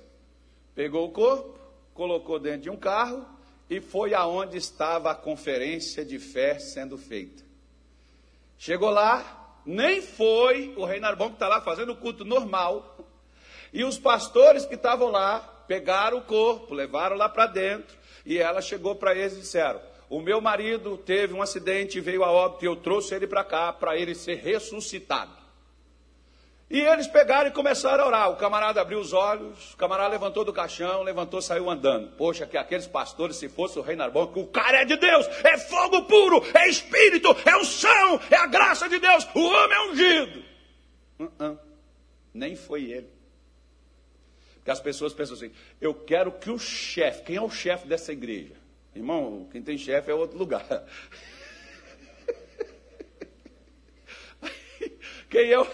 Pegou 0.75 1.07
o 1.07 1.11
corpo, 1.11 1.57
colocou 1.93 2.37
dentro 2.37 2.63
de 2.63 2.69
um 2.69 2.75
carro 2.75 3.25
e 3.69 3.79
foi 3.79 4.13
aonde 4.13 4.57
estava 4.57 5.09
a 5.09 5.15
conferência 5.15 6.03
de 6.03 6.19
fé 6.19 6.59
sendo 6.59 6.97
feita. 6.97 7.43
Chegou 8.57 8.89
lá, 8.89 9.61
nem 9.65 10.01
foi 10.01 10.73
o 10.75 10.83
Reinhard 10.83 11.17
Bom 11.17 11.29
que 11.29 11.35
está 11.35 11.47
lá 11.47 11.61
fazendo 11.61 11.93
o 11.93 11.95
culto 11.95 12.25
normal. 12.25 12.97
E 13.71 13.83
os 13.85 13.97
pastores 13.97 14.65
que 14.65 14.75
estavam 14.75 15.09
lá 15.09 15.39
pegaram 15.67 16.17
o 16.17 16.23
corpo, 16.23 16.73
levaram 16.73 17.15
lá 17.15 17.29
para 17.29 17.47
dentro. 17.47 17.97
E 18.25 18.37
ela 18.37 18.61
chegou 18.61 18.95
para 18.95 19.15
eles 19.15 19.33
e 19.33 19.41
disseram: 19.41 19.81
O 20.09 20.21
meu 20.21 20.41
marido 20.41 20.97
teve 20.97 21.33
um 21.33 21.41
acidente, 21.41 21.99
veio 22.01 22.23
a 22.23 22.31
óbito 22.31 22.65
e 22.65 22.67
eu 22.67 22.75
trouxe 22.75 23.15
ele 23.15 23.27
para 23.27 23.43
cá 23.43 23.71
para 23.71 23.97
ele 23.97 24.13
ser 24.13 24.35
ressuscitado. 24.35 25.42
E 26.69 26.79
eles 26.79 27.07
pegaram 27.07 27.49
e 27.49 27.51
começaram 27.51 28.03
a 28.03 28.07
orar. 28.07 28.31
O 28.31 28.35
camarada 28.35 28.81
abriu 28.81 28.99
os 28.99 29.13
olhos, 29.13 29.73
o 29.73 29.77
camarada 29.77 30.09
levantou 30.09 30.43
do 30.43 30.51
caixão, 30.51 31.03
levantou, 31.03 31.41
saiu 31.41 31.69
andando. 31.69 32.15
Poxa, 32.15 32.47
que 32.47 32.57
aqueles 32.57 32.87
pastores, 32.87 33.35
se 33.37 33.47
fosse 33.47 33.77
o 33.77 33.81
rei 33.81 33.95
Narbon, 33.95 34.27
que 34.27 34.39
o 34.39 34.47
cara 34.47 34.81
é 34.81 34.85
de 34.85 34.95
Deus, 34.95 35.27
é 35.43 35.57
fogo 35.57 36.03
puro, 36.03 36.43
é 36.53 36.67
espírito, 36.67 37.35
é 37.45 37.55
o 37.55 37.63
chão, 37.63 38.19
é 38.31 38.37
a 38.37 38.47
graça 38.47 38.89
de 38.89 38.97
Deus, 38.97 39.27
o 39.35 39.39
homem 39.39 39.77
é 39.77 39.91
ungido. 39.91 40.43
Uh 41.19 41.31
-uh. 41.39 41.59
Nem 42.33 42.55
foi 42.55 42.85
ele. 42.85 43.09
Porque 44.55 44.71
as 44.71 44.79
pessoas 44.79 45.13
pensam 45.13 45.35
assim: 45.35 45.51
eu 45.79 45.93
quero 45.93 46.31
que 46.31 46.49
o 46.49 46.57
chefe, 46.57 47.23
quem 47.23 47.35
é 47.35 47.41
o 47.41 47.49
chefe 47.49 47.87
dessa 47.87 48.11
igreja? 48.11 48.55
Irmão, 48.95 49.47
quem 49.51 49.61
tem 49.61 49.77
chefe 49.77 50.09
é 50.09 50.13
outro 50.13 50.37
lugar. 50.37 50.65
Quem 55.33 55.57
o, 55.57 55.67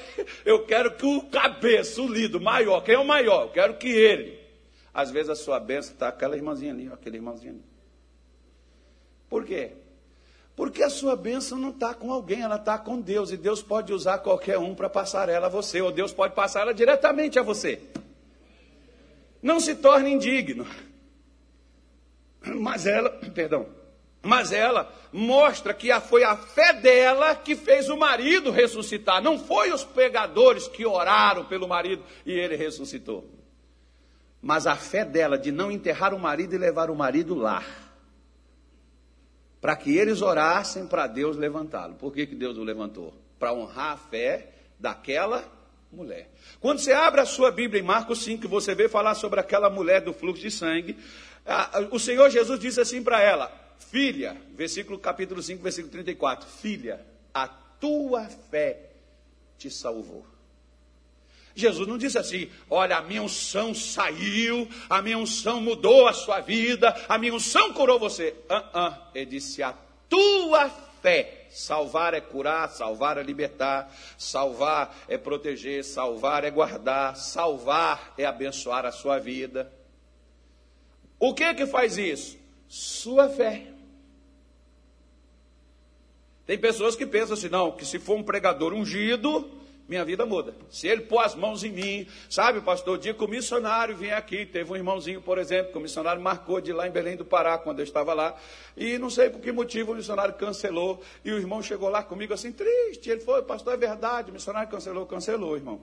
eu 0.45 0.65
quero 0.65 0.95
que 0.95 1.05
o 1.05 1.21
cabeça, 1.23 2.01
o 2.01 2.07
líder, 2.07 2.37
o 2.37 2.41
maior, 2.41 2.79
quem 2.79 2.95
é 2.95 2.97
o 2.97 3.05
maior? 3.05 3.43
Eu 3.43 3.49
quero 3.49 3.77
que 3.77 3.89
ele. 3.89 4.39
Às 4.93 5.11
vezes 5.11 5.29
a 5.29 5.35
sua 5.35 5.59
bênção 5.59 5.91
está 5.91 6.07
aquela 6.07 6.37
irmãzinha 6.37 6.71
ali, 6.71 6.87
aquele 6.87 7.17
irmãozinho 7.17 7.55
ali. 7.55 7.63
Por 9.27 9.43
quê? 9.43 9.73
Porque 10.55 10.81
a 10.81 10.89
sua 10.89 11.13
bênção 11.13 11.57
não 11.57 11.71
está 11.71 11.93
com 11.93 12.09
alguém, 12.11 12.41
ela 12.41 12.55
está 12.55 12.77
com 12.77 13.01
Deus. 13.01 13.31
E 13.31 13.37
Deus 13.37 13.61
pode 13.61 13.91
usar 13.91 14.19
qualquer 14.19 14.57
um 14.57 14.73
para 14.73 14.89
passar 14.89 15.27
ela 15.27 15.47
a 15.47 15.49
você, 15.49 15.81
ou 15.81 15.91
Deus 15.91 16.13
pode 16.13 16.33
passar 16.33 16.61
ela 16.61 16.73
diretamente 16.73 17.37
a 17.37 17.43
você. 17.43 17.81
Não 19.41 19.59
se 19.59 19.75
torne 19.75 20.09
indigno. 20.09 20.65
Mas 22.45 22.87
ela, 22.87 23.09
perdão, 23.09 23.67
mas 24.21 24.51
ela 24.51 24.91
mostra 25.13 25.73
que 25.73 25.97
foi 26.01 26.23
a 26.23 26.35
fé 26.35 26.73
dela 26.73 27.35
que 27.35 27.55
fez 27.55 27.89
o 27.89 27.97
marido 27.97 28.51
ressuscitar. 28.51 29.21
Não 29.21 29.39
foi 29.39 29.71
os 29.71 29.83
pegadores 29.83 30.67
que 30.67 30.85
oraram 30.85 31.45
pelo 31.45 31.67
marido 31.67 32.03
e 32.25 32.31
ele 32.31 32.55
ressuscitou. 32.55 33.29
Mas 34.41 34.67
a 34.67 34.75
fé 34.75 35.05
dela 35.05 35.37
de 35.37 35.51
não 35.51 35.71
enterrar 35.71 36.13
o 36.13 36.19
marido 36.19 36.53
e 36.53 36.57
levar 36.57 36.89
o 36.89 36.95
marido 36.95 37.33
lá. 37.33 37.63
Para 39.61 39.75
que 39.75 39.97
eles 39.97 40.21
orassem 40.21 40.85
para 40.85 41.07
Deus 41.07 41.35
levantá-lo. 41.35 41.95
Por 41.95 42.13
que, 42.13 42.25
que 42.25 42.35
Deus 42.35 42.57
o 42.57 42.63
levantou? 42.63 43.13
Para 43.37 43.53
honrar 43.53 43.93
a 43.93 43.97
fé 43.97 44.49
daquela 44.77 45.43
mulher. 45.91 46.29
Quando 46.59 46.79
você 46.79 46.93
abre 46.93 47.21
a 47.21 47.25
sua 47.25 47.51
Bíblia 47.51 47.81
em 47.81 47.85
Marcos 47.85 48.23
5, 48.23 48.47
você 48.47 48.75
vê 48.75 48.87
falar 48.87 49.15
sobre 49.15 49.39
aquela 49.39 49.69
mulher 49.69 50.01
do 50.01 50.13
fluxo 50.13 50.41
de 50.41 50.51
sangue, 50.51 50.97
o 51.91 51.99
Senhor 51.99 52.29
Jesus 52.29 52.59
disse 52.59 52.79
assim 52.79 53.03
para 53.03 53.21
ela: 53.21 53.51
Filha, 53.79 54.37
versículo 54.51 54.99
capítulo 54.99 55.41
5, 55.41 55.63
versículo 55.63 55.91
34, 55.91 56.47
Filha, 56.47 57.05
a 57.33 57.47
tua 57.47 58.25
fé 58.25 58.91
te 59.57 59.71
salvou. 59.71 60.25
Jesus 61.55 61.87
não 61.87 61.97
disse 61.97 62.17
assim: 62.17 62.49
olha, 62.69 62.97
a 62.97 63.01
minha 63.01 63.23
unção 63.23 63.73
saiu, 63.73 64.67
a 64.89 65.01
minha 65.01 65.17
unção 65.17 65.59
mudou 65.59 66.07
a 66.07 66.13
sua 66.13 66.39
vida, 66.39 66.95
a 67.07 67.17
minha 67.17 67.33
unção 67.33 67.73
curou 67.73 67.99
você. 67.99 68.35
Uh 68.49 68.77
-uh. 68.77 68.97
Ele 69.13 69.25
disse: 69.25 69.61
a 69.63 69.75
tua 70.07 70.69
fé. 71.01 71.47
Salvar 71.49 72.13
é 72.13 72.21
curar, 72.21 72.69
salvar 72.69 73.17
é 73.17 73.23
libertar, 73.23 73.91
salvar 74.17 74.95
é 75.07 75.17
proteger, 75.17 75.83
salvar 75.83 76.43
é 76.43 76.51
guardar, 76.51 77.15
salvar 77.15 78.13
é 78.15 78.25
abençoar 78.25 78.85
a 78.85 78.91
sua 78.91 79.17
vida. 79.17 79.71
O 81.19 81.33
que 81.33 81.51
que 81.55 81.65
faz 81.65 81.97
isso? 81.97 82.38
Sua 82.69 83.27
fé. 83.27 83.65
Tem 86.45 86.57
pessoas 86.57 86.95
que 86.95 87.05
pensam 87.05 87.33
assim, 87.33 87.49
não, 87.49 87.71
que 87.71 87.83
se 87.83 87.97
for 87.97 88.15
um 88.15 88.23
pregador 88.23 88.73
ungido, 88.73 89.49
minha 89.87 90.05
vida 90.05 90.23
muda. 90.23 90.53
Se 90.69 90.87
ele 90.87 91.01
pôr 91.01 91.19
as 91.19 91.33
mãos 91.33 91.63
em 91.63 91.71
mim, 91.71 92.07
sabe, 92.29 92.61
pastor, 92.61 92.95
o 92.95 92.97
dia 92.99 93.11
que 93.11 93.23
o 93.23 93.27
missionário 93.27 93.97
vinha 93.97 94.17
aqui, 94.17 94.45
teve 94.45 94.71
um 94.71 94.75
irmãozinho, 94.75 95.19
por 95.19 95.39
exemplo, 95.39 95.71
que 95.71 95.77
o 95.79 95.81
missionário 95.81 96.21
marcou 96.21 96.61
de 96.61 96.71
lá 96.71 96.87
em 96.87 96.91
Belém 96.91 97.17
do 97.17 97.25
Pará, 97.25 97.57
quando 97.57 97.79
eu 97.79 97.83
estava 97.83 98.13
lá, 98.13 98.35
e 98.77 98.99
não 98.99 99.09
sei 99.09 99.31
por 99.31 99.41
que 99.41 99.51
motivo 99.51 99.91
o 99.91 99.95
missionário 99.95 100.35
cancelou, 100.35 101.01
e 101.25 101.31
o 101.31 101.37
irmão 101.37 101.63
chegou 101.63 101.89
lá 101.89 102.03
comigo 102.03 102.35
assim, 102.35 102.51
triste, 102.51 103.09
ele 103.09 103.21
foi, 103.21 103.41
pastor, 103.41 103.73
é 103.73 103.77
verdade, 103.77 104.29
o 104.29 104.33
missionário 104.33 104.69
cancelou, 104.69 105.07
cancelou, 105.07 105.55
irmão. 105.55 105.81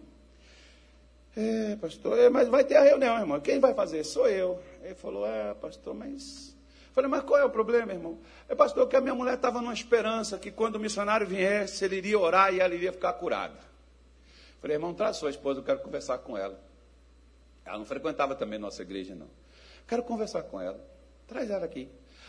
É, 1.36 1.76
pastor, 1.76 2.18
é, 2.18 2.30
mas 2.30 2.48
vai 2.48 2.64
ter 2.64 2.76
a 2.76 2.82
reunião, 2.82 3.18
irmão, 3.18 3.40
quem 3.40 3.58
vai 3.58 3.74
fazer? 3.74 4.04
Sou 4.04 4.28
eu. 4.28 4.62
Ele 4.82 4.94
falou, 4.94 5.26
é, 5.26 5.52
pastor, 5.54 5.94
mas... 5.94 6.55
Falei, 6.96 7.10
mas 7.10 7.24
qual 7.24 7.38
é 7.38 7.44
o 7.44 7.50
problema, 7.50 7.92
irmão? 7.92 8.18
É, 8.48 8.54
pastor, 8.54 8.88
que 8.88 8.96
a 8.96 9.02
minha 9.02 9.14
mulher 9.14 9.34
estava 9.34 9.60
numa 9.60 9.74
esperança 9.74 10.38
que 10.38 10.50
quando 10.50 10.76
o 10.76 10.80
missionário 10.80 11.26
viesse, 11.26 11.84
ele 11.84 11.96
iria 11.96 12.18
orar 12.18 12.54
e 12.54 12.58
ela 12.58 12.74
iria 12.74 12.90
ficar 12.90 13.12
curada. 13.12 13.58
Falei, 14.62 14.76
irmão, 14.76 14.94
traz 14.94 15.18
sua 15.18 15.28
esposa, 15.28 15.60
eu 15.60 15.62
quero 15.62 15.80
conversar 15.80 16.16
com 16.16 16.38
ela. 16.38 16.58
Ela 17.66 17.76
não 17.76 17.84
frequentava 17.84 18.34
também 18.34 18.58
nossa 18.58 18.80
igreja, 18.80 19.14
não. 19.14 19.28
Quero 19.86 20.04
conversar 20.04 20.44
com 20.44 20.58
ela. 20.58 20.82
Traz 21.28 21.50
ela 21.50 21.66
aqui. 21.66 21.86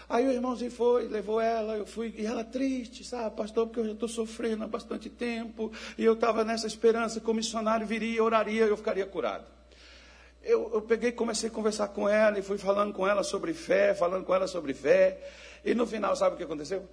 Aí 0.10 0.28
o 0.28 0.34
irmãozinho 0.34 0.72
foi, 0.72 1.08
levou 1.08 1.40
ela, 1.40 1.78
eu 1.78 1.86
fui, 1.86 2.14
e 2.18 2.26
ela 2.26 2.44
triste, 2.44 3.06
sabe, 3.06 3.38
pastor, 3.38 3.68
porque 3.68 3.80
eu 3.80 3.86
já 3.86 3.94
estou 3.94 4.10
sofrendo 4.10 4.66
há 4.66 4.68
bastante 4.68 5.10
tempo, 5.10 5.72
e 5.98 6.04
eu 6.04 6.12
estava 6.12 6.44
nessa 6.44 6.68
esperança 6.68 7.22
que 7.22 7.32
o 7.32 7.34
missionário 7.34 7.88
viria, 7.88 8.22
oraria, 8.22 8.66
eu 8.66 8.76
ficaria 8.76 9.06
curado. 9.06 9.46
Eu, 10.48 10.72
eu 10.74 10.82
peguei 10.82 11.12
comecei 11.12 11.50
a 11.50 11.52
conversar 11.52 11.90
com 11.90 12.08
ela, 12.08 12.40
e 12.40 12.42
fui 12.42 12.58
falando 12.58 12.94
com 12.94 13.06
ela 13.06 13.22
sobre 13.22 13.54
fé, 13.54 13.94
falando 13.94 14.24
com 14.24 14.34
ela 14.34 14.48
sobre 14.48 14.74
fé, 14.74 15.20
e 15.66 15.76
no 15.76 15.86
final, 15.86 16.16
sabe 16.16 16.36
o 16.36 16.38
que 16.38 16.44
aconteceu? 16.46 16.88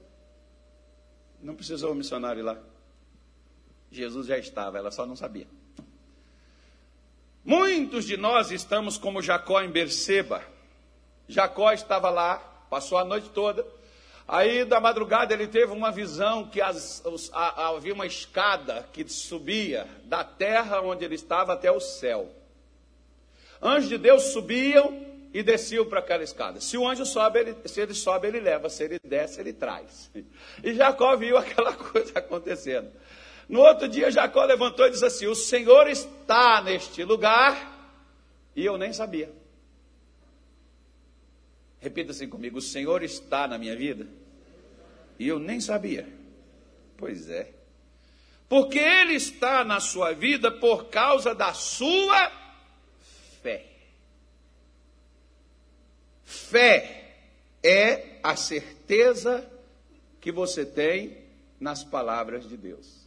Não 1.40 1.55
precisou 1.55 1.92
o 1.92 1.94
missionário 1.94 2.40
ir 2.40 2.42
lá. 2.42 2.59
Jesus 3.92 4.26
já 4.26 4.36
estava, 4.36 4.76
ela 4.76 4.90
só 4.90 5.07
não 5.07 5.14
sabia. 5.14 5.46
Muitos 7.44 8.05
de 8.07 8.16
nós 8.16 8.50
estamos 8.50 8.98
como 8.98 9.22
Jacó 9.22 9.62
em 9.62 9.70
Berseba. 9.70 10.42
Jacó 11.28 11.70
estava 11.70 12.11
lá, 12.11 12.38
passou 12.68 12.98
a 12.98 13.05
noite 13.05 13.28
toda. 13.28 13.64
Aí, 14.26 14.64
da 14.64 14.80
madrugada, 14.80 15.32
ele 15.32 15.46
teve 15.46 15.72
uma 15.72 15.92
visão 15.92 16.48
que 16.48 16.61
as, 16.61 17.05
os, 17.05 17.30
a, 17.32 17.68
havia 17.68 17.94
uma 17.94 18.07
escada 18.07 18.88
que 18.92 19.09
subia 19.09 19.86
da 20.07 20.24
terra 20.24 20.80
onde 20.80 21.05
ele 21.05 21.14
estava 21.14 21.52
até 21.52 21.70
o 21.70 21.78
céu. 21.78 22.34
Anjos 23.62 23.88
de 23.88 23.98
Deus 23.98 24.24
subiam 24.24 25.05
e 25.34 25.42
desciam 25.42 25.84
para 25.84 25.98
aquela 25.98 26.22
escada. 26.22 26.61
Se 26.61 26.78
o 26.78 26.88
anjo 26.88 27.05
sobe, 27.05 27.40
ele, 27.40 27.57
se 27.64 27.80
ele 27.80 27.92
sobe, 27.92 28.28
ele 28.28 28.38
leva. 28.38 28.70
Se 28.70 28.84
ele 28.84 28.98
desce, 29.05 29.40
ele 29.40 29.52
traz. 29.52 30.11
E 30.62 30.74
Jacó 30.74 31.16
viu 31.16 31.36
aquela 31.36 31.72
coisa 31.76 32.18
acontecendo. 32.18 32.90
No 33.48 33.61
outro 33.61 33.88
dia, 33.88 34.11
Jacó 34.12 34.44
levantou 34.44 34.86
e 34.86 34.90
disse 34.90 35.05
assim: 35.05 35.26
O 35.26 35.34
Senhor 35.34 35.88
está 35.88 36.62
neste 36.62 37.02
lugar 37.02 37.92
e 38.55 38.64
eu 38.64 38.78
nem 38.78 38.92
sabia. 38.92 39.32
Repita 41.80 42.12
assim 42.12 42.28
comigo: 42.28 42.59
O 42.59 42.62
Senhor 42.62 43.02
está 43.02 43.48
na 43.48 43.59
minha 43.59 43.76
vida 43.76 44.07
e 45.18 45.26
eu 45.26 45.38
nem 45.40 45.61
sabia. 45.61 46.09
Pois 46.96 47.28
é. 47.28 47.52
Porque 48.48 48.78
Ele 48.78 49.14
está 49.14 49.64
na 49.64 49.80
sua 49.80 50.12
vida 50.12 50.50
por 50.50 50.84
causa 50.86 51.34
da 51.34 51.52
sua 51.52 52.30
fé. 53.42 53.66
Fé 56.25 57.05
é 57.62 58.18
a 58.22 58.37
certeza 58.37 59.49
que 60.20 60.33
você 60.33 60.64
tem 60.64 61.18
nas 61.61 61.85
palavras 61.85 62.49
de 62.49 62.57
Deus. 62.57 63.07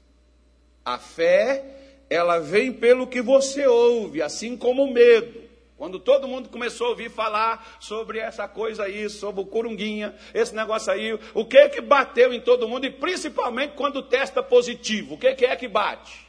A 0.86 0.98
fé, 0.98 2.04
ela 2.10 2.40
vem 2.40 2.72
pelo 2.72 3.08
que 3.08 3.22
você 3.22 3.68
ouve, 3.68 4.22
assim 4.22 4.56
como 4.56 4.84
o 4.84 4.94
medo. 4.94 5.48
Quando 5.78 6.00
todo 6.00 6.28
mundo 6.28 6.50
começou 6.50 6.88
a 6.88 6.90
ouvir 6.92 7.12
falar 7.12 7.78
sobre 7.80 8.18
essa 8.18 8.48
coisa 8.48 8.84
aí, 8.84 9.10
sobre 9.10 9.42
o 9.42 9.46
corunguinha, 9.46 10.16
esse 10.34 10.56
negócio 10.56 10.92
aí, 10.92 11.20
o 11.36 11.46
que 11.46 11.58
é 11.58 11.70
que 11.70 11.82
bateu 11.82 12.34
em 12.34 12.42
todo 12.42 12.68
mundo, 12.68 12.86
e 12.86 12.92
principalmente 12.92 13.76
quando 13.76 14.02
testa 14.02 14.42
positivo, 14.42 15.16
o 15.16 15.18
que, 15.18 15.36
que 15.36 15.46
é 15.46 15.56
que 15.56 15.68
bate? 15.68 16.28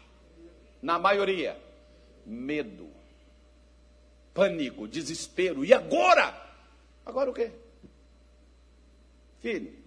Na 0.83 0.99
maioria, 0.99 1.57
medo, 2.27 2.89
pânico, 4.35 4.87
desespero. 4.87 5.65
E 5.65 5.73
agora? 5.73 6.48
Agora 7.09 7.31
o 7.31 7.35
quê? 7.35 7.51
Filho, 9.41 9.83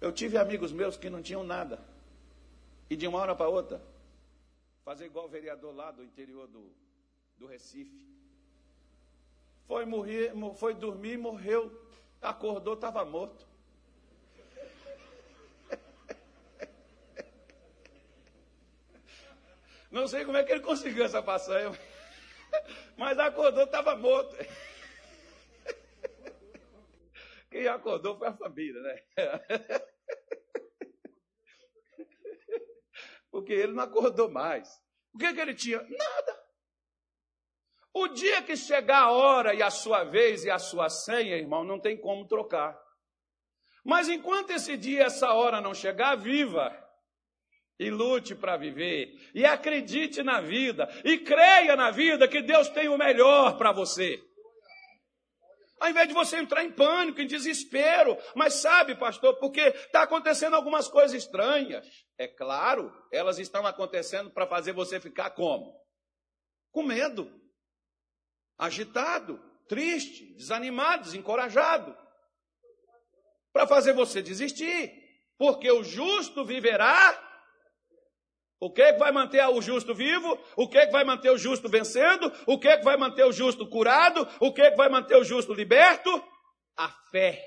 eu 0.00 0.10
tive 0.10 0.36
amigos 0.36 0.72
meus 0.72 0.96
que 0.96 1.08
não 1.08 1.22
tinham 1.22 1.44
nada. 1.44 1.80
E 2.90 2.96
de 2.96 3.06
uma 3.06 3.20
hora 3.20 3.36
para 3.36 3.48
outra, 3.48 3.80
fazer 4.84 5.06
igual 5.06 5.26
o 5.26 5.28
vereador 5.28 5.72
lá 5.72 5.92
do 5.92 6.02
interior 6.02 6.48
do, 6.48 6.72
do 7.38 7.46
Recife. 7.46 8.04
Foi, 9.68 9.84
morrer, 9.84 10.32
foi 10.56 10.74
dormir, 10.74 11.18
morreu, 11.18 11.70
acordou, 12.20 12.74
estava 12.74 13.04
morto. 13.04 13.46
Não 19.88 20.08
sei 20.08 20.24
como 20.24 20.36
é 20.36 20.42
que 20.42 20.50
ele 20.50 20.62
conseguiu 20.62 21.04
essa 21.04 21.22
façanha, 21.22 21.70
mas 22.96 23.18
acordou, 23.18 23.64
estava 23.64 23.96
morto. 23.96 24.36
Quem 27.50 27.66
acordou 27.68 28.18
foi 28.18 28.28
a 28.28 28.36
família, 28.36 28.80
né? 28.80 29.02
porque 33.30 33.52
ele 33.52 33.72
não 33.72 33.84
acordou 33.84 34.30
mais. 34.30 34.68
O 35.12 35.18
que, 35.18 35.32
que 35.32 35.40
ele 35.40 35.54
tinha? 35.54 35.80
Nada. 35.82 36.44
O 37.92 38.08
dia 38.08 38.42
que 38.42 38.56
chegar 38.56 39.02
a 39.02 39.12
hora 39.12 39.54
e 39.54 39.62
a 39.62 39.70
sua 39.70 40.02
vez 40.02 40.44
e 40.44 40.50
a 40.50 40.58
sua 40.58 40.88
senha, 40.88 41.36
irmão, 41.36 41.62
não 41.62 41.80
tem 41.80 41.96
como 41.96 42.26
trocar. 42.26 42.76
Mas 43.84 44.08
enquanto 44.08 44.50
esse 44.50 44.76
dia, 44.76 45.04
essa 45.04 45.32
hora 45.32 45.60
não 45.60 45.74
chegar, 45.74 46.16
viva 46.16 46.83
e 47.78 47.90
lute 47.90 48.34
para 48.34 48.56
viver, 48.56 49.30
e 49.34 49.44
acredite 49.44 50.22
na 50.22 50.40
vida, 50.40 50.88
e 51.04 51.18
creia 51.18 51.74
na 51.74 51.90
vida 51.90 52.28
que 52.28 52.40
Deus 52.40 52.68
tem 52.68 52.88
o 52.88 52.96
melhor 52.96 53.58
para 53.58 53.72
você. 53.72 54.22
Ao 55.80 55.90
invés 55.90 56.08
de 56.08 56.14
você 56.14 56.38
entrar 56.38 56.64
em 56.64 56.72
pânico, 56.72 57.20
em 57.20 57.26
desespero. 57.26 58.16
Mas 58.34 58.54
sabe, 58.54 58.94
pastor, 58.94 59.38
porque 59.38 59.60
está 59.60 60.02
acontecendo 60.04 60.54
algumas 60.54 60.88
coisas 60.88 61.12
estranhas. 61.12 61.86
É 62.16 62.26
claro, 62.26 62.90
elas 63.12 63.38
estão 63.38 63.66
acontecendo 63.66 64.30
para 64.30 64.46
fazer 64.46 64.72
você 64.72 64.98
ficar 65.00 65.30
como? 65.30 65.78
Com 66.70 66.84
medo, 66.84 67.30
agitado, 68.56 69.38
triste, 69.68 70.34
desanimado, 70.36 71.04
desencorajado. 71.04 71.94
Para 73.52 73.66
fazer 73.66 73.92
você 73.92 74.22
desistir. 74.22 74.90
Porque 75.36 75.70
o 75.70 75.82
justo 75.82 76.46
viverá 76.46 77.33
o 78.64 78.70
que, 78.70 78.80
é 78.80 78.94
que 78.94 78.98
vai 78.98 79.12
manter 79.12 79.46
o 79.46 79.60
justo 79.60 79.94
vivo? 79.94 80.38
O 80.56 80.66
que, 80.66 80.78
é 80.78 80.86
que 80.86 80.92
vai 80.92 81.04
manter 81.04 81.28
o 81.28 81.36
justo 81.36 81.68
vencendo? 81.68 82.32
O 82.46 82.58
que, 82.58 82.66
é 82.66 82.78
que 82.78 82.82
vai 82.82 82.96
manter 82.96 83.22
o 83.22 83.30
justo 83.30 83.68
curado? 83.68 84.26
O 84.40 84.54
que, 84.54 84.62
é 84.62 84.70
que 84.70 84.76
vai 84.78 84.88
manter 84.88 85.16
o 85.16 85.22
justo 85.22 85.52
liberto? 85.52 86.10
A 86.74 86.88
fé. 87.10 87.46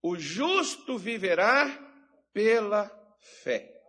O 0.00 0.14
justo 0.16 0.96
viverá 0.96 1.66
pela 2.32 2.88
fé. 3.42 3.82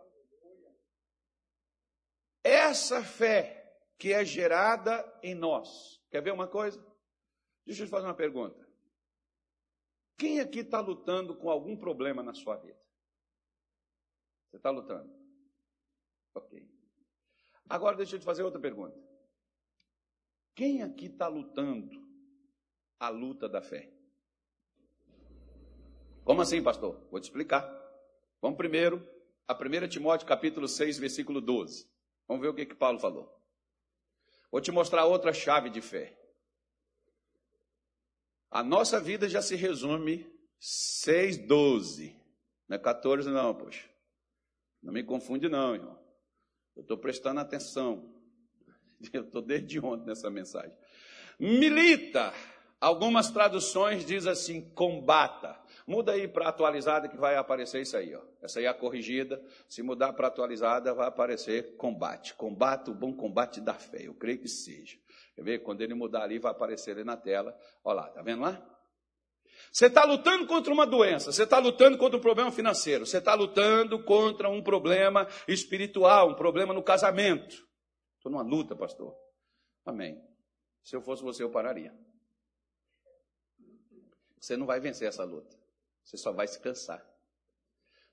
Essa 2.42 3.00
fé 3.04 3.72
que 3.96 4.12
é 4.12 4.24
gerada 4.24 5.20
em 5.22 5.36
nós. 5.36 6.02
Quer 6.10 6.20
ver 6.20 6.32
uma 6.32 6.48
coisa? 6.48 6.84
Deixa 7.64 7.82
eu 7.82 7.86
te 7.86 7.90
fazer 7.90 8.08
uma 8.08 8.16
pergunta. 8.16 8.60
Quem 10.18 10.40
aqui 10.40 10.58
está 10.58 10.80
lutando 10.80 11.36
com 11.36 11.48
algum 11.48 11.76
problema 11.76 12.24
na 12.24 12.34
sua 12.34 12.56
vida? 12.56 12.81
Você 14.52 14.58
está 14.58 14.68
lutando? 14.68 15.10
Ok. 16.34 16.62
Agora 17.70 17.96
deixa 17.96 18.16
eu 18.16 18.20
te 18.20 18.24
fazer 18.26 18.42
outra 18.42 18.60
pergunta. 18.60 18.94
Quem 20.54 20.82
aqui 20.82 21.06
está 21.06 21.26
lutando 21.26 22.06
a 23.00 23.08
luta 23.08 23.48
da 23.48 23.62
fé? 23.62 23.90
Como 26.22 26.42
assim, 26.42 26.62
pastor? 26.62 27.02
Vou 27.10 27.18
te 27.18 27.24
explicar. 27.24 27.64
Vamos 28.42 28.58
primeiro 28.58 29.08
a 29.48 29.54
1 29.54 29.88
Timóteo 29.88 30.28
capítulo 30.28 30.68
6, 30.68 30.98
versículo 30.98 31.40
12. 31.40 31.90
Vamos 32.28 32.42
ver 32.42 32.48
o 32.48 32.54
que, 32.54 32.66
que 32.66 32.74
Paulo 32.74 32.98
falou. 32.98 33.34
Vou 34.50 34.60
te 34.60 34.70
mostrar 34.70 35.06
outra 35.06 35.32
chave 35.32 35.70
de 35.70 35.80
fé. 35.80 36.14
A 38.50 38.62
nossa 38.62 39.00
vida 39.00 39.30
já 39.30 39.40
se 39.40 39.56
resume 39.56 40.30
6, 40.60 41.38
12. 41.46 42.20
Não 42.68 42.76
é 42.76 42.78
14 42.78 43.30
não, 43.30 43.54
poxa. 43.54 43.91
Não 44.82 44.92
me 44.92 45.04
confunde 45.04 45.48
não, 45.48 45.74
irmão. 45.74 45.98
Eu 46.74 46.82
estou 46.82 46.98
prestando 46.98 47.40
atenção. 47.40 48.12
Eu 49.12 49.22
estou 49.22 49.42
desde 49.42 49.78
ontem 49.78 50.06
nessa 50.06 50.30
mensagem. 50.30 50.76
Milita. 51.38 52.32
Algumas 52.80 53.30
traduções 53.30 54.04
diz 54.04 54.26
assim, 54.26 54.60
combata. 54.74 55.56
Muda 55.86 56.12
aí 56.12 56.26
para 56.26 56.48
atualizada 56.48 57.08
que 57.08 57.16
vai 57.16 57.36
aparecer 57.36 57.80
isso 57.80 57.96
aí, 57.96 58.12
ó. 58.12 58.20
Essa 58.40 58.58
aí 58.58 58.64
é 58.64 58.68
a 58.68 58.74
corrigida. 58.74 59.40
Se 59.68 59.82
mudar 59.84 60.12
para 60.14 60.26
atualizada, 60.26 60.92
vai 60.92 61.06
aparecer 61.06 61.76
combate. 61.76 62.34
Combate, 62.34 62.90
o 62.90 62.94
bom 62.94 63.14
combate 63.14 63.60
da 63.60 63.74
fé. 63.74 64.08
Eu 64.08 64.14
creio 64.14 64.40
que 64.40 64.48
seja. 64.48 64.98
Quer 65.36 65.42
ver? 65.42 65.58
Quando 65.60 65.80
ele 65.80 65.94
mudar 65.94 66.24
ali, 66.24 66.40
vai 66.40 66.50
aparecer 66.50 66.90
ali 66.90 67.04
na 67.04 67.16
tela. 67.16 67.56
Olha 67.84 68.02
lá, 68.02 68.08
tá 68.08 68.20
vendo 68.20 68.42
lá? 68.42 68.60
Você 69.72 69.86
está 69.86 70.04
lutando 70.04 70.46
contra 70.46 70.70
uma 70.70 70.86
doença, 70.86 71.32
você 71.32 71.44
está 71.44 71.58
lutando 71.58 71.96
contra 71.96 72.18
um 72.18 72.20
problema 72.20 72.52
financeiro, 72.52 73.06
você 73.06 73.16
está 73.16 73.32
lutando 73.32 74.04
contra 74.04 74.50
um 74.50 74.62
problema 74.62 75.26
espiritual, 75.48 76.28
um 76.28 76.34
problema 76.34 76.74
no 76.74 76.82
casamento. 76.82 77.66
Estou 78.18 78.30
numa 78.30 78.42
luta, 78.42 78.76
pastor. 78.76 79.16
Amém. 79.86 80.22
Se 80.82 80.94
eu 80.94 81.00
fosse 81.00 81.22
você, 81.22 81.42
eu 81.42 81.50
pararia. 81.50 81.90
Você 84.38 84.58
não 84.58 84.66
vai 84.66 84.78
vencer 84.78 85.08
essa 85.08 85.24
luta. 85.24 85.56
Você 86.04 86.18
só 86.18 86.32
vai 86.32 86.46
se 86.46 86.60
cansar. 86.60 87.02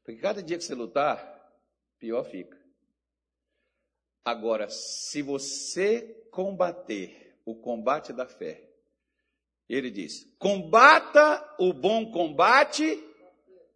Porque 0.02 0.22
cada 0.22 0.42
dia 0.42 0.58
que 0.58 0.64
você 0.64 0.74
lutar, 0.74 1.54
pior 1.98 2.24
fica. 2.24 2.58
Agora, 4.24 4.70
se 4.70 5.22
você 5.22 6.26
combater 6.32 7.38
o 7.44 7.54
combate 7.54 8.14
da 8.14 8.26
fé, 8.26 8.69
ele 9.70 9.92
diz: 9.92 10.26
combata 10.40 11.56
o 11.60 11.72
bom 11.72 12.12
combate 12.12 13.02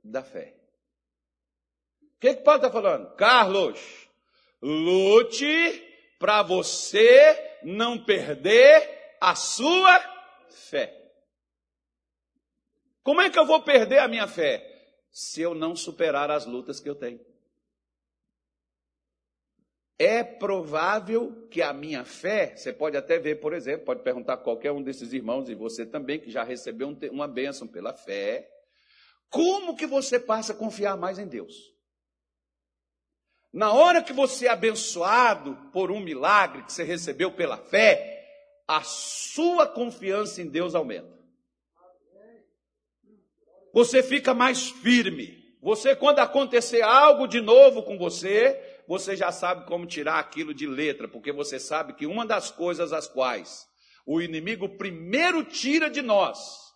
da 0.04 0.24
fé. 0.24 0.56
O 2.02 2.20
que, 2.20 2.36
que 2.36 2.42
Paulo 2.42 2.60
está 2.60 2.72
falando? 2.72 3.16
Carlos, 3.16 3.80
lute 4.62 5.84
para 6.18 6.42
você 6.42 7.60
não 7.64 8.04
perder 8.04 9.18
a 9.22 9.36
sua 9.36 10.00
fé. 10.50 11.00
Como 13.04 13.22
é 13.22 13.30
que 13.30 13.38
eu 13.38 13.46
vou 13.46 13.62
perder 13.62 14.00
a 14.00 14.08
minha 14.08 14.28
fé? 14.28 14.70
Se 15.12 15.42
eu 15.42 15.54
não 15.54 15.76
superar 15.76 16.32
as 16.32 16.46
lutas 16.46 16.80
que 16.80 16.90
eu 16.90 16.96
tenho. 16.96 17.20
É 19.98 20.24
provável 20.24 21.48
que 21.50 21.62
a 21.62 21.72
minha 21.72 22.04
fé, 22.04 22.56
você 22.56 22.74
pode 22.74 22.98
até 22.98 23.20
ver, 23.20 23.40
por 23.40 23.54
exemplo, 23.54 23.86
pode 23.86 24.02
perguntar 24.02 24.34
a 24.34 24.38
qualquer 24.38 24.72
um 24.72 24.82
desses 24.82 25.14
irmãos, 25.14 25.50
e 25.50 25.56
você 25.56 25.86
também, 25.86 26.20
que 26.20 26.32
já 26.32 26.44
recebeu 26.44 26.96
uma 27.12 27.28
bênção 27.28 27.68
pela 27.68 27.94
fé, 27.94 28.50
como 29.30 29.76
que 29.76 29.86
você 29.86 30.20
passa 30.20 30.54
a 30.54 30.56
confiar 30.56 30.98
mais 30.98 31.20
em 31.20 31.28
Deus? 31.28 31.74
Na 33.52 33.72
hora 33.72 34.02
que 34.02 34.14
você 34.14 34.48
é 34.48 34.50
abençoado 34.50 35.56
por 35.72 35.92
um 35.92 36.00
milagre 36.00 36.64
que 36.64 36.74
você 36.74 36.84
recebeu 36.84 37.32
pela 37.32 37.58
fé, 37.58 38.28
a 38.68 38.82
sua 38.82 39.68
confiança 39.68 40.42
em 40.42 40.48
Deus 40.48 40.74
aumenta 40.74 41.14
você 43.74 44.04
fica 44.04 44.34
mais 44.36 44.70
firme. 44.70 45.42
Você, 45.60 45.96
quando 45.96 46.20
acontecer 46.20 46.84
algo 46.84 47.26
de 47.26 47.42
novo 47.42 47.82
com 47.82 47.98
você, 47.98 48.73
você 48.88 49.16
já 49.16 49.32
sabe 49.32 49.66
como 49.66 49.86
tirar 49.86 50.20
aquilo 50.20 50.54
de 50.54 50.68
letra, 50.68 51.08
porque 51.08 51.32
você 51.32 51.60
sabe 51.60 51.94
que 51.94 52.06
uma 52.06 52.26
das 52.26 52.52
coisas 52.52 52.92
as 52.92 53.08
quais 53.08 53.68
o 54.06 54.22
inimigo 54.22 54.78
primeiro 54.78 55.44
tira 55.44 55.90
de 55.90 56.02
nós 56.02 56.74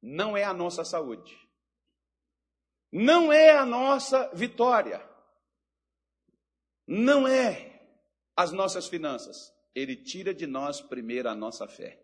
não 0.00 0.36
é 0.36 0.44
a 0.44 0.52
nossa 0.52 0.84
saúde, 0.84 1.36
não 2.92 3.32
é 3.32 3.50
a 3.50 3.64
nossa 3.64 4.30
vitória, 4.34 5.08
não 6.86 7.26
é 7.26 7.72
as 8.36 8.52
nossas 8.52 8.88
finanças. 8.88 9.52
Ele 9.74 9.96
tira 9.96 10.34
de 10.34 10.46
nós 10.46 10.80
primeiro 10.80 11.28
a 11.28 11.34
nossa 11.34 11.66
fé. 11.66 12.02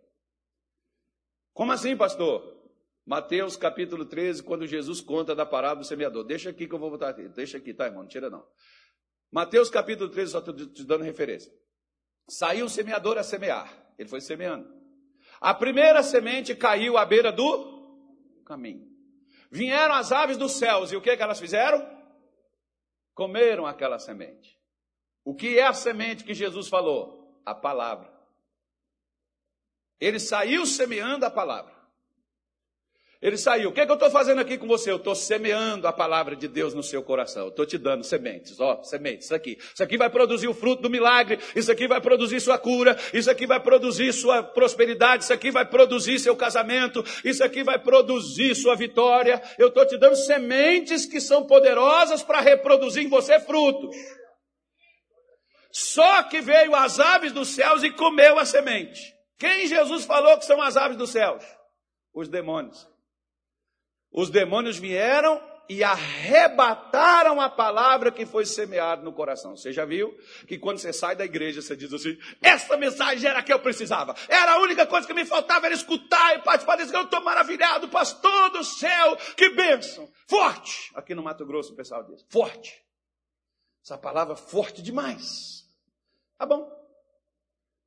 Como 1.52 1.72
assim, 1.72 1.96
pastor? 1.96 2.56
Mateus 3.04 3.56
capítulo 3.56 4.04
13, 4.04 4.42
quando 4.42 4.66
Jesus 4.66 5.00
conta 5.00 5.34
da 5.34 5.46
parábola 5.46 5.80
do 5.80 5.86
semeador. 5.86 6.24
Deixa 6.24 6.50
aqui 6.50 6.68
que 6.68 6.74
eu 6.74 6.78
vou 6.78 6.90
botar 6.90 7.08
aqui. 7.08 7.28
Deixa 7.28 7.56
aqui, 7.56 7.72
tá, 7.72 7.86
irmão? 7.86 8.02
Não 8.02 8.08
tira 8.08 8.28
não. 8.30 8.46
Mateus 9.30 9.68
capítulo 9.68 10.10
13, 10.10 10.32
só 10.32 10.38
estou 10.38 10.54
te 10.54 10.84
dando 10.84 11.04
referência. 11.04 11.52
Saiu 12.28 12.66
o 12.66 12.70
semeador 12.70 13.18
a 13.18 13.22
semear. 13.22 13.92
Ele 13.98 14.08
foi 14.08 14.20
semeando. 14.20 14.68
A 15.40 15.54
primeira 15.54 16.02
semente 16.02 16.54
caiu 16.54 16.96
à 16.96 17.04
beira 17.04 17.30
do 17.30 18.42
caminho. 18.44 18.88
Vieram 19.50 19.94
as 19.94 20.12
aves 20.12 20.36
dos 20.36 20.52
céus 20.52 20.92
e 20.92 20.96
o 20.96 21.00
que, 21.00 21.16
que 21.16 21.22
elas 21.22 21.40
fizeram? 21.40 21.86
Comeram 23.14 23.66
aquela 23.66 23.98
semente. 23.98 24.58
O 25.24 25.34
que 25.34 25.58
é 25.58 25.66
a 25.66 25.72
semente 25.72 26.24
que 26.24 26.34
Jesus 26.34 26.68
falou? 26.68 27.42
A 27.44 27.54
palavra. 27.54 28.12
Ele 30.00 30.18
saiu 30.18 30.64
semeando 30.64 31.24
a 31.24 31.30
palavra. 31.30 31.77
Ele 33.20 33.36
saiu. 33.36 33.70
O 33.70 33.72
que, 33.72 33.80
é 33.80 33.84
que 33.84 33.90
eu 33.90 33.96
estou 33.96 34.10
fazendo 34.10 34.40
aqui 34.40 34.56
com 34.56 34.68
você? 34.68 34.92
Eu 34.92 34.96
estou 34.96 35.14
semeando 35.14 35.88
a 35.88 35.92
palavra 35.92 36.36
de 36.36 36.46
Deus 36.46 36.72
no 36.72 36.84
seu 36.84 37.02
coração. 37.02 37.48
Estou 37.48 37.66
te 37.66 37.76
dando 37.76 38.04
sementes, 38.04 38.60
ó, 38.60 38.80
sementes, 38.84 39.24
isso 39.24 39.34
aqui. 39.34 39.58
Isso 39.58 39.82
aqui 39.82 39.96
vai 39.96 40.08
produzir 40.08 40.46
o 40.46 40.54
fruto 40.54 40.82
do 40.82 40.90
milagre. 40.90 41.40
Isso 41.56 41.70
aqui 41.72 41.88
vai 41.88 42.00
produzir 42.00 42.40
sua 42.40 42.58
cura. 42.58 42.96
Isso 43.12 43.28
aqui 43.28 43.44
vai 43.44 43.58
produzir 43.58 44.12
sua 44.12 44.44
prosperidade. 44.44 45.24
Isso 45.24 45.32
aqui 45.32 45.50
vai 45.50 45.68
produzir 45.68 46.20
seu 46.20 46.36
casamento. 46.36 47.04
Isso 47.24 47.42
aqui 47.42 47.64
vai 47.64 47.78
produzir 47.80 48.54
sua 48.54 48.76
vitória. 48.76 49.42
Eu 49.58 49.66
estou 49.66 49.84
te 49.84 49.98
dando 49.98 50.14
sementes 50.14 51.04
que 51.04 51.20
são 51.20 51.44
poderosas 51.44 52.22
para 52.22 52.40
reproduzir 52.40 53.02
em 53.02 53.08
você 53.08 53.40
frutos. 53.40 53.96
Só 55.72 56.22
que 56.22 56.40
veio 56.40 56.72
as 56.74 57.00
aves 57.00 57.32
dos 57.32 57.48
céus 57.48 57.82
e 57.82 57.90
comeu 57.90 58.38
a 58.38 58.44
semente. 58.44 59.12
Quem 59.36 59.66
Jesus 59.66 60.04
falou 60.04 60.38
que 60.38 60.44
são 60.44 60.62
as 60.62 60.76
aves 60.76 60.96
dos 60.96 61.10
céus? 61.10 61.44
Os 62.14 62.28
demônios. 62.28 62.87
Os 64.10 64.30
demônios 64.30 64.78
vieram 64.78 65.40
e 65.68 65.84
arrebataram 65.84 67.40
a 67.40 67.50
palavra 67.50 68.10
que 68.10 68.24
foi 68.24 68.46
semeada 68.46 69.02
no 69.02 69.12
coração. 69.12 69.54
Você 69.54 69.70
já 69.70 69.84
viu 69.84 70.16
que 70.46 70.58
quando 70.58 70.78
você 70.78 70.92
sai 70.92 71.14
da 71.14 71.24
igreja, 71.24 71.60
você 71.60 71.76
diz 71.76 71.92
assim: 71.92 72.16
essa 72.40 72.76
mensagem 72.76 73.28
era 73.28 73.40
a 73.40 73.42
que 73.42 73.52
eu 73.52 73.60
precisava. 73.60 74.14
Era 74.28 74.54
a 74.54 74.60
única 74.60 74.86
coisa 74.86 75.06
que 75.06 75.12
me 75.12 75.26
faltava 75.26 75.66
era 75.66 75.74
escutar 75.74 76.36
e 76.36 76.42
participar 76.42 76.76
desse. 76.76 76.94
Eu 76.94 77.02
estou 77.02 77.22
maravilhado, 77.22 77.88
pastor 77.88 78.50
do 78.50 78.64
céu, 78.64 79.16
que 79.36 79.50
bênção. 79.50 80.10
Forte. 80.26 80.90
Aqui 80.94 81.14
no 81.14 81.22
Mato 81.22 81.44
Grosso 81.44 81.74
o 81.74 81.76
pessoal 81.76 82.02
diz: 82.04 82.24
forte. 82.30 82.82
Essa 83.84 83.98
palavra 83.98 84.36
forte 84.36 84.80
demais. 84.82 85.68
Tá 86.38 86.46
bom. 86.46 86.76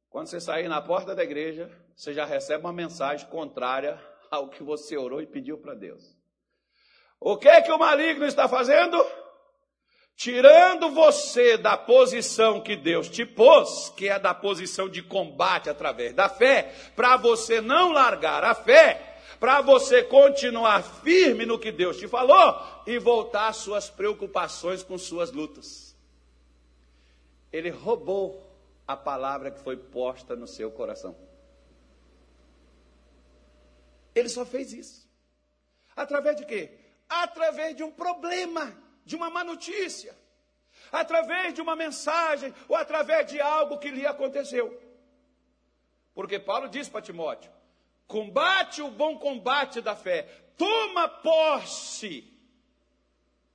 Quando 0.10 0.28
você 0.28 0.40
sair 0.40 0.68
na 0.68 0.82
porta 0.82 1.16
da 1.16 1.24
igreja, 1.24 1.72
você 1.96 2.14
já 2.14 2.26
recebe 2.26 2.64
uma 2.64 2.74
mensagem 2.74 3.28
contrária 3.28 4.00
ao 4.32 4.48
que 4.48 4.64
você 4.64 4.98
orou 4.98 5.22
e 5.22 5.28
pediu 5.28 5.58
para 5.58 5.76
Deus. 5.76 6.02
O 7.20 7.38
que 7.38 7.50
é 7.50 7.62
que 7.62 7.72
o 7.72 7.78
maligno 7.78 8.26
está 8.26 8.48
fazendo? 8.48 8.98
Tirando 10.16 10.90
você 10.92 11.58
da 11.58 11.76
posição 11.78 12.62
que 12.62 12.76
Deus 12.76 13.10
te 13.10 13.26
pôs, 13.26 13.90
que 13.90 14.08
é 14.08 14.18
da 14.18 14.34
posição 14.34 14.88
de 14.88 15.04
combate 15.04 15.70
através 15.70 16.14
da 16.14 16.30
fé, 16.30 16.74
para 16.96 17.18
você 17.18 17.60
não 17.60 17.92
largar 17.92 18.44
a 18.44 18.56
fé, 18.56 19.20
para 19.40 19.62
você 19.62 20.04
continuar 20.04 20.84
firme 20.84 21.46
no 21.46 21.60
que 21.60 21.72
Deus 21.72 21.98
te 21.98 22.08
falou 22.08 22.62
e 22.88 22.98
voltar 23.00 23.52
suas 23.54 23.90
preocupações 23.90 24.84
com 24.84 24.98
suas 24.98 25.32
lutas. 25.32 25.96
Ele 27.52 27.70
roubou 27.70 28.48
a 28.88 28.96
palavra 28.96 29.52
que 29.52 29.60
foi 29.60 29.76
posta 29.76 30.36
no 30.36 30.48
seu 30.48 30.72
coração. 30.72 31.16
Ele 34.14 34.30
só 34.30 34.46
fez 34.46 34.74
isso. 34.74 35.10
Através 35.96 36.36
de 36.38 36.46
quê? 36.46 36.72
Através 37.08 37.76
de 37.76 37.84
um 37.84 37.92
problema, 37.92 38.76
de 39.06 39.16
uma 39.16 39.30
má 39.30 39.44
notícia, 39.44 40.18
através 40.92 41.54
de 41.54 41.62
uma 41.62 41.76
mensagem 41.76 42.54
ou 42.68 42.76
através 42.76 43.28
de 43.28 43.40
algo 43.40 43.78
que 43.78 43.90
lhe 43.90 44.06
aconteceu. 44.06 44.80
Porque 46.14 46.40
Paulo 46.40 46.70
diz 46.70 46.88
para 46.90 47.02
Timóteo: 47.02 47.52
combate 48.08 48.82
o 48.82 48.90
bom 48.90 49.18
combate 49.18 49.82
da 49.82 49.96
fé, 49.96 50.24
toma 50.58 51.08
posse 51.08 52.32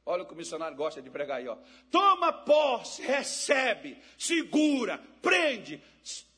Olha 0.09 0.23
o 0.23 0.27
que 0.27 0.35
o 0.35 0.37
missionário 0.37 0.77
gosta 0.77 1.03
de 1.03 1.11
pregar 1.11 1.39
aí, 1.39 1.49
ó. 1.49 1.59
Toma 1.91 2.33
posse, 2.33 3.03
recebe, 3.03 4.01
segura, 4.17 5.03
prende, 5.21 5.83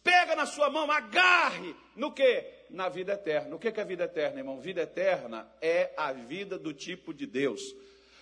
pega 0.02 0.34
na 0.34 0.46
sua 0.46 0.70
mão, 0.70 0.90
agarre. 0.90 1.76
No 1.94 2.10
que? 2.10 2.50
Na 2.70 2.88
vida 2.88 3.14
eterna. 3.14 3.56
O 3.56 3.58
que 3.58 3.68
é 3.68 3.84
vida 3.84 4.04
eterna, 4.04 4.38
irmão? 4.38 4.60
Vida 4.60 4.82
eterna 4.82 5.50
é 5.60 5.92
a 5.96 6.12
vida 6.12 6.58
do 6.58 6.72
tipo 6.72 7.14
de 7.14 7.26
Deus. 7.26 7.74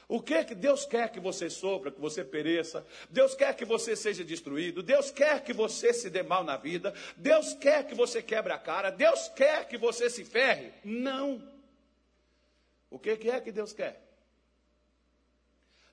O 0.09 0.22
que 0.22 0.44
que 0.44 0.55
Deus 0.55 0.84
quer 0.86 1.11
que 1.11 1.18
você 1.18 1.51
sofra, 1.51 1.90
que 1.90 2.01
você 2.01 2.24
pereça? 2.24 2.86
Deus 3.11 3.34
quer 3.34 3.57
que 3.57 3.64
você 3.64 3.97
seja 3.97 4.22
destruído. 4.22 4.82
Deus 4.82 5.11
quer 5.11 5.42
que 5.42 5.53
você 5.53 5.92
se 5.92 6.09
dê 6.09 6.22
mal 6.22 6.44
na 6.44 6.57
vida. 6.57 6.94
Deus 7.16 7.55
quer 7.55 7.84
que 7.84 7.94
você 7.94 8.22
quebre 8.22 8.53
a 8.53 8.59
cara. 8.59 8.90
Deus 8.90 9.28
quer 9.30 9.66
que 9.66 9.76
você 9.76 10.09
se 10.09 10.24
ferre? 10.24 10.72
Não. 10.84 11.42
O 12.88 13.01
que 13.01 13.16
que 13.16 13.28
é 13.28 13.40
que 13.40 13.51
Deus 13.51 13.72
quer? 13.72 14.01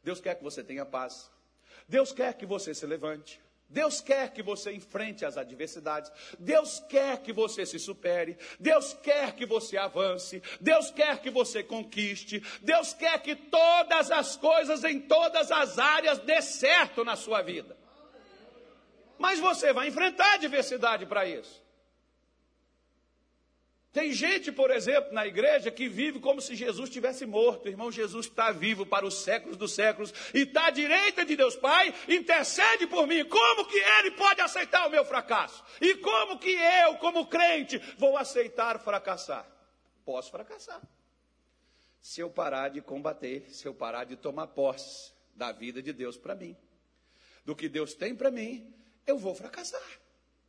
Deus 0.03 0.21
quer 0.21 0.35
que 0.35 0.43
você 0.43 0.63
tenha 0.63 0.85
paz. 0.85 1.31
Deus 1.87 2.11
quer 2.11 2.35
que 2.35 2.45
você 2.45 2.73
se 2.75 2.85
levante. 2.85 3.41
Deus 3.73 3.99
quer 3.99 4.31
que 4.31 4.43
você 4.43 4.71
enfrente 4.71 5.25
as 5.25 5.35
adversidades. 5.35 6.11
Deus 6.37 6.79
quer 6.87 7.17
que 7.23 7.33
você 7.33 7.65
se 7.65 7.79
supere. 7.79 8.37
Deus 8.59 8.93
quer 9.01 9.33
que 9.33 9.47
você 9.47 9.77
avance. 9.77 10.43
Deus 10.61 10.91
quer 10.91 11.19
que 11.19 11.31
você 11.31 11.63
conquiste. 11.63 12.43
Deus 12.61 12.93
quer 12.93 13.19
que 13.23 13.35
todas 13.35 14.11
as 14.11 14.37
coisas 14.37 14.83
em 14.83 14.99
todas 15.01 15.51
as 15.51 15.79
áreas 15.79 16.19
dê 16.19 16.39
certo 16.39 17.03
na 17.03 17.15
sua 17.15 17.41
vida. 17.41 17.75
Mas 19.17 19.39
você 19.39 19.73
vai 19.73 19.87
enfrentar 19.87 20.35
adversidade 20.35 21.07
para 21.07 21.25
isso. 21.25 21.62
Tem 23.93 24.11
gente, 24.11 24.51
por 24.51 24.71
exemplo, 24.71 25.13
na 25.13 25.27
igreja 25.27 25.69
que 25.69 25.87
vive 25.87 26.19
como 26.19 26.41
se 26.41 26.55
Jesus 26.55 26.89
tivesse 26.89 27.27
morto. 27.27 27.69
Irmão, 27.69 27.91
Jesus 27.91 28.25
está 28.25 28.51
vivo 28.51 28.87
para 28.87 29.05
os 29.05 29.21
séculos 29.21 29.55
dos 29.55 29.75
séculos 29.75 30.11
e 30.33 30.39
está 30.39 30.65
à 30.65 30.69
direita 30.71 31.23
de 31.23 31.35
Deus 31.35 31.55
Pai, 31.55 31.93
intercede 32.09 32.87
por 32.87 33.05
mim. 33.05 33.23
Como 33.23 33.67
que 33.67 33.77
ele 33.77 34.09
pode 34.11 34.41
aceitar 34.41 34.87
o 34.87 34.89
meu 34.89 35.05
fracasso? 35.05 35.63
E 35.79 35.93
como 35.97 36.39
que 36.39 36.49
eu, 36.49 36.95
como 36.97 37.27
crente, 37.27 37.77
vou 37.95 38.17
aceitar 38.17 38.79
fracassar? 38.79 39.47
Posso 40.03 40.31
fracassar. 40.31 40.81
Se 42.01 42.19
eu 42.19 42.31
parar 42.31 42.69
de 42.69 42.81
combater, 42.81 43.45
se 43.51 43.67
eu 43.67 43.75
parar 43.75 44.05
de 44.05 44.15
tomar 44.15 44.47
posse 44.47 45.13
da 45.35 45.51
vida 45.51 45.83
de 45.83 45.93
Deus 45.93 46.17
para 46.17 46.33
mim, 46.33 46.57
do 47.45 47.55
que 47.55 47.69
Deus 47.69 47.93
tem 47.93 48.15
para 48.15 48.31
mim, 48.31 48.73
eu 49.05 49.19
vou 49.19 49.35
fracassar. 49.35 49.99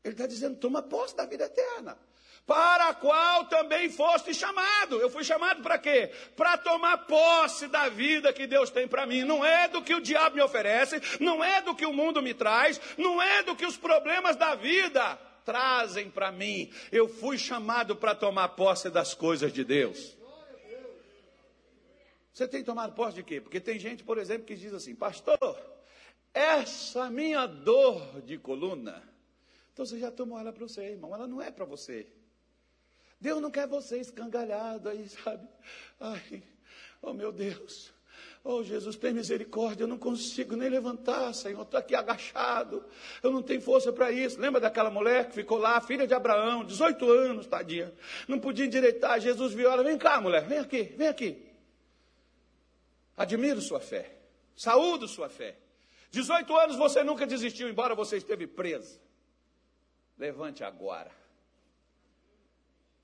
Ele 0.03 0.15
está 0.15 0.27
dizendo: 0.27 0.57
toma 0.57 0.81
posse 0.81 1.15
da 1.15 1.27
vida 1.27 1.45
eterna 1.45 1.99
para 2.47 2.89
a 2.89 2.95
qual 2.95 3.47
também 3.47 3.89
foste 3.91 4.35
chamado. 4.35 5.01
Eu 5.01 5.09
fui 5.09 5.25
chamado 5.25 5.63
para 5.63 5.79
quê? 5.79 6.11
Para 6.37 6.59
tomar 6.59 6.99
posse 7.07 7.69
da 7.69 7.89
vida 7.89 8.33
que 8.33 8.47
Deus 8.47 8.71
tem 8.71 8.87
para 8.87 9.07
mim. 9.07 9.25
Não 9.25 9.45
é 9.45 9.69
do 9.69 9.83
que 9.83 9.95
o 9.95 10.01
diabo 10.01 10.37
me 10.37 10.43
oferece, 10.43 11.01
não 11.21 11.43
é 11.43 11.63
do 11.63 11.75
que 11.75 11.87
o 11.87 11.93
mundo 11.93 12.23
me 12.23 12.35
traz, 12.35 12.81
não 12.99 13.21
é 13.21 13.43
do 13.43 13.57
que 13.57 13.65
os 13.65 13.77
problemas 13.77 14.37
da 14.37 14.55
vida 14.55 15.17
trazem 15.45 16.11
para 16.11 16.31
mim. 16.31 16.71
Eu 16.93 17.09
fui 17.09 17.39
chamado 17.39 17.97
para 17.97 18.15
tomar 18.15 18.49
posse 18.51 18.91
das 18.91 19.15
coisas 19.15 19.53
de 19.53 19.65
Deus. 19.65 20.17
Você 22.33 22.49
tem 22.49 22.65
tomado 22.65 22.95
posse 22.95 23.15
de 23.15 23.23
quê? 23.23 23.41
Porque 23.41 23.61
tem 23.61 23.79
gente, 23.79 24.03
por 24.03 24.19
exemplo, 24.19 24.45
que 24.45 24.57
diz 24.57 24.75
assim: 24.75 24.95
Pastor, 24.95 25.57
essa 26.33 27.09
minha 27.09 27.47
dor 27.47 28.21
de 28.23 28.37
coluna. 28.37 29.03
Então 29.73 29.87
você 29.87 29.99
já 29.99 30.11
tomou 30.11 30.39
ela 30.39 30.53
para 30.53 30.67
você, 30.67 30.83
irmão. 30.83 31.15
Ela 31.15 31.27
não 31.27 31.41
é 31.41 31.51
para 31.51 31.65
você. 31.65 32.07
Deus 33.25 33.41
não 33.41 33.51
quer 33.51 33.67
você 33.67 33.97
escangalhado 33.99 34.87
aí, 34.87 35.09
sabe? 35.09 35.49
Ai, 35.99 36.43
oh 37.01 37.15
meu 37.15 37.33
Deus. 37.33 37.91
Oh 38.45 38.63
Jesus, 38.63 38.97
tem 38.97 39.15
misericórdia, 39.15 39.85
eu 39.85 39.89
não 39.89 39.97
consigo 39.97 40.55
nem 40.55 40.69
levantar, 40.69 41.33
Senhor, 41.33 41.63
estou 41.63 41.81
aqui 41.81 41.95
agachado, 41.95 42.85
eu 43.23 43.33
não 43.33 43.43
tenho 43.43 43.63
força 43.63 43.91
para 43.91 44.13
isso. 44.13 44.39
Lembra 44.39 44.61
daquela 44.61 44.91
mulher 44.91 45.29
que 45.29 45.37
ficou 45.37 45.57
lá, 45.57 45.81
filha 45.81 46.07
de 46.07 46.13
Abraão, 46.13 46.67
18 46.67 47.11
anos, 47.11 47.47
tadinha, 47.47 47.95
não 48.29 48.39
podia 48.39 48.67
endireitar. 48.67 49.19
Jesus 49.19 49.55
viu 49.55 49.71
ela, 49.71 49.83
vem 49.83 49.97
cá, 49.97 50.21
mulher, 50.21 50.45
vem 50.47 50.59
aqui, 50.59 50.83
vem 50.83 51.09
aqui. 51.09 51.43
Admiro 53.17 53.63
sua 53.63 53.81
fé, 53.81 54.19
saúdo 54.55 55.09
sua 55.09 55.31
fé. 55.31 55.57
18 56.11 56.55
anos 56.59 56.77
você 56.77 57.03
nunca 57.03 57.27
desistiu, 57.27 57.71
embora 57.71 57.95
você 57.95 58.19
esteve 58.19 58.47
presa. 58.47 59.01
Levante 60.19 60.63
agora. 60.63 61.24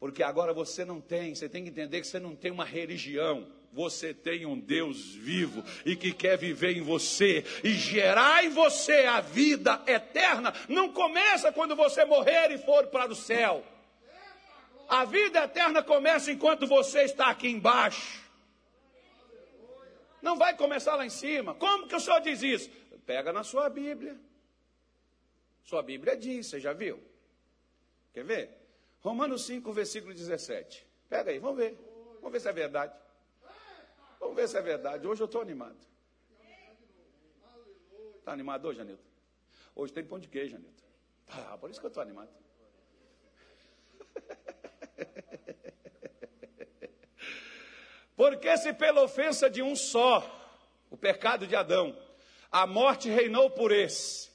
Porque 0.01 0.23
agora 0.23 0.55
você 0.55 0.83
não 0.83 0.99
tem, 0.99 1.35
você 1.35 1.47
tem 1.47 1.63
que 1.63 1.69
entender 1.69 2.01
que 2.01 2.07
você 2.07 2.19
não 2.19 2.35
tem 2.35 2.51
uma 2.51 2.65
religião, 2.65 3.47
você 3.71 4.15
tem 4.15 4.47
um 4.47 4.59
Deus 4.59 5.15
vivo 5.15 5.63
e 5.85 5.95
que 5.95 6.11
quer 6.11 6.39
viver 6.39 6.75
em 6.75 6.81
você 6.81 7.45
e 7.63 7.75
gerar 7.75 8.43
em 8.43 8.49
você 8.49 9.05
a 9.05 9.21
vida 9.21 9.81
eterna. 9.87 10.55
Não 10.71 10.91
começa 10.91 11.53
quando 11.53 11.77
você 11.77 12.07
morrer 12.07 12.51
e 12.51 12.57
for 12.57 12.87
para 12.87 13.13
o 13.13 13.15
céu. 13.15 13.63
A 14.89 15.05
vida 15.05 15.45
eterna 15.45 15.83
começa 15.83 16.33
enquanto 16.33 16.67
você 16.67 17.03
está 17.03 17.29
aqui 17.29 17.49
embaixo. 17.49 18.25
Não 20.23 20.37
vai 20.37 20.57
começar 20.57 20.97
lá 20.97 21.05
em 21.05 21.11
cima. 21.11 21.55
Como 21.55 21.87
que 21.87 21.95
o 21.95 22.01
senhor 22.01 22.21
diz 22.23 22.43
isso? 22.43 22.71
Pega 23.05 23.35
na 23.35 23.45
sua 23.45 23.69
Bíblia. 23.69 24.19
Sua 25.63 25.83
Bíblia 25.83 26.17
diz, 26.17 26.47
você 26.47 26.59
já 26.59 26.73
viu? 26.73 27.01
Quer 28.15 28.25
ver? 28.25 28.60
Romanos 29.01 29.47
5, 29.47 29.73
versículo 29.73 30.13
17. 30.15 30.87
Pega 31.09 31.31
aí, 31.31 31.39
vamos 31.39 31.57
ver. 31.57 31.79
Vamos 32.17 32.33
ver 32.33 32.41
se 32.41 32.49
é 32.49 32.53
verdade. 32.53 32.95
Vamos 34.19 34.37
ver 34.37 34.49
se 34.49 34.57
é 34.59 34.63
verdade. 34.63 35.07
Hoje 35.07 35.23
eu 35.23 35.27
estou 35.27 35.41
animado. 35.41 35.79
Está 38.19 38.33
animado 38.33 38.69
hoje, 38.69 38.81
Anilton? 38.81 39.03
Hoje 39.75 39.93
tem 39.93 40.05
pão 40.05 40.19
de 40.19 40.29
queijo, 40.29 40.57
Anilton. 40.57 40.85
Ah, 41.29 41.57
por 41.59 41.71
isso 41.71 41.81
que 41.81 41.87
eu 41.87 41.89
estou 41.89 42.03
animado. 42.03 42.31
Porque 48.15 48.57
se 48.59 48.75
pela 48.75 49.03
ofensa 49.03 49.49
de 49.49 49.63
um 49.63 49.75
só, 49.75 50.23
o 50.91 50.97
pecado 50.97 51.47
de 51.47 51.57
Adão, 51.57 51.97
a 52.53 52.67
morte 52.67 53.09
reinou 53.09 53.49
por 53.49 53.73
esse, 53.73 54.30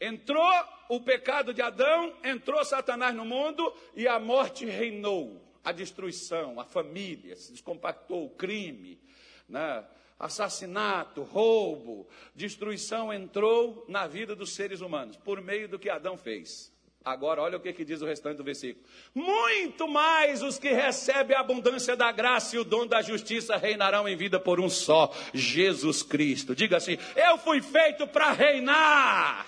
Entrou 0.00 0.52
o 0.88 1.00
pecado 1.00 1.54
de 1.54 1.62
Adão, 1.62 2.14
entrou 2.22 2.64
Satanás 2.64 3.14
no 3.14 3.24
mundo 3.24 3.74
e 3.94 4.06
a 4.06 4.18
morte 4.18 4.64
reinou. 4.66 5.42
A 5.64 5.72
destruição, 5.72 6.60
a 6.60 6.64
família, 6.64 7.34
se 7.34 7.50
descompactou 7.50 8.24
o 8.24 8.30
crime, 8.30 9.00
né? 9.48 9.84
assassinato, 10.18 11.22
roubo, 11.22 12.08
destruição 12.34 13.12
entrou 13.12 13.84
na 13.88 14.06
vida 14.06 14.34
dos 14.34 14.54
seres 14.54 14.80
humanos 14.80 15.16
por 15.16 15.40
meio 15.42 15.68
do 15.68 15.78
que 15.78 15.90
Adão 15.90 16.16
fez. 16.16 16.74
Agora, 17.04 17.40
olha 17.40 17.56
o 17.56 17.60
que, 17.60 17.72
que, 17.72 17.84
diz 17.84 18.02
o 18.02 18.06
restante 18.06 18.38
do 18.38 18.42
versículo. 18.42 18.84
Muito 19.14 19.86
mais 19.86 20.42
os 20.42 20.58
que 20.58 20.72
recebem 20.72 21.36
a 21.36 21.40
abundância 21.40 21.94
da 21.94 22.10
graça 22.10 22.56
e 22.56 22.58
o 22.58 22.64
dom 22.64 22.84
da 22.84 23.00
justiça 23.00 23.56
reinarão 23.56 24.08
em 24.08 24.16
vida 24.16 24.40
por 24.40 24.58
um 24.58 24.68
só, 24.68 25.14
Jesus 25.32 26.02
Cristo. 26.02 26.52
Diga 26.52 26.78
assim: 26.78 26.98
Eu 27.14 27.38
fui 27.38 27.62
feito 27.62 28.08
para 28.08 28.32
reinar. 28.32 29.46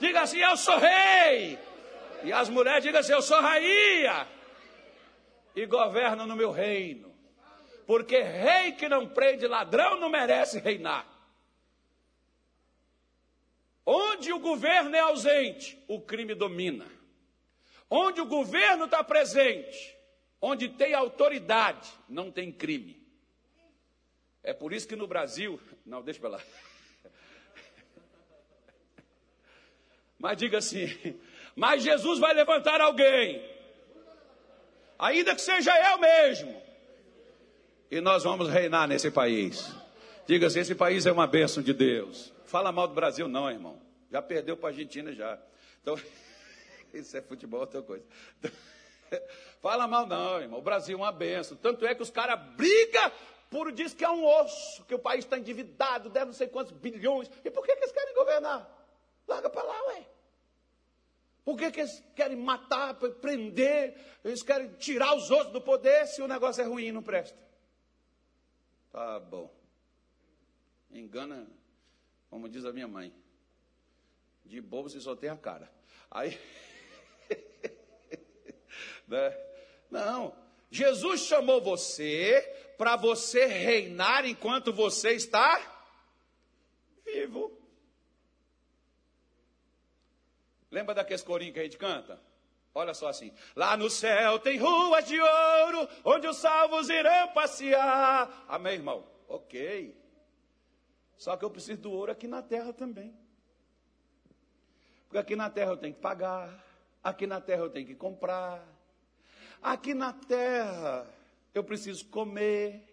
Diga 0.00 0.22
assim: 0.22 0.38
Eu 0.38 0.56
sou 0.56 0.78
rei. 0.78 1.58
E 2.24 2.32
as 2.32 2.48
mulheres 2.48 2.82
digam 2.82 3.00
assim: 3.00 3.12
Eu 3.12 3.22
sou 3.22 3.40
rainha. 3.40 4.26
E 5.54 5.66
governo 5.66 6.26
no 6.26 6.34
meu 6.34 6.50
reino. 6.50 7.14
Porque 7.86 8.20
rei 8.22 8.72
que 8.72 8.88
não 8.88 9.06
prende 9.06 9.46
ladrão 9.46 9.98
não 10.00 10.08
merece 10.08 10.58
reinar. 10.58 11.06
Onde 13.84 14.32
o 14.32 14.38
governo 14.38 14.94
é 14.94 15.00
ausente, 15.00 15.76
o 15.88 16.00
crime 16.00 16.34
domina. 16.34 16.86
Onde 17.88 18.20
o 18.20 18.26
governo 18.26 18.84
está 18.84 19.02
presente, 19.02 19.96
onde 20.40 20.68
tem 20.68 20.94
autoridade, 20.94 21.90
não 22.08 22.30
tem 22.30 22.52
crime. 22.52 23.04
É 24.42 24.52
por 24.54 24.72
isso 24.72 24.86
que 24.86 24.94
no 24.94 25.08
Brasil. 25.08 25.60
Não, 25.84 26.00
deixa 26.00 26.20
para 26.20 26.30
lá. 26.30 26.40
Mas 30.20 30.36
diga 30.36 30.58
assim: 30.58 30.86
mas 31.56 31.82
Jesus 31.82 32.20
vai 32.20 32.34
levantar 32.34 32.80
alguém, 32.80 33.42
ainda 34.98 35.34
que 35.34 35.40
seja 35.40 35.72
eu 35.90 35.98
mesmo, 35.98 36.62
e 37.90 38.00
nós 38.00 38.22
vamos 38.22 38.48
reinar 38.48 38.86
nesse 38.86 39.10
país. 39.10 39.74
Diga 40.26 40.46
assim: 40.46 40.60
esse 40.60 40.74
país 40.74 41.06
é 41.06 41.12
uma 41.12 41.26
bênção 41.26 41.62
de 41.62 41.72
Deus. 41.72 42.32
Fala 42.44 42.70
mal 42.70 42.86
do 42.86 42.94
Brasil, 42.94 43.26
não, 43.26 43.50
irmão. 43.50 43.80
Já 44.10 44.20
perdeu 44.20 44.56
para 44.56 44.68
a 44.68 44.72
Argentina 44.72 45.12
já. 45.12 45.38
Então, 45.82 45.98
isso 46.92 47.16
é 47.16 47.22
futebol, 47.22 47.60
outra 47.60 47.82
coisa. 47.82 48.04
Fala 49.60 49.88
mal, 49.88 50.06
não, 50.06 50.40
irmão. 50.40 50.58
O 50.60 50.62
Brasil 50.62 50.96
é 50.96 51.00
uma 51.00 51.12
benção. 51.12 51.56
Tanto 51.56 51.84
é 51.84 51.94
que 51.94 52.02
os 52.02 52.10
caras 52.10 52.38
brigam 52.56 53.10
por 53.48 53.72
diz 53.72 53.92
que 53.92 54.04
é 54.04 54.10
um 54.10 54.24
osso, 54.24 54.84
que 54.84 54.94
o 54.94 54.98
país 54.98 55.24
está 55.24 55.36
endividado, 55.36 56.08
deve 56.08 56.26
não 56.26 56.32
sei 56.32 56.46
quantos 56.46 56.72
bilhões. 56.72 57.28
E 57.44 57.50
por 57.50 57.66
que, 57.66 57.74
que 57.74 57.82
eles 57.82 57.92
querem 57.92 58.14
governar? 58.14 58.79
Larga 59.30 59.48
para 59.48 59.62
lá, 59.62 59.86
ué. 59.86 60.06
Por 61.44 61.56
que, 61.56 61.70
que 61.70 61.80
eles 61.80 62.04
querem 62.16 62.36
matar, 62.36 62.94
prender, 62.94 63.96
eles 64.24 64.42
querem 64.42 64.72
tirar 64.74 65.14
os 65.14 65.30
outros 65.30 65.52
do 65.52 65.60
poder 65.60 66.04
se 66.08 66.20
o 66.20 66.26
negócio 66.26 66.60
é 66.60 66.66
ruim 66.66 66.86
e 66.86 66.92
não 66.92 67.02
presta? 67.02 67.38
Tá 68.90 69.20
bom. 69.20 69.54
Engana, 70.90 71.48
como 72.28 72.48
diz 72.48 72.64
a 72.64 72.72
minha 72.72 72.88
mãe. 72.88 73.14
De 74.44 74.60
bobo 74.60 74.88
você 74.88 75.00
só 75.00 75.14
tem 75.14 75.30
a 75.30 75.36
cara. 75.36 75.72
Aí. 76.10 76.36
né? 79.06 79.38
Não. 79.88 80.36
Jesus 80.72 81.20
chamou 81.20 81.60
você 81.60 82.42
para 82.76 82.96
você 82.96 83.46
reinar 83.46 84.26
enquanto 84.26 84.72
você 84.72 85.12
está 85.12 85.86
vivo. 87.04 87.59
Lembra 90.70 90.94
daqueles 90.94 91.22
corinhos 91.22 91.54
que 91.54 91.60
a 91.60 91.64
gente 91.64 91.76
canta? 91.76 92.20
Olha 92.74 92.94
só 92.94 93.08
assim. 93.08 93.32
Lá 93.56 93.76
no 93.76 93.90
céu 93.90 94.38
tem 94.38 94.58
ruas 94.58 95.06
de 95.06 95.20
ouro, 95.20 95.88
onde 96.04 96.28
os 96.28 96.36
salvos 96.36 96.88
irão 96.88 97.28
passear. 97.32 98.44
Amém, 98.48 98.74
irmão? 98.74 99.04
Ok. 99.28 99.96
Só 101.16 101.36
que 101.36 101.44
eu 101.44 101.50
preciso 101.50 101.82
do 101.82 101.92
ouro 101.92 102.12
aqui 102.12 102.28
na 102.28 102.42
terra 102.42 102.72
também. 102.72 103.14
Porque 105.04 105.18
aqui 105.18 105.34
na 105.34 105.50
terra 105.50 105.72
eu 105.72 105.76
tenho 105.76 105.92
que 105.92 106.00
pagar, 106.00 106.64
aqui 107.02 107.26
na 107.26 107.40
terra 107.40 107.62
eu 107.62 107.70
tenho 107.70 107.86
que 107.86 107.96
comprar, 107.96 108.64
aqui 109.60 109.92
na 109.92 110.12
terra 110.12 111.04
eu 111.52 111.64
preciso 111.64 112.06
comer. 112.06 112.89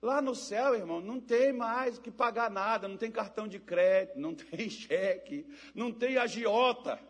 Lá 0.00 0.22
no 0.22 0.34
céu, 0.34 0.74
irmão, 0.76 1.00
não 1.00 1.20
tem 1.20 1.52
mais 1.52 1.98
que 1.98 2.10
pagar 2.10 2.48
nada, 2.48 2.86
não 2.86 2.96
tem 2.96 3.10
cartão 3.10 3.48
de 3.48 3.58
crédito, 3.58 4.18
não 4.18 4.32
tem 4.34 4.70
cheque, 4.70 5.46
não 5.74 5.92
tem 5.92 6.16
agiota. 6.16 7.00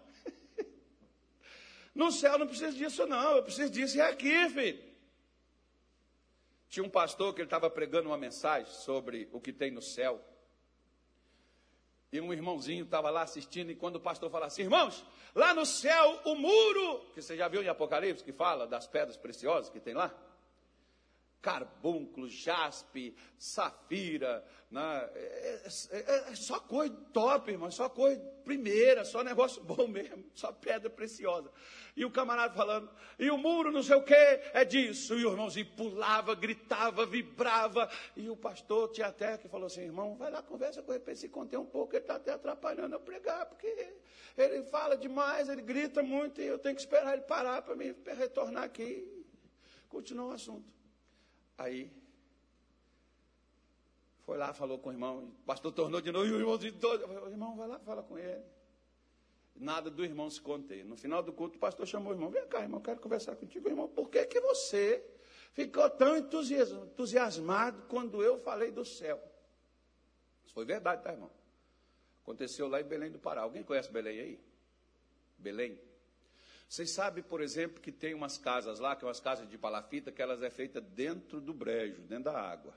No 1.94 2.12
céu 2.12 2.38
não 2.38 2.46
precisa 2.46 2.70
disso, 2.70 3.08
não, 3.08 3.38
eu 3.38 3.42
preciso 3.42 3.72
disso 3.72 4.00
é 4.00 4.08
aqui, 4.08 4.48
filho. 4.50 4.80
Tinha 6.68 6.84
um 6.84 6.88
pastor 6.88 7.34
que 7.34 7.40
ele 7.40 7.46
estava 7.46 7.68
pregando 7.68 8.08
uma 8.08 8.16
mensagem 8.16 8.72
sobre 8.72 9.28
o 9.32 9.40
que 9.40 9.52
tem 9.52 9.72
no 9.72 9.82
céu. 9.82 10.24
E 12.12 12.20
um 12.20 12.32
irmãozinho 12.32 12.84
estava 12.84 13.10
lá 13.10 13.22
assistindo, 13.22 13.72
e 13.72 13.74
quando 13.74 13.96
o 13.96 14.00
pastor 14.00 14.30
fala 14.30 14.46
assim, 14.46 14.62
irmãos, 14.62 15.04
lá 15.34 15.52
no 15.52 15.66
céu 15.66 16.20
o 16.24 16.36
muro, 16.36 17.00
que 17.14 17.20
você 17.20 17.36
já 17.36 17.48
viu 17.48 17.64
em 17.64 17.68
Apocalipse, 17.68 18.22
que 18.22 18.32
fala 18.32 18.64
das 18.64 18.86
pedras 18.86 19.16
preciosas 19.16 19.68
que 19.68 19.80
tem 19.80 19.92
lá? 19.92 20.14
Carbúnculo, 21.40 22.28
jaspe, 22.28 23.14
safira, 23.38 24.44
né? 24.70 25.08
é, 25.14 25.68
é, 25.90 26.30
é, 26.30 26.34
só 26.34 26.58
coisa 26.58 26.94
top, 27.12 27.50
irmão, 27.50 27.70
só 27.70 27.88
coisa 27.88 28.20
primeira, 28.44 29.04
só 29.04 29.22
negócio 29.22 29.62
bom 29.62 29.86
mesmo, 29.86 30.24
só 30.34 30.50
pedra 30.50 30.90
preciosa. 30.90 31.50
E 31.96 32.04
o 32.04 32.10
camarada 32.10 32.54
falando, 32.54 32.90
e 33.18 33.30
o 33.30 33.38
muro 33.38 33.70
não 33.70 33.82
sei 33.82 33.96
o 33.96 34.02
que 34.02 34.14
é 34.14 34.64
disso, 34.64 35.14
e 35.14 35.24
o 35.24 35.30
irmãozinho 35.30 35.66
pulava, 35.76 36.34
gritava, 36.34 37.06
vibrava, 37.06 37.88
e 38.16 38.28
o 38.28 38.36
pastor 38.36 38.88
tinha 38.90 39.06
até 39.06 39.38
que 39.38 39.48
falou 39.48 39.66
assim, 39.66 39.82
irmão, 39.82 40.16
vai 40.16 40.30
lá, 40.30 40.42
conversa 40.42 40.82
com 40.82 40.92
ele 40.92 41.00
para 41.00 41.12
ele 41.12 41.20
se 41.20 41.28
conter 41.28 41.56
um 41.56 41.66
pouco, 41.66 41.94
ele 41.94 42.02
está 42.02 42.16
até 42.16 42.32
atrapalhando 42.32 42.94
eu 42.94 43.00
pregar, 43.00 43.46
porque 43.46 43.94
ele 44.36 44.62
fala 44.64 44.96
demais, 44.96 45.48
ele 45.48 45.62
grita 45.62 46.02
muito, 46.02 46.40
e 46.40 46.46
eu 46.46 46.58
tenho 46.58 46.74
que 46.74 46.80
esperar 46.80 47.12
ele 47.12 47.22
parar 47.22 47.62
para 47.62 47.76
me 47.76 47.94
retornar 48.16 48.64
aqui. 48.64 49.14
Continua 49.88 50.26
o 50.26 50.32
assunto. 50.32 50.77
Aí, 51.58 51.90
foi 54.20 54.38
lá, 54.38 54.52
falou 54.52 54.78
com 54.78 54.90
o 54.90 54.92
irmão, 54.92 55.24
o 55.24 55.44
pastor 55.44 55.72
tornou 55.72 56.00
de 56.00 56.12
novo, 56.12 56.26
e 56.26 56.32
o 56.32 56.38
irmão 56.38 56.56
disse, 56.56 56.78
o 56.84 57.28
irmão, 57.28 57.56
vai 57.56 57.66
lá, 57.66 57.80
fala 57.80 58.02
com 58.02 58.16
ele. 58.16 58.44
Nada 59.56 59.90
do 59.90 60.04
irmão 60.04 60.30
se 60.30 60.40
conter. 60.40 60.84
No 60.84 60.96
final 60.96 61.20
do 61.20 61.32
culto, 61.32 61.56
o 61.56 61.58
pastor 61.58 61.84
chamou 61.84 62.12
o 62.12 62.14
irmão, 62.14 62.30
vem 62.30 62.46
cá, 62.46 62.62
irmão, 62.62 62.80
quero 62.80 63.00
conversar 63.00 63.34
contigo, 63.34 63.68
irmão, 63.68 63.88
por 63.88 64.08
que, 64.08 64.24
que 64.26 64.40
você 64.40 65.04
ficou 65.52 65.90
tão 65.90 66.16
entusiasmado 66.16 67.82
quando 67.88 68.22
eu 68.22 68.38
falei 68.38 68.70
do 68.70 68.84
céu? 68.84 69.20
Isso 70.44 70.54
foi 70.54 70.64
verdade, 70.64 71.02
tá, 71.02 71.12
irmão? 71.12 71.30
Aconteceu 72.22 72.68
lá 72.68 72.80
em 72.80 72.84
Belém 72.84 73.10
do 73.10 73.18
Pará. 73.18 73.40
Alguém 73.40 73.64
conhece 73.64 73.90
Belém 73.90 74.20
aí? 74.20 74.40
Belém? 75.38 75.80
Vocês 76.68 76.90
sabem, 76.90 77.24
por 77.24 77.40
exemplo, 77.40 77.80
que 77.80 77.90
tem 77.90 78.12
umas 78.12 78.36
casas 78.36 78.78
lá, 78.78 78.94
que 78.94 79.00
são 79.00 79.08
umas 79.08 79.20
casas 79.20 79.48
de 79.48 79.56
palafita, 79.56 80.12
que 80.12 80.20
elas 80.20 80.42
é 80.42 80.50
feita 80.50 80.80
dentro 80.80 81.40
do 81.40 81.54
brejo, 81.54 82.02
dentro 82.02 82.24
da 82.24 82.38
água. 82.38 82.74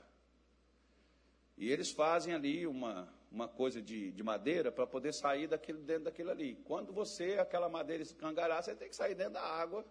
E 1.58 1.70
eles 1.70 1.90
fazem 1.90 2.32
ali 2.32 2.66
uma, 2.66 3.12
uma 3.30 3.46
coisa 3.46 3.82
de, 3.82 4.10
de 4.10 4.22
madeira 4.22 4.72
para 4.72 4.86
poder 4.86 5.12
sair 5.12 5.46
daquele, 5.46 5.78
dentro 5.78 6.04
daquilo 6.04 6.30
ali. 6.30 6.54
Quando 6.64 6.90
você, 6.90 7.38
aquela 7.38 7.68
madeira 7.68 8.02
escangarar, 8.02 8.62
você 8.62 8.74
tem 8.74 8.88
que 8.88 8.96
sair 8.96 9.14
dentro 9.14 9.34
da 9.34 9.42
água, 9.42 9.84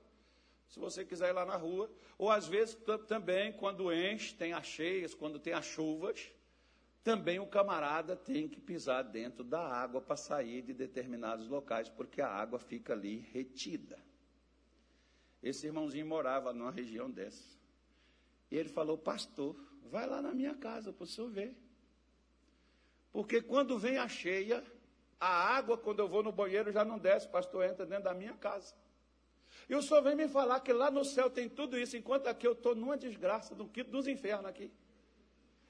se 0.67 0.79
você 0.79 1.05
quiser 1.05 1.29
ir 1.29 1.33
lá 1.33 1.45
na 1.45 1.55
rua. 1.55 1.87
Ou 2.17 2.31
às 2.31 2.47
vezes 2.47 2.75
também, 3.07 3.53
quando 3.53 3.93
enche, 3.93 4.33
tem 4.33 4.51
as 4.51 4.65
cheias, 4.65 5.13
quando 5.13 5.37
tem 5.37 5.53
as 5.53 5.65
chuvas, 5.65 6.31
também 7.03 7.39
o 7.39 7.47
camarada 7.47 8.15
tem 8.15 8.47
que 8.47 8.59
pisar 8.59 9.03
dentro 9.03 9.43
da 9.43 9.61
água 9.61 9.99
para 9.99 10.15
sair 10.15 10.61
de 10.61 10.73
determinados 10.73 11.47
locais, 11.47 11.89
porque 11.89 12.21
a 12.21 12.29
água 12.29 12.59
fica 12.59 12.93
ali 12.93 13.19
retida. 13.33 13.97
Esse 15.41 15.65
irmãozinho 15.65 16.05
morava 16.05 16.53
numa 16.53 16.71
região 16.71 17.09
dessa. 17.09 17.57
E 18.51 18.57
ele 18.57 18.69
falou: 18.69 18.97
Pastor, 18.97 19.55
vai 19.89 20.05
lá 20.05 20.21
na 20.21 20.33
minha 20.33 20.53
casa 20.53 20.93
para 20.93 21.03
o 21.03 21.07
senhor 21.07 21.29
ver. 21.29 21.55
Porque 23.11 23.41
quando 23.41 23.79
vem 23.79 23.97
a 23.97 24.07
cheia, 24.07 24.63
a 25.19 25.27
água, 25.27 25.77
quando 25.77 25.99
eu 25.99 26.07
vou 26.07 26.21
no 26.21 26.31
banheiro, 26.31 26.71
já 26.71 26.85
não 26.85 26.97
desce, 26.97 27.27
pastor, 27.27 27.65
entra 27.65 27.85
dentro 27.85 28.05
da 28.05 28.13
minha 28.13 28.33
casa. 28.33 28.73
E 29.67 29.75
o 29.75 29.81
senhor 29.81 30.01
vem 30.01 30.15
me 30.15 30.27
falar 30.27 30.59
que 30.61 30.71
lá 30.71 30.89
no 30.89 31.03
céu 31.03 31.29
tem 31.29 31.49
tudo 31.49 31.77
isso, 31.77 31.97
enquanto 31.97 32.27
aqui 32.27 32.47
eu 32.47 32.53
estou 32.53 32.73
numa 32.73 32.97
desgraça, 32.97 33.53
do 33.53 33.67
quinto 33.67 33.91
dos 33.91 34.07
infernos 34.07 34.45
aqui. 34.45 34.71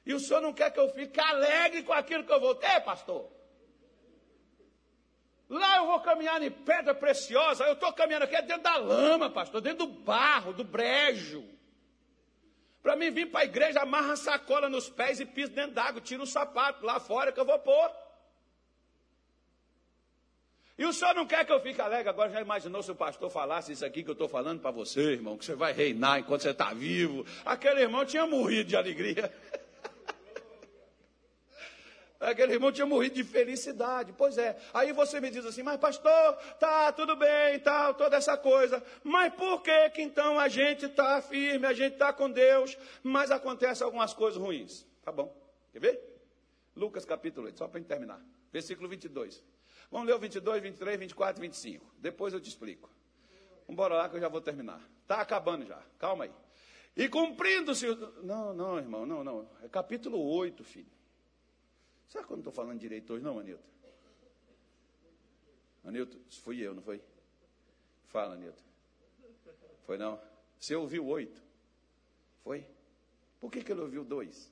E 0.06 0.14
o 0.14 0.20
senhor 0.20 0.42
não 0.42 0.54
quer 0.54 0.72
que 0.72 0.80
eu 0.80 0.90
fique 0.90 1.20
alegre 1.20 1.84
com 1.84 1.94
aquilo 1.94 2.24
que 2.24 2.34
eu 2.34 2.40
vou 2.40 2.56
ter, 2.56 2.82
pastor? 2.82 3.30
Lá 5.48 5.78
eu 5.78 5.86
vou 5.86 6.00
caminhar 6.00 6.42
em 6.42 6.50
pedra 6.50 6.96
preciosa, 6.96 7.66
eu 7.66 7.74
estou 7.74 7.92
caminhando 7.92 8.24
aqui 8.24 8.42
dentro 8.42 8.64
da 8.64 8.78
lama, 8.78 9.30
pastor, 9.30 9.60
dentro 9.60 9.86
do 9.86 9.94
barro, 9.94 10.54
do 10.54 10.64
brejo. 10.64 11.44
Para 12.82 12.96
mim 12.96 13.12
vir 13.12 13.30
para 13.30 13.42
a 13.42 13.46
igreja, 13.46 13.82
amarra 13.82 14.14
a 14.14 14.16
sacola 14.16 14.70
nos 14.70 14.90
pés 14.90 15.20
e 15.20 15.26
piso 15.26 15.52
dentro 15.52 15.74
d'água, 15.74 16.02
tira 16.02 16.24
o 16.24 16.26
sapato 16.26 16.86
lá 16.86 17.00
fora 17.00 17.32
que 17.32 17.40
eu 17.40 17.46
vou 17.46 17.60
pôr. 17.60 17.92
E 20.78 20.86
o 20.86 20.92
senhor 20.92 21.14
não 21.14 21.28
quer 21.28 21.46
que 21.46 21.52
eu 21.52 21.60
fique 21.60 21.80
alegre? 21.80 22.10
Agora 22.10 22.32
já 22.32 22.42
imaginou 22.42 22.82
se 22.82 22.90
o 22.90 22.96
pastor 22.96 23.30
falasse 23.30 23.72
isso 23.72 23.86
aqui 23.86 24.04
que 24.04 24.10
eu 24.10 24.14
estou 24.14 24.28
falando 24.28 24.62
para 24.62 24.72
você, 24.72 25.12
irmão, 25.12 25.38
que 25.38 25.46
você 25.46 25.54
vai 25.54 25.74
reinar 25.74 26.20
enquanto 26.20 26.42
você 26.42 26.50
está 26.50 26.74
vivo? 26.74 27.24
Aquele 27.46 27.82
irmão 27.82 28.04
tinha 28.04 28.26
morrido 28.26 28.70
de 28.70 28.76
alegria. 28.76 29.32
Aquele 32.22 32.54
irmão 32.54 32.72
tinha 32.72 32.86
morrido 32.86 33.16
de 33.16 33.24
felicidade. 33.24 34.14
Pois 34.16 34.38
é. 34.38 34.56
Aí 34.74 34.94
você 34.94 35.20
me 35.20 35.32
diz 35.32 35.44
assim, 35.44 35.64
mas 35.64 35.80
pastor, 35.80 36.36
tá 36.60 36.92
tudo 36.92 37.16
bem, 37.16 37.60
tal, 37.60 37.96
toda 37.96 38.16
essa 38.16 38.38
coisa. 38.38 38.82
Mas 39.04 39.34
por 39.34 39.64
que 39.64 39.90
que 39.90 40.04
então 40.04 40.40
a 40.40 40.48
gente 40.48 40.86
está 40.86 41.20
firme, 41.20 41.66
a 41.66 41.74
gente 41.74 41.94
está 41.94 42.14
com 42.14 42.30
Deus, 42.30 42.78
mas 43.02 43.32
acontecem 43.32 43.84
algumas 43.84 44.14
coisas 44.14 44.40
ruins? 44.40 44.86
Tá 45.04 45.12
bom. 45.12 45.36
Quer 45.74 45.80
ver? 45.80 46.12
Lucas 46.76 47.06
capítulo 47.06 47.48
8, 47.48 47.58
só 47.58 47.68
para 47.68 47.82
terminar. 47.82 48.24
Versículo 48.54 48.88
22. 48.88 49.44
Vamos 49.90 50.08
ler 50.08 50.14
o 50.14 50.20
22, 50.20 50.62
23, 50.62 51.00
24 51.00 51.42
e 51.44 51.48
25. 51.48 51.96
Depois 51.98 52.34
eu 52.34 52.40
te 52.40 52.50
explico. 52.50 52.90
Vamos 53.68 53.90
lá 53.90 54.08
que 54.08 54.18
eu 54.18 54.22
já 54.22 54.28
vou 54.28 54.42
terminar. 54.42 54.80
Está 55.02 55.22
acabando 55.22 55.66
já. 55.66 55.82
Calma 55.98 56.26
aí. 56.26 56.32
E 56.96 57.10
cumprindo-se. 57.10 57.88
Não, 58.22 58.54
não, 58.54 58.78
irmão, 58.78 59.06
não, 59.06 59.24
não. 59.24 59.50
É 59.64 59.68
capítulo 59.68 60.20
8, 60.20 60.64
filho. 60.64 61.01
Eu 62.14 62.26
não 62.30 62.38
estou 62.38 62.54
falando 62.54 62.80
direito 62.80 63.14
hoje, 63.14 63.24
não, 63.24 63.40
Anilton? 63.40 63.64
Anilton, 65.84 66.20
fui 66.42 66.60
eu, 66.60 66.74
não 66.74 66.82
foi? 66.82 67.02
Fala, 68.08 68.36
Anilton. 68.36 68.64
Foi 69.86 69.98
não? 69.98 70.22
Você 70.60 70.76
ouviu 70.76 71.06
oito? 71.08 71.42
Foi? 72.44 72.66
Por 73.40 73.52
que, 73.52 73.64
que 73.64 73.72
ele 73.72 73.82
ouviu 73.82 74.04
dois? 74.04 74.52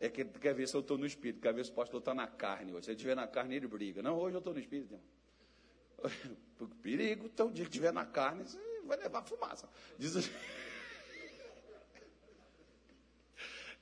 É 0.00 0.08
que 0.08 0.24
quer 0.24 0.54
ver 0.54 0.68
se 0.68 0.76
eu 0.76 0.80
estou 0.80 0.98
no 0.98 1.06
espírito, 1.06 1.40
quer 1.40 1.54
ver 1.54 1.64
se 1.64 1.70
o 1.70 1.74
pastor 1.74 1.98
está 1.98 2.14
na 2.14 2.26
carne 2.26 2.72
hoje. 2.72 2.84
Se 2.84 2.90
ele 2.90 2.96
estiver 2.96 3.16
na 3.16 3.26
carne, 3.26 3.56
ele 3.56 3.66
briga. 3.66 4.02
Não, 4.02 4.18
hoje 4.18 4.36
eu 4.36 4.38
estou 4.38 4.52
no 4.52 4.60
espírito, 4.60 4.94
irmão. 4.94 5.02
Perigo, 6.82 7.26
então, 7.26 7.48
o 7.48 7.52
dia 7.52 7.64
que 7.64 7.70
estiver 7.70 7.92
na 7.92 8.04
carne, 8.04 8.44
você 8.44 8.58
vai 8.84 8.98
levar 8.98 9.22
fumaça. 9.22 9.68
Diz 9.98 10.16
assim. 10.16 10.30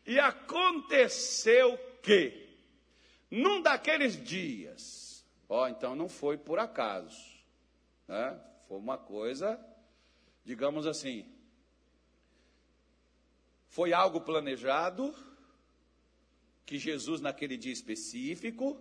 E 0.05 0.19
aconteceu 0.19 1.79
que, 2.03 2.59
num 3.31 3.63
daqueles 3.63 4.23
dias, 4.23 5.25
ó, 5.49 5.69
então 5.69 5.95
não 5.95 6.09
foi 6.09 6.37
por 6.37 6.59
acaso, 6.59 7.17
né? 8.09 8.39
foi 8.67 8.79
uma 8.79 8.99
coisa, 8.99 9.59
digamos 10.45 10.87
assim, 10.87 11.25
foi 13.69 13.93
algo 13.93 14.21
planejado, 14.21 15.15
que 16.67 16.79
Jesus, 16.79 17.21
naquele 17.21 17.57
dia 17.57 17.73
específico, 17.73 18.81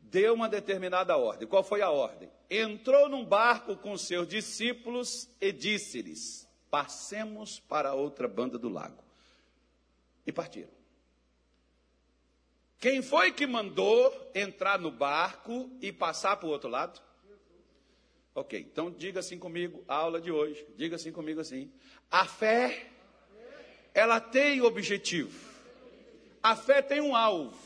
deu 0.00 0.34
uma 0.34 0.48
determinada 0.48 1.16
ordem. 1.16 1.48
Qual 1.48 1.64
foi 1.64 1.82
a 1.82 1.90
ordem? 1.90 2.30
Entrou 2.48 3.08
num 3.08 3.24
barco 3.24 3.76
com 3.76 3.96
seus 3.96 4.28
discípulos 4.28 5.28
e 5.40 5.52
disse-lhes: 5.52 6.48
Passemos 6.70 7.58
para 7.60 7.94
outra 7.94 8.28
banda 8.28 8.58
do 8.58 8.68
lago. 8.68 9.02
E 10.26 10.32
partiram. 10.32 10.81
Quem 12.82 13.00
foi 13.00 13.30
que 13.30 13.46
mandou 13.46 14.12
entrar 14.34 14.76
no 14.76 14.90
barco 14.90 15.70
e 15.80 15.92
passar 15.92 16.36
para 16.36 16.48
o 16.48 16.50
outro 16.50 16.68
lado? 16.68 17.00
Ok, 18.34 18.58
então 18.58 18.90
diga 18.90 19.20
assim 19.20 19.38
comigo, 19.38 19.84
a 19.86 19.94
aula 19.94 20.20
de 20.20 20.32
hoje, 20.32 20.66
diga 20.74 20.96
assim 20.96 21.12
comigo 21.12 21.40
assim. 21.40 21.72
A 22.10 22.24
fé, 22.24 22.90
ela 23.94 24.18
tem 24.18 24.62
objetivo. 24.62 25.48
A 26.42 26.56
fé 26.56 26.82
tem 26.82 27.00
um 27.00 27.14
alvo. 27.14 27.56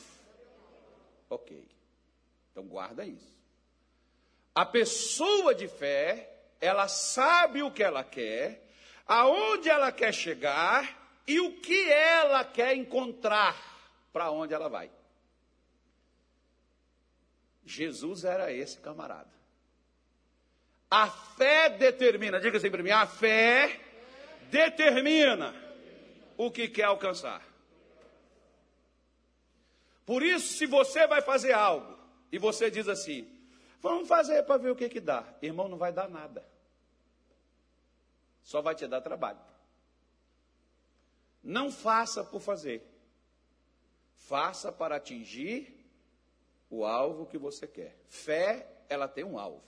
Ok, 1.31 1.67
então 2.53 2.65
guarda 2.65 3.07
isso. 3.07 3.35
A 4.55 4.67
pessoa 4.67 5.55
de 5.55 5.67
fé, 5.67 6.31
ela 6.61 6.89
sabe 6.89 7.63
o 7.63 7.71
que 7.71 7.83
ela 7.83 8.05
quer, 8.05 8.69
aonde 9.07 9.71
ela 9.71 9.91
quer 9.91 10.13
chegar 10.13 11.23
e 11.27 11.41
o 11.41 11.59
que 11.59 11.91
ela 11.91 12.45
quer 12.45 12.77
encontrar 12.77 13.57
para 14.13 14.31
onde 14.31 14.53
ela 14.53 14.69
vai. 14.69 14.91
Jesus 17.67 18.25
era 18.25 18.53
esse 18.53 18.79
camarada. 18.79 19.29
A 20.89 21.11
fé 21.11 21.69
determina, 21.69 22.39
diga 22.39 22.57
assim 22.59 22.71
para 22.71 22.83
mim, 22.83 22.91
a 22.91 23.07
fé 23.07 23.81
determina 24.51 25.53
o 26.37 26.49
que 26.49 26.69
quer 26.69 26.85
alcançar. 26.85 27.45
Por 30.07 30.23
isso, 30.23 30.57
se 30.57 30.67
você 30.67 31.09
vai 31.09 31.21
fazer 31.21 31.53
algo 31.53 31.99
e 32.31 32.39
você 32.39 32.71
diz 32.71 32.87
assim, 32.89 33.29
vamos 33.83 34.07
fazer 34.07 34.45
para 34.45 34.59
ver 34.59 34.71
o 34.71 34.77
que 34.77 34.89
que 34.89 35.01
dá, 35.01 35.25
irmão, 35.43 35.69
não 35.69 35.77
vai 35.77 35.93
dar 35.93 36.09
nada. 36.09 36.49
Só 38.45 38.63
vai 38.63 38.77
te 38.77 38.87
dar 38.87 39.01
trabalho. 39.01 39.41
Não 41.43 41.73
faça 41.73 42.23
por 42.23 42.41
fazer. 42.41 42.81
Faça 44.15 44.71
para 44.71 44.97
atingir 44.97 45.76
o 46.71 46.85
alvo 46.85 47.27
que 47.27 47.39
você 47.39 47.67
quer. 47.67 47.97
Fé, 48.09 48.67
ela 48.89 49.09
tem 49.09 49.25
um 49.25 49.39
alvo. 49.39 49.63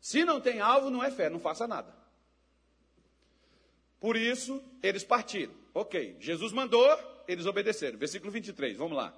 Se 0.00 0.24
não 0.24 0.40
tem 0.40 0.60
alvo, 0.60 0.90
não 0.90 1.02
é 1.02 1.10
fé, 1.10 1.28
não 1.28 1.40
faça 1.40 1.66
nada. 1.66 1.94
Por 4.00 4.16
isso, 4.16 4.62
eles 4.82 5.02
partiram. 5.04 5.54
Ok, 5.74 6.16
Jesus 6.20 6.52
mandou, 6.52 6.88
eles 7.26 7.46
obedeceram. 7.46 7.98
Versículo 7.98 8.30
23, 8.30 8.76
vamos 8.76 8.96
lá. 8.96 9.14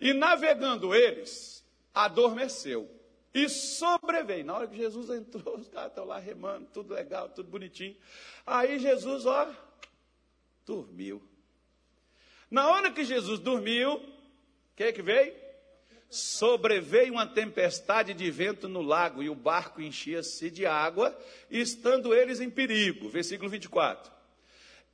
E 0.00 0.12
navegando 0.12 0.94
eles, 0.94 1.64
adormeceu. 1.94 2.90
E 3.32 3.48
sobreveio. 3.48 4.44
Na 4.44 4.56
hora 4.56 4.68
que 4.68 4.76
Jesus 4.76 5.08
entrou, 5.10 5.56
os 5.56 5.68
caras 5.68 5.90
estão 5.90 6.04
lá 6.04 6.18
remando, 6.18 6.66
tudo 6.72 6.92
legal, 6.94 7.28
tudo 7.28 7.48
bonitinho. 7.48 7.96
Aí 8.44 8.78
Jesus, 8.78 9.24
ó, 9.24 9.54
dormiu. 10.66 11.22
Na 12.50 12.68
hora 12.68 12.90
que 12.90 13.04
Jesus 13.04 13.38
dormiu, 13.38 13.94
o 13.94 14.02
que 14.74 14.92
que 14.92 15.02
veio? 15.02 15.34
Sobreveio 16.10 17.12
uma 17.12 17.26
tempestade 17.26 18.12
de 18.12 18.30
vento 18.30 18.68
no 18.68 18.82
lago 18.82 19.22
e 19.22 19.30
o 19.30 19.34
barco 19.34 19.80
enchia-se 19.80 20.50
de 20.50 20.66
água, 20.66 21.16
estando 21.48 22.12
eles 22.12 22.40
em 22.40 22.50
perigo. 22.50 23.08
Versículo 23.08 23.48
24. 23.48 24.10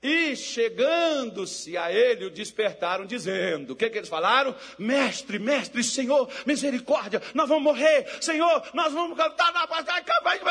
E 0.03 0.37
chegando-se 0.37 1.77
a 1.77 1.91
ele, 1.91 2.27
o 2.27 2.31
despertaram, 2.31 3.07
dizendo: 3.07 3.73
O 3.73 3.77
que, 3.77 3.89
que 3.89 3.97
eles 3.97 4.11
falaram? 4.11 4.55
Mestre, 4.79 5.39
mestre, 5.39 5.83
Senhor, 5.83 6.31
misericórdia, 6.45 7.21
nós 7.35 7.49
vamos 7.49 7.65
morrer, 7.65 8.07
Senhor, 8.23 8.63
nós 8.75 8.93
vamos 8.93 9.17
cantar 9.17 9.53
na 9.53 9.67
vai 9.67 9.83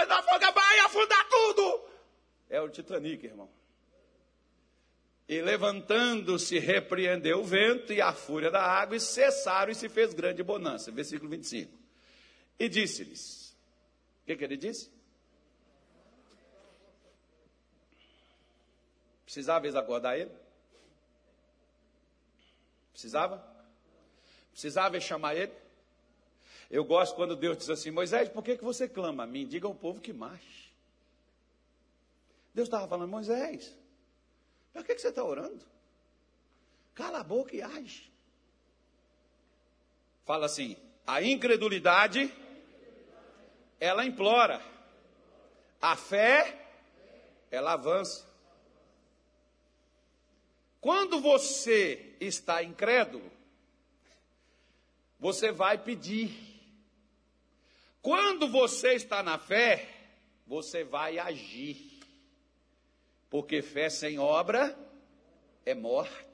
dar 0.07 0.24
fogo, 0.24 0.53
vai 0.53 0.80
afundar 0.80 1.30
tudo. 1.30 1.86
É 2.49 2.59
o 2.59 2.68
Titanic, 2.70 3.24
irmão. 3.26 3.49
E 5.28 5.41
levantando-se, 5.41 6.59
repreendeu 6.59 7.39
o 7.39 7.43
vento 7.43 7.91
e 7.91 7.99
a 7.99 8.13
fúria 8.13 8.51
da 8.51 8.61
água, 8.61 8.95
e 8.95 8.99
cessaram 8.99 9.71
e 9.71 9.76
se 9.76 9.89
fez 9.89 10.13
grande 10.13 10.43
bonança. 10.43 10.91
Versículo 10.91 11.30
25. 11.32 11.71
E 12.59 12.69
disse-lhes: 12.69 13.55
O 14.21 14.26
que, 14.26 14.36
que 14.36 14.43
ele 14.43 14.57
disse? 14.57 14.91
Precisava 19.26 19.65
eles 19.65 19.76
acordar 19.76 20.17
ele? 20.17 20.32
Precisava? 22.91 23.43
Precisava 24.51 24.99
chamar 25.01 25.36
ele? 25.36 25.51
Eu 26.69 26.86
gosto 26.86 27.15
quando 27.15 27.36
Deus 27.36 27.57
diz 27.57 27.69
assim: 27.69 27.89
Moisés, 27.89 28.30
por 28.30 28.43
que, 28.43 28.57
que 28.57 28.63
você 28.63 28.88
clama 28.88 29.23
a 29.23 29.28
mim? 29.28 29.47
Diga 29.47 29.67
ao 29.67 29.76
povo 29.76 29.99
que 29.99 30.13
marche. 30.13 30.71
Deus 32.53 32.67
estava 32.67 32.88
falando, 32.88 33.09
Moisés, 33.09 33.76
para 34.76 34.84
que, 34.84 34.95
que 34.95 34.99
você 34.99 35.07
está 35.07 35.23
orando? 35.23 35.65
Cala 36.93 37.19
a 37.19 37.23
boca 37.23 37.55
e 37.55 37.61
age. 37.61 38.11
Fala 40.26 40.47
assim: 40.47 40.76
a 41.07 41.21
incredulidade, 41.21 42.30
ela 43.80 44.05
implora, 44.05 44.61
a 45.82 45.95
fé, 45.95 46.67
ela 47.49 47.71
avança. 47.71 48.30
Quando 50.82 51.21
você 51.21 52.13
está 52.19 52.61
incrédulo, 52.61 53.32
você 55.17 55.53
vai 55.53 55.78
pedir. 55.78 56.34
Quando 58.01 58.49
você 58.49 58.95
está 58.95 59.23
na 59.23 59.39
fé, 59.39 59.88
você 60.45 60.84
vai 60.84 61.17
agir. 61.17 61.94
Porque 63.36 63.61
fé 63.61 63.89
sem 63.89 64.17
obra 64.17 64.73
é 65.65 65.75
morta. 65.75 66.25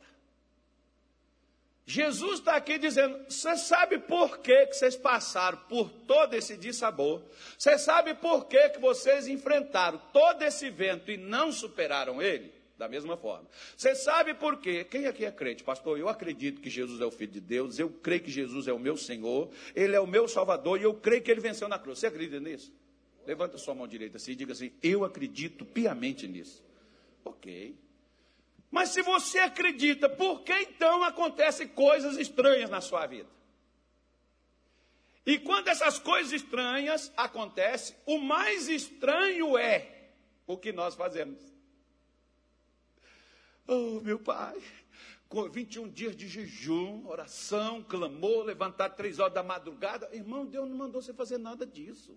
Jesus 1.84 2.34
está 2.34 2.56
aqui 2.56 2.78
dizendo: 2.78 3.26
você 3.28 3.58
sabe 3.58 3.98
por 3.98 4.38
que, 4.38 4.68
que 4.68 4.76
vocês 4.76 4.96
passaram 4.96 5.58
por 5.68 5.90
todo 5.90 6.36
esse 6.36 6.56
dissabor? 6.56 7.24
Você 7.58 7.80
sabe 7.80 8.14
por 8.14 8.46
que, 8.46 8.70
que 8.70 8.80
vocês 8.80 9.28
enfrentaram 9.28 10.00
todo 10.14 10.44
esse 10.44 10.70
vento 10.70 11.10
e 11.10 11.18
não 11.18 11.52
superaram 11.52 12.22
ele? 12.22 12.54
Da 12.78 12.88
mesma 12.88 13.18
forma. 13.18 13.50
Você 13.76 13.96
sabe 13.96 14.36
por 14.36 14.62
quê? 14.62 14.84
Quem 14.84 15.08
aqui 15.08 15.26
é 15.26 15.32
crente? 15.32 15.64
Pastor, 15.64 15.98
eu 15.98 16.08
acredito 16.08 16.62
que 16.62 16.70
Jesus 16.70 17.02
é 17.02 17.06
o 17.06 17.10
Filho 17.10 17.32
de 17.32 17.42
Deus, 17.42 17.80
eu 17.80 17.90
creio 17.90 18.22
que 18.22 18.30
Jesus 18.30 18.68
é 18.68 18.74
o 18.74 18.78
meu 18.78 18.96
Senhor, 18.96 19.50
Ele 19.76 19.96
é 19.96 20.00
o 20.00 20.06
meu 20.06 20.28
Salvador 20.28 20.80
e 20.80 20.84
eu 20.84 20.94
creio 20.94 21.24
que 21.24 21.32
Ele 21.32 21.42
venceu 21.42 21.68
na 21.68 21.80
cruz. 21.80 21.98
Você 21.98 22.06
acredita 22.06 22.40
nisso? 22.40 22.72
Levanta 23.26 23.58
sua 23.58 23.74
mão 23.74 23.88
direita 23.88 24.18
assim 24.18 24.34
e 24.34 24.36
diga 24.36 24.52
assim: 24.52 24.72
Eu 24.84 25.04
acredito 25.04 25.66
piamente 25.66 26.28
nisso. 26.28 26.70
Ok. 27.24 27.78
Mas 28.70 28.90
se 28.90 29.02
você 29.02 29.40
acredita, 29.40 30.08
por 30.08 30.44
que 30.44 30.54
então 30.54 31.04
acontecem 31.04 31.68
coisas 31.68 32.18
estranhas 32.18 32.70
na 32.70 32.80
sua 32.80 33.06
vida? 33.06 33.30
E 35.26 35.38
quando 35.38 35.68
essas 35.68 36.00
coisas 36.00 36.32
estranhas 36.32 37.12
acontecem, 37.16 37.96
o 38.06 38.18
mais 38.18 38.68
estranho 38.68 39.58
é 39.58 40.10
o 40.48 40.58
que 40.58 40.72
nós 40.72 40.96
fazemos. 40.96 41.40
Oh, 43.68 44.02
meu 44.02 44.18
pai, 44.20 44.60
com 45.30 45.48
21 45.48 45.90
dias 45.90 46.16
de 46.16 46.28
jejum, 46.28 47.08
oração, 47.08 47.84
clamor, 47.84 48.46
levantar 48.46 48.90
três 48.90 49.20
horas 49.20 49.34
da 49.34 49.44
madrugada. 49.44 50.10
Irmão, 50.12 50.46
Deus 50.46 50.68
não 50.68 50.76
mandou 50.76 51.02
você 51.02 51.14
fazer 51.14 51.38
nada 51.38 51.66
disso. 51.66 52.16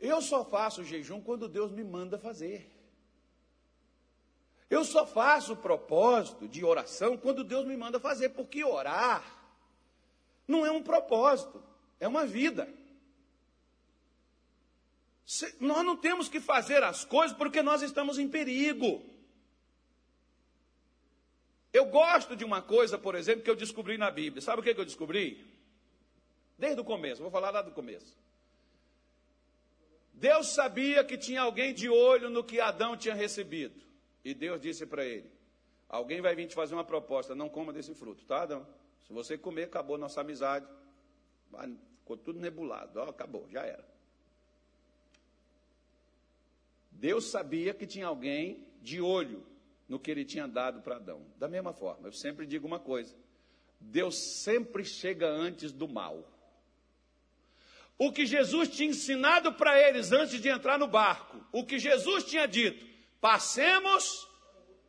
Eu 0.00 0.20
só 0.20 0.44
faço 0.44 0.84
jejum 0.84 1.20
quando 1.20 1.48
Deus 1.48 1.70
me 1.70 1.84
manda 1.84 2.18
fazer. 2.18 2.70
Eu 4.68 4.84
só 4.84 5.06
faço 5.06 5.56
propósito 5.56 6.48
de 6.48 6.64
oração 6.64 7.16
quando 7.16 7.44
Deus 7.44 7.66
me 7.66 7.76
manda 7.76 8.00
fazer, 8.00 8.30
porque 8.30 8.64
orar 8.64 9.24
não 10.46 10.64
é 10.66 10.70
um 10.70 10.82
propósito, 10.82 11.62
é 12.00 12.08
uma 12.08 12.26
vida. 12.26 12.68
Nós 15.60 15.84
não 15.84 15.96
temos 15.96 16.28
que 16.28 16.40
fazer 16.40 16.82
as 16.82 17.04
coisas 17.04 17.36
porque 17.36 17.62
nós 17.62 17.82
estamos 17.82 18.18
em 18.18 18.28
perigo. 18.28 19.02
Eu 21.72 21.86
gosto 21.86 22.36
de 22.36 22.44
uma 22.44 22.62
coisa, 22.62 22.96
por 22.96 23.14
exemplo, 23.14 23.42
que 23.42 23.50
eu 23.50 23.56
descobri 23.56 23.98
na 23.98 24.10
Bíblia. 24.10 24.40
Sabe 24.40 24.60
o 24.60 24.62
que 24.62 24.70
eu 24.70 24.84
descobri? 24.84 25.44
Desde 26.56 26.80
o 26.80 26.84
começo, 26.84 27.22
vou 27.22 27.30
falar 27.30 27.50
lá 27.50 27.62
do 27.62 27.72
começo. 27.72 28.16
Deus 30.14 30.48
sabia 30.48 31.04
que 31.04 31.18
tinha 31.18 31.42
alguém 31.42 31.74
de 31.74 31.88
olho 31.88 32.30
no 32.30 32.44
que 32.44 32.60
Adão 32.60 32.96
tinha 32.96 33.14
recebido. 33.14 33.82
E 34.24 34.32
Deus 34.32 34.60
disse 34.60 34.86
para 34.86 35.04
ele: 35.04 35.30
Alguém 35.88 36.20
vai 36.20 36.34
vir 36.34 36.46
te 36.46 36.54
fazer 36.54 36.74
uma 36.74 36.84
proposta, 36.84 37.34
não 37.34 37.48
coma 37.48 37.72
desse 37.72 37.94
fruto, 37.94 38.24
tá, 38.24 38.42
Adão? 38.42 38.66
Se 39.06 39.12
você 39.12 39.36
comer, 39.36 39.64
acabou 39.64 39.98
nossa 39.98 40.20
amizade. 40.20 40.66
Ficou 41.98 42.16
tudo 42.16 42.40
nebulado, 42.40 43.00
ó, 43.00 43.10
acabou, 43.10 43.48
já 43.50 43.62
era. 43.62 43.84
Deus 46.90 47.26
sabia 47.26 47.74
que 47.74 47.86
tinha 47.86 48.06
alguém 48.06 48.66
de 48.80 49.00
olho 49.00 49.44
no 49.88 49.98
que 49.98 50.10
ele 50.10 50.24
tinha 50.24 50.46
dado 50.46 50.80
para 50.80 50.96
Adão. 50.96 51.26
Da 51.36 51.48
mesma 51.48 51.72
forma, 51.72 52.08
eu 52.08 52.12
sempre 52.12 52.46
digo 52.46 52.66
uma 52.66 52.78
coisa: 52.78 53.14
Deus 53.80 54.16
sempre 54.16 54.84
chega 54.84 55.28
antes 55.28 55.72
do 55.72 55.88
mal 55.88 56.33
o 57.98 58.12
que 58.12 58.26
Jesus 58.26 58.68
tinha 58.68 58.90
ensinado 58.90 59.52
para 59.52 59.78
eles 59.78 60.12
antes 60.12 60.40
de 60.40 60.48
entrar 60.48 60.78
no 60.78 60.86
barco, 60.86 61.44
o 61.52 61.64
que 61.64 61.78
Jesus 61.78 62.24
tinha 62.24 62.46
dito, 62.46 62.94
Passemos 63.24 64.28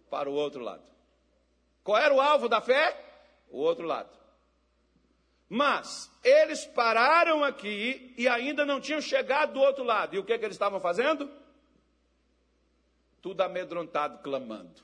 para 0.10 0.30
o 0.30 0.34
outro 0.34 0.62
lado. 0.62 0.84
Qual 1.82 1.98
era 1.98 2.14
o 2.14 2.20
alvo 2.20 2.50
da 2.50 2.60
fé? 2.60 3.02
O 3.50 3.60
outro 3.60 3.86
lado. 3.86 4.10
Mas 5.48 6.12
eles 6.22 6.66
pararam 6.66 7.46
aqui 7.46 8.14
e 8.18 8.28
ainda 8.28 8.66
não 8.66 8.82
tinham 8.82 9.00
chegado 9.00 9.54
do 9.54 9.62
outro 9.62 9.86
lado. 9.86 10.18
E 10.18 10.20
o 10.20 10.26
que, 10.26 10.38
que 10.38 10.44
eles 10.44 10.56
estavam 10.56 10.82
fazendo? 10.82 11.32
Tudo 13.22 13.40
amedrontado, 13.40 14.22
clamando 14.22 14.84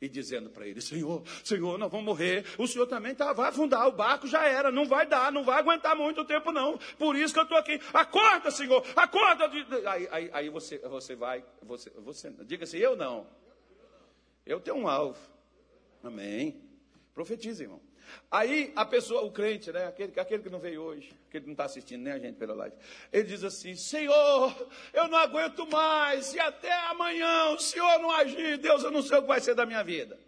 e 0.00 0.08
dizendo 0.08 0.50
para 0.50 0.66
ele: 0.66 0.80
Senhor, 0.80 1.22
Senhor, 1.44 1.78
nós 1.78 1.90
vamos 1.90 2.06
morrer. 2.06 2.44
O 2.58 2.66
Senhor 2.66 2.86
também 2.86 3.14
tá, 3.14 3.32
vai 3.32 3.50
afundar, 3.50 3.86
o 3.86 3.92
barco 3.92 4.26
já 4.26 4.46
era, 4.46 4.72
não 4.72 4.86
vai 4.86 5.06
dar, 5.06 5.30
não 5.30 5.44
vai 5.44 5.58
aguentar 5.58 5.94
muito 5.94 6.24
tempo, 6.24 6.50
não. 6.52 6.78
Por 6.98 7.16
isso 7.16 7.34
que 7.34 7.40
eu 7.40 7.44
estou 7.44 7.58
aqui. 7.58 7.80
Acorda, 7.92 8.50
Senhor, 8.50 8.84
acorda. 8.96 9.50
Aí, 9.90 10.08
aí, 10.10 10.30
aí 10.32 10.48
você, 10.48 10.78
você 10.78 11.14
vai, 11.14 11.44
você, 11.62 11.90
você, 11.90 12.30
diga 12.44 12.64
assim: 12.64 12.78
eu 12.78 12.96
não. 12.96 13.26
Eu 14.46 14.60
tenho 14.60 14.78
um 14.78 14.88
alvo. 14.88 15.18
Amém. 16.02 16.60
Profetiza, 17.14 17.62
irmão. 17.62 17.89
Aí 18.30 18.72
a 18.76 18.84
pessoa, 18.84 19.22
o 19.22 19.30
crente, 19.30 19.72
né, 19.72 19.86
aquele, 19.86 20.18
aquele 20.18 20.42
que 20.42 20.50
não 20.50 20.58
veio 20.58 20.82
hoje, 20.82 21.12
que 21.30 21.40
não 21.40 21.52
está 21.52 21.64
assistindo 21.64 22.02
nem 22.02 22.12
a 22.12 22.18
gente 22.18 22.36
pela 22.36 22.54
live, 22.54 22.76
ele 23.12 23.24
diz 23.24 23.42
assim: 23.44 23.74
Senhor, 23.74 24.68
eu 24.92 25.08
não 25.08 25.18
aguento 25.18 25.66
mais, 25.66 26.34
e 26.34 26.40
até 26.40 26.72
amanhã 26.86 27.50
o 27.50 27.58
Senhor 27.58 27.98
não 27.98 28.10
agir, 28.10 28.58
Deus, 28.58 28.84
eu 28.84 28.90
não 28.90 29.02
sei 29.02 29.18
o 29.18 29.22
que 29.22 29.28
vai 29.28 29.40
ser 29.40 29.54
da 29.54 29.66
minha 29.66 29.82
vida. 29.82 30.18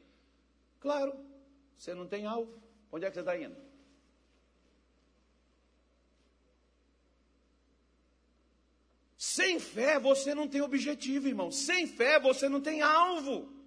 Claro, 0.80 1.14
você 1.76 1.94
não 1.94 2.06
tem 2.06 2.26
alvo. 2.26 2.60
Onde 2.90 3.06
é 3.06 3.08
que 3.08 3.14
você 3.14 3.20
está 3.20 3.36
indo? 3.36 3.56
Sem 9.16 9.60
fé 9.60 9.98
você 10.00 10.34
não 10.34 10.48
tem 10.48 10.60
objetivo, 10.60 11.28
irmão. 11.28 11.50
Sem 11.50 11.86
fé 11.86 12.18
você 12.18 12.48
não 12.48 12.60
tem 12.60 12.82
alvo. 12.82 13.61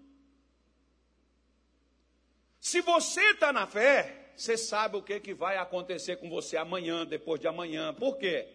Se 2.65 2.81
você 2.81 3.21
está 3.29 3.53
na 3.53 3.67
fé, 3.67 4.31
você 4.35 4.57
sabe 4.57 4.97
o 4.97 5.03
que, 5.03 5.19
que 5.19 5.35
vai 5.35 5.55
acontecer 5.55 6.15
com 6.15 6.27
você 6.27 6.57
amanhã, 6.57 7.05
depois 7.05 7.39
de 7.39 7.47
amanhã. 7.47 7.93
Por 7.93 8.17
quê? 8.17 8.47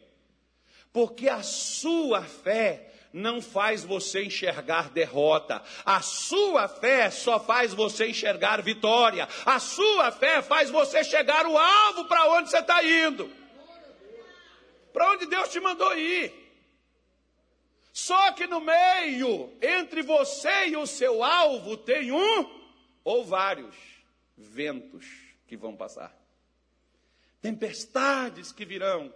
Porque 0.92 1.28
a 1.28 1.44
sua 1.44 2.24
fé 2.24 2.90
não 3.12 3.40
faz 3.40 3.84
você 3.84 4.24
enxergar 4.24 4.90
derrota. 4.90 5.62
A 5.84 6.02
sua 6.02 6.66
fé 6.66 7.08
só 7.08 7.38
faz 7.38 7.72
você 7.72 8.08
enxergar 8.08 8.60
vitória. 8.62 9.28
A 9.46 9.60
sua 9.60 10.10
fé 10.10 10.42
faz 10.42 10.70
você 10.70 11.04
chegar 11.04 11.46
o 11.46 11.56
alvo 11.56 12.06
para 12.06 12.32
onde 12.32 12.50
você 12.50 12.58
está 12.58 12.82
indo. 12.82 13.30
Para 14.92 15.12
onde 15.12 15.26
Deus 15.26 15.50
te 15.50 15.60
mandou 15.60 15.96
ir. 15.96 16.34
Só 17.92 18.32
que 18.32 18.48
no 18.48 18.60
meio, 18.60 19.56
entre 19.62 20.02
você 20.02 20.66
e 20.66 20.76
o 20.76 20.84
seu 20.84 21.22
alvo, 21.22 21.76
tem 21.76 22.10
um 22.10 22.60
ou 23.04 23.24
vários 23.24 23.99
ventos 24.40 25.06
que 25.46 25.56
vão 25.56 25.76
passar, 25.76 26.16
tempestades 27.40 28.52
que 28.52 28.64
virão. 28.64 29.12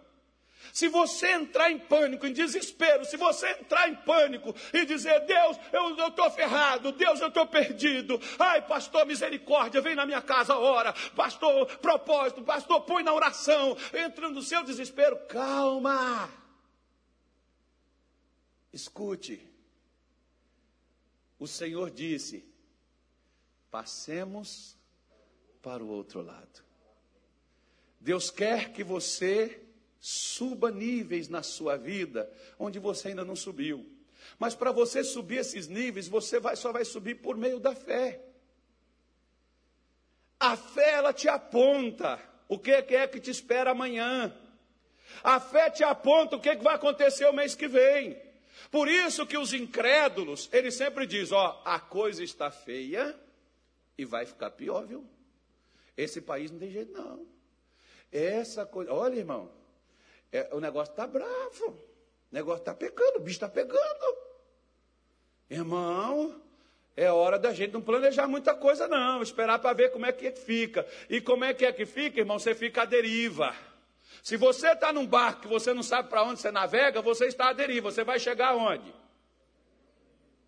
Se 0.72 0.88
você 0.88 1.30
entrar 1.32 1.70
em 1.70 1.78
pânico, 1.78 2.26
em 2.26 2.32
desespero, 2.32 3.04
se 3.04 3.16
você 3.16 3.50
entrar 3.50 3.88
em 3.88 3.96
pânico 3.96 4.54
e 4.72 4.86
dizer, 4.86 5.20
Deus, 5.26 5.58
eu 5.72 6.08
estou 6.08 6.30
ferrado, 6.30 6.92
Deus, 6.92 7.20
eu 7.20 7.28
estou 7.28 7.46
perdido, 7.46 8.18
ai, 8.38 8.66
pastor, 8.66 9.04
misericórdia, 9.04 9.82
vem 9.82 9.94
na 9.94 10.06
minha 10.06 10.22
casa, 10.22 10.56
ora, 10.56 10.94
pastor, 11.14 11.66
propósito, 11.78 12.42
pastor, 12.42 12.80
põe 12.82 13.02
na 13.02 13.12
oração, 13.12 13.76
entra 13.92 14.30
no 14.30 14.40
seu 14.40 14.64
desespero, 14.64 15.18
calma, 15.26 16.30
escute, 18.72 19.46
o 21.38 21.46
Senhor 21.46 21.90
disse, 21.90 22.42
passemos 23.70 24.76
para 25.64 25.82
o 25.82 25.88
outro 25.88 26.20
lado. 26.20 26.62
Deus 27.98 28.30
quer 28.30 28.70
que 28.70 28.84
você 28.84 29.62
suba 29.98 30.70
níveis 30.70 31.30
na 31.30 31.42
sua 31.42 31.78
vida 31.78 32.30
onde 32.58 32.78
você 32.78 33.08
ainda 33.08 33.24
não 33.24 33.34
subiu. 33.34 33.90
Mas 34.38 34.54
para 34.54 34.70
você 34.70 35.02
subir 35.02 35.38
esses 35.38 35.66
níveis, 35.66 36.06
você 36.06 36.38
vai, 36.38 36.54
só 36.54 36.70
vai 36.70 36.84
subir 36.84 37.14
por 37.14 37.38
meio 37.38 37.58
da 37.58 37.74
fé. 37.74 38.20
A 40.38 40.54
fé 40.54 40.96
ela 40.96 41.14
te 41.14 41.28
aponta 41.28 42.20
o 42.46 42.58
que 42.58 42.72
é 42.72 43.06
que 43.06 43.18
te 43.18 43.30
espera 43.30 43.70
amanhã. 43.70 44.36
A 45.22 45.40
fé 45.40 45.70
te 45.70 45.82
aponta 45.82 46.36
o 46.36 46.40
que, 46.40 46.50
é 46.50 46.56
que 46.56 46.62
vai 46.64 46.74
acontecer 46.74 47.26
o 47.26 47.32
mês 47.32 47.54
que 47.54 47.68
vem. 47.68 48.20
Por 48.70 48.86
isso 48.86 49.26
que 49.26 49.38
os 49.38 49.54
incrédulos, 49.54 50.50
eles 50.52 50.74
sempre 50.74 51.06
dizem, 51.06 51.38
ó, 51.38 51.62
a 51.64 51.80
coisa 51.80 52.22
está 52.22 52.50
feia 52.50 53.18
e 53.96 54.04
vai 54.04 54.26
ficar 54.26 54.50
pior, 54.50 54.86
viu? 54.86 55.13
Esse 55.96 56.20
país 56.20 56.50
não 56.50 56.58
tem 56.58 56.70
jeito, 56.70 56.92
não. 56.92 57.26
Essa 58.10 58.64
coisa, 58.64 58.92
olha, 58.92 59.16
irmão, 59.16 59.50
é, 60.30 60.48
o 60.52 60.60
negócio 60.60 60.92
está 60.92 61.06
bravo, 61.06 61.66
o 61.70 62.34
negócio 62.34 62.60
está 62.60 62.74
pegando, 62.74 63.16
o 63.16 63.20
bicho 63.20 63.36
está 63.36 63.48
pegando. 63.48 64.16
Irmão, 65.48 66.40
é 66.96 67.10
hora 67.10 67.38
da 67.38 67.52
gente 67.52 67.72
não 67.72 67.82
planejar 67.82 68.28
muita 68.28 68.54
coisa, 68.54 68.86
não. 68.86 69.22
Esperar 69.22 69.58
para 69.58 69.72
ver 69.72 69.90
como 69.90 70.06
é 70.06 70.12
que 70.12 70.30
fica. 70.32 70.86
E 71.10 71.20
como 71.20 71.44
é 71.44 71.52
que 71.52 71.66
é 71.66 71.72
que 71.72 71.84
fica, 71.84 72.20
irmão? 72.20 72.38
Você 72.38 72.54
fica 72.54 72.82
à 72.82 72.84
deriva. 72.84 73.54
Se 74.22 74.36
você 74.36 74.68
está 74.68 74.92
num 74.92 75.06
barco 75.06 75.42
que 75.42 75.48
você 75.48 75.74
não 75.74 75.82
sabe 75.82 76.08
para 76.08 76.22
onde 76.22 76.40
você 76.40 76.50
navega, 76.50 77.02
você 77.02 77.26
está 77.26 77.48
à 77.48 77.52
deriva. 77.52 77.90
Você 77.90 78.04
vai 78.04 78.18
chegar 78.18 78.50
aonde? 78.50 78.94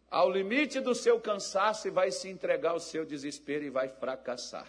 Ao 0.08 0.30
limite 0.30 0.80
do 0.80 0.94
seu 0.94 1.20
cansaço 1.20 1.88
e 1.88 1.90
vai 1.90 2.12
se 2.12 2.28
entregar 2.28 2.70
ao 2.70 2.80
seu 2.80 3.04
desespero 3.04 3.64
e 3.64 3.70
vai 3.70 3.88
fracassar. 3.88 4.68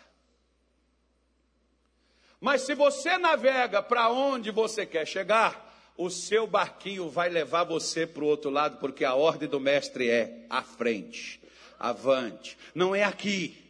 Mas 2.39 2.61
se 2.61 2.75
você 2.75 3.17
navega 3.17 3.81
para 3.81 4.09
onde 4.09 4.51
você 4.51 4.85
quer 4.85 5.07
chegar, 5.07 5.67
o 5.97 6.09
seu 6.09 6.45
barquinho 6.45 7.09
vai 7.09 7.29
levar 7.29 7.63
você 7.63 8.05
para 8.05 8.23
o 8.23 8.27
outro 8.27 8.51
lado, 8.51 8.77
porque 8.77 9.03
a 9.03 9.15
ordem 9.15 9.49
do 9.49 9.59
mestre 9.59 10.09
é 10.09 10.45
à 10.49 10.61
frente, 10.61 11.41
avante, 11.79 12.57
não 12.75 12.93
é 12.93 13.03
aqui. 13.03 13.65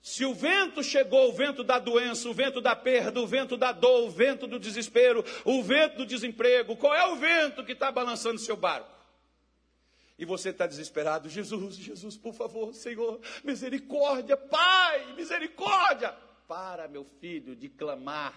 Se 0.00 0.24
o 0.24 0.32
vento 0.32 0.82
chegou, 0.82 1.28
o 1.28 1.32
vento 1.32 1.62
da 1.62 1.78
doença, 1.78 2.28
o 2.28 2.32
vento 2.32 2.60
da 2.60 2.74
perda, 2.74 3.20
o 3.20 3.26
vento 3.26 3.56
da 3.56 3.72
dor, 3.72 4.04
o 4.04 4.10
vento 4.10 4.46
do 4.46 4.58
desespero, 4.58 5.22
o 5.44 5.62
vento 5.62 5.98
do 5.98 6.06
desemprego, 6.06 6.76
qual 6.76 6.94
é 6.94 7.06
o 7.08 7.16
vento 7.16 7.64
que 7.64 7.72
está 7.72 7.90
balançando 7.90 8.38
seu 8.38 8.56
barco? 8.56 8.94
E 10.18 10.24
você 10.24 10.48
está 10.48 10.66
desesperado, 10.66 11.28
Jesus, 11.28 11.76
Jesus, 11.76 12.16
por 12.16 12.32
favor, 12.32 12.72
Senhor, 12.72 13.20
misericórdia, 13.44 14.36
Pai, 14.36 15.12
misericórdia 15.14 16.14
para, 16.46 16.88
meu 16.88 17.04
filho, 17.20 17.56
de 17.56 17.68
clamar. 17.68 18.34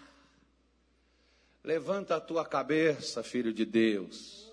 Levanta 1.64 2.16
a 2.16 2.22
tua 2.22 2.46
cabeça, 2.46 3.22
filho 3.24 3.54
de 3.54 3.66
Deus. 3.66 4.50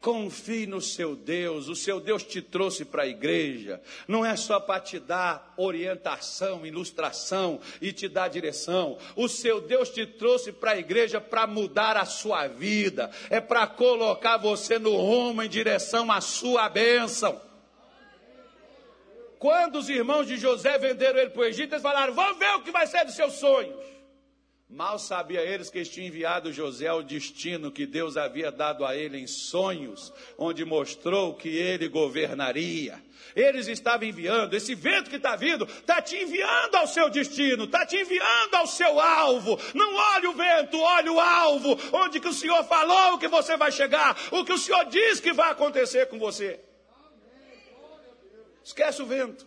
Confie 0.00 0.64
no 0.64 0.80
seu 0.80 1.16
Deus, 1.16 1.68
o 1.68 1.74
seu 1.74 2.00
Deus 2.00 2.22
te 2.22 2.40
trouxe 2.40 2.84
para 2.84 3.02
a 3.02 3.06
igreja, 3.06 3.82
não 4.06 4.24
é 4.24 4.36
só 4.36 4.60
para 4.60 4.80
te 4.80 5.00
dar 5.00 5.52
orientação, 5.56 6.64
ilustração 6.64 7.60
e 7.80 7.92
te 7.92 8.08
dar 8.08 8.28
direção. 8.28 8.96
O 9.16 9.28
seu 9.28 9.60
Deus 9.60 9.90
te 9.90 10.06
trouxe 10.06 10.52
para 10.52 10.72
a 10.72 10.78
igreja 10.78 11.20
para 11.20 11.48
mudar 11.48 11.96
a 11.96 12.04
sua 12.04 12.46
vida, 12.46 13.10
é 13.28 13.40
para 13.40 13.66
colocar 13.66 14.36
você 14.36 14.78
no 14.78 14.96
rumo 14.96 15.42
em 15.42 15.48
direção 15.48 16.12
à 16.12 16.20
sua 16.20 16.68
bênção. 16.68 17.47
Quando 19.38 19.78
os 19.78 19.88
irmãos 19.88 20.26
de 20.26 20.36
José 20.36 20.78
venderam 20.78 21.18
ele 21.18 21.30
para 21.30 21.42
o 21.42 21.44
Egito, 21.44 21.72
eles 21.72 21.82
falaram: 21.82 22.12
Vamos 22.12 22.38
ver 22.38 22.54
o 22.56 22.62
que 22.62 22.70
vai 22.70 22.86
ser 22.86 23.04
dos 23.04 23.14
seus 23.14 23.34
sonhos. 23.34 23.76
Mal 24.70 24.98
sabia 24.98 25.40
eles 25.40 25.70
que 25.70 25.82
tinha 25.82 26.06
enviado 26.06 26.52
José 26.52 26.88
ao 26.88 27.02
destino 27.02 27.72
que 27.72 27.86
Deus 27.86 28.18
havia 28.18 28.52
dado 28.52 28.84
a 28.84 28.94
ele 28.94 29.16
em 29.16 29.26
sonhos, 29.26 30.12
onde 30.36 30.62
mostrou 30.62 31.32
que 31.34 31.48
ele 31.48 31.88
governaria. 31.88 33.02
Eles 33.34 33.66
estavam 33.66 34.06
enviando, 34.06 34.52
esse 34.54 34.74
vento 34.74 35.08
que 35.08 35.16
está 35.16 35.36
vindo, 35.36 35.64
está 35.64 36.02
te 36.02 36.16
enviando 36.16 36.74
ao 36.74 36.86
seu 36.86 37.08
destino, 37.08 37.64
está 37.64 37.86
te 37.86 37.96
enviando 37.96 38.54
ao 38.56 38.66
seu 38.66 39.00
alvo. 39.00 39.58
Não 39.72 39.94
olhe 39.94 40.26
o 40.26 40.34
vento, 40.34 40.78
olhe 40.78 41.08
o 41.08 41.18
alvo, 41.18 41.78
onde 41.94 42.20
que 42.20 42.28
o 42.28 42.34
Senhor 42.34 42.62
falou 42.64 43.16
que 43.16 43.26
você 43.26 43.56
vai 43.56 43.72
chegar, 43.72 44.18
o 44.30 44.44
que 44.44 44.52
o 44.52 44.58
Senhor 44.58 44.84
diz 44.84 45.18
que 45.18 45.32
vai 45.32 45.50
acontecer 45.50 46.08
com 46.08 46.18
você. 46.18 46.60
Esquece 48.68 49.00
o 49.00 49.06
vento. 49.06 49.46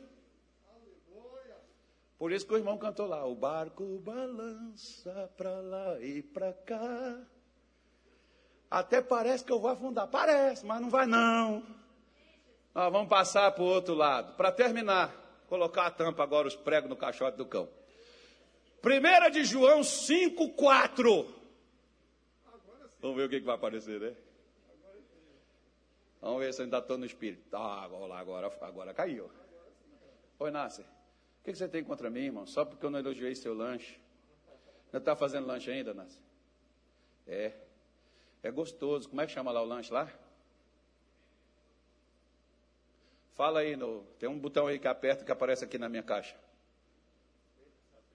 Por 2.17 2.31
isso 2.31 2.47
que 2.47 2.55
o 2.55 2.57
irmão 2.57 2.75
cantou 2.75 3.05
lá: 3.05 3.23
o 3.23 3.35
barco 3.35 3.99
balança 3.99 5.31
para 5.37 5.61
lá 5.61 5.99
e 6.01 6.23
para 6.23 6.51
cá. 6.53 7.21
Até 8.69 8.99
parece 8.99 9.45
que 9.45 9.51
eu 9.51 9.59
vou 9.59 9.69
afundar. 9.69 10.07
Parece, 10.07 10.65
mas 10.65 10.81
não 10.81 10.89
vai 10.89 11.05
não. 11.05 11.63
Nós 12.73 12.91
vamos 12.91 13.09
passar 13.09 13.51
para 13.51 13.63
o 13.63 13.67
outro 13.67 13.93
lado. 13.93 14.35
Para 14.35 14.51
terminar, 14.51 15.13
colocar 15.47 15.85
a 15.85 15.91
tampa 15.91 16.23
agora, 16.23 16.47
os 16.47 16.55
pregos 16.55 16.89
no 16.89 16.95
caixote 16.95 17.37
do 17.37 17.45
cão. 17.45 17.69
Primeira 18.81 19.29
de 19.29 19.43
João 19.43 19.83
5, 19.83 20.49
4. 20.53 21.35
Vamos 22.99 23.17
ver 23.17 23.25
o 23.25 23.29
que, 23.29 23.39
que 23.39 23.45
vai 23.45 23.55
aparecer, 23.55 23.99
né? 23.99 24.15
Vamos 26.21 26.39
ver 26.39 26.53
se 26.53 26.61
eu 26.61 26.65
ainda 26.65 26.77
estou 26.77 26.97
no 26.99 27.05
espírito. 27.05 27.55
Ah, 27.55 27.81
agora, 27.83 28.13
agora, 28.13 28.57
agora 28.61 28.93
caiu. 28.93 29.31
Oi, 30.37 30.51
Nasser. 30.51 30.85
O 30.85 31.43
que 31.43 31.55
você 31.55 31.67
tem 31.67 31.83
contra 31.83 32.09
mim, 32.11 32.25
irmão? 32.25 32.45
Só 32.45 32.63
porque 32.63 32.85
eu 32.85 32.91
não 32.91 32.99
elogiei 32.99 33.33
seu 33.33 33.55
lanche. 33.55 33.99
Não 34.93 34.99
está 34.99 35.15
fazendo 35.15 35.47
lanche 35.47 35.71
ainda, 35.71 35.93
Nasser? 35.93 36.21
É. 37.25 37.53
É 38.43 38.51
gostoso. 38.51 39.09
Como 39.09 39.19
é 39.19 39.25
que 39.25 39.31
chama 39.31 39.51
lá 39.51 39.63
o 39.63 39.65
lanche 39.65 39.91
lá? 39.91 40.11
Fala 43.33 43.61
aí, 43.61 43.75
no, 43.75 44.03
tem 44.19 44.29
um 44.29 44.37
botão 44.37 44.67
aí 44.67 44.77
que 44.77 44.87
aperta 44.87 45.25
que 45.25 45.31
aparece 45.31 45.65
aqui 45.65 45.79
na 45.79 45.89
minha 45.89 46.03
caixa. 46.03 46.39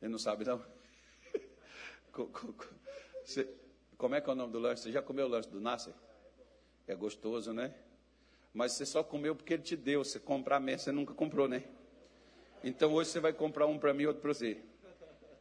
Ele 0.00 0.12
não 0.12 0.18
sabe, 0.18 0.44
não? 0.44 0.64
Como 3.98 4.14
é 4.14 4.20
que 4.20 4.30
é 4.30 4.32
o 4.32 4.36
nome 4.36 4.52
do 4.52 4.60
lanche? 4.60 4.82
Você 4.82 4.92
já 4.92 5.02
comeu 5.02 5.26
o 5.26 5.28
lanche 5.28 5.48
do 5.48 5.60
Nasser? 5.60 5.94
É 6.86 6.94
gostoso, 6.94 7.52
né? 7.52 7.74
Mas 8.56 8.72
você 8.72 8.86
só 8.86 9.04
comeu 9.04 9.36
porque 9.36 9.52
ele 9.52 9.62
te 9.62 9.76
deu. 9.76 10.02
Você 10.02 10.18
comprar 10.18 10.58
mesmo, 10.58 10.78
você 10.78 10.90
nunca 10.90 11.12
comprou, 11.12 11.46
né? 11.46 11.62
Então 12.64 12.94
hoje 12.94 13.10
você 13.10 13.20
vai 13.20 13.34
comprar 13.34 13.66
um 13.66 13.78
para 13.78 13.92
mim 13.92 14.04
e 14.04 14.06
outro 14.06 14.22
para 14.22 14.32
você. 14.32 14.56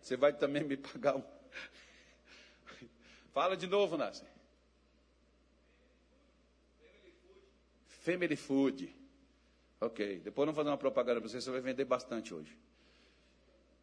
Você 0.02 0.18
vai 0.18 0.34
também 0.34 0.66
me 0.66 0.76
pagar 0.76 1.16
um. 1.16 1.24
Fala 3.32 3.56
de 3.56 3.68
novo, 3.68 3.96
Nasser. 3.96 4.28
Family 7.88 8.36
Food. 8.36 8.94
Ok. 9.80 10.20
Depois 10.20 10.46
não 10.46 10.54
vou 10.54 10.62
fazer 10.62 10.72
uma 10.72 10.78
propaganda 10.78 11.22
para 11.22 11.30
você, 11.30 11.40
você 11.40 11.50
vai 11.50 11.62
vender 11.62 11.86
bastante 11.86 12.34
hoje. 12.34 12.54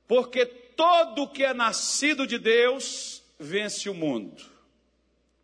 Porque 0.06 0.44
todo 0.44 1.26
que 1.26 1.42
é 1.42 1.54
nascido 1.54 2.26
de 2.26 2.38
Deus 2.38 3.24
vence 3.38 3.88
o 3.88 3.94
mundo. 3.94 4.42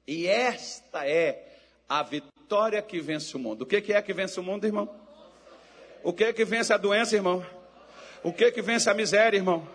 E 0.07 0.27
esta 0.27 1.09
é 1.09 1.59
a 1.89 2.03
vitória 2.03 2.38
que 2.87 3.01
vence 3.01 3.37
o 3.37 3.39
mundo. 3.39 3.63
O 3.63 3.67
que 3.67 3.77
é 3.93 4.03
que 4.03 4.13
vence 4.13 4.39
o 4.41 4.43
mundo, 4.43 4.67
irmão? 4.67 4.89
O 6.03 6.13
que 6.13 6.25
é 6.25 6.33
que 6.33 6.45
vence 6.45 6.73
a 6.73 6.77
doença, 6.77 7.15
irmão? 7.15 7.45
O 8.23 8.33
que 8.33 8.45
é 8.45 8.51
que 8.51 8.63
vence 8.63 8.89
a 8.89 8.95
miséria, 8.95 9.37
irmão? 9.37 9.69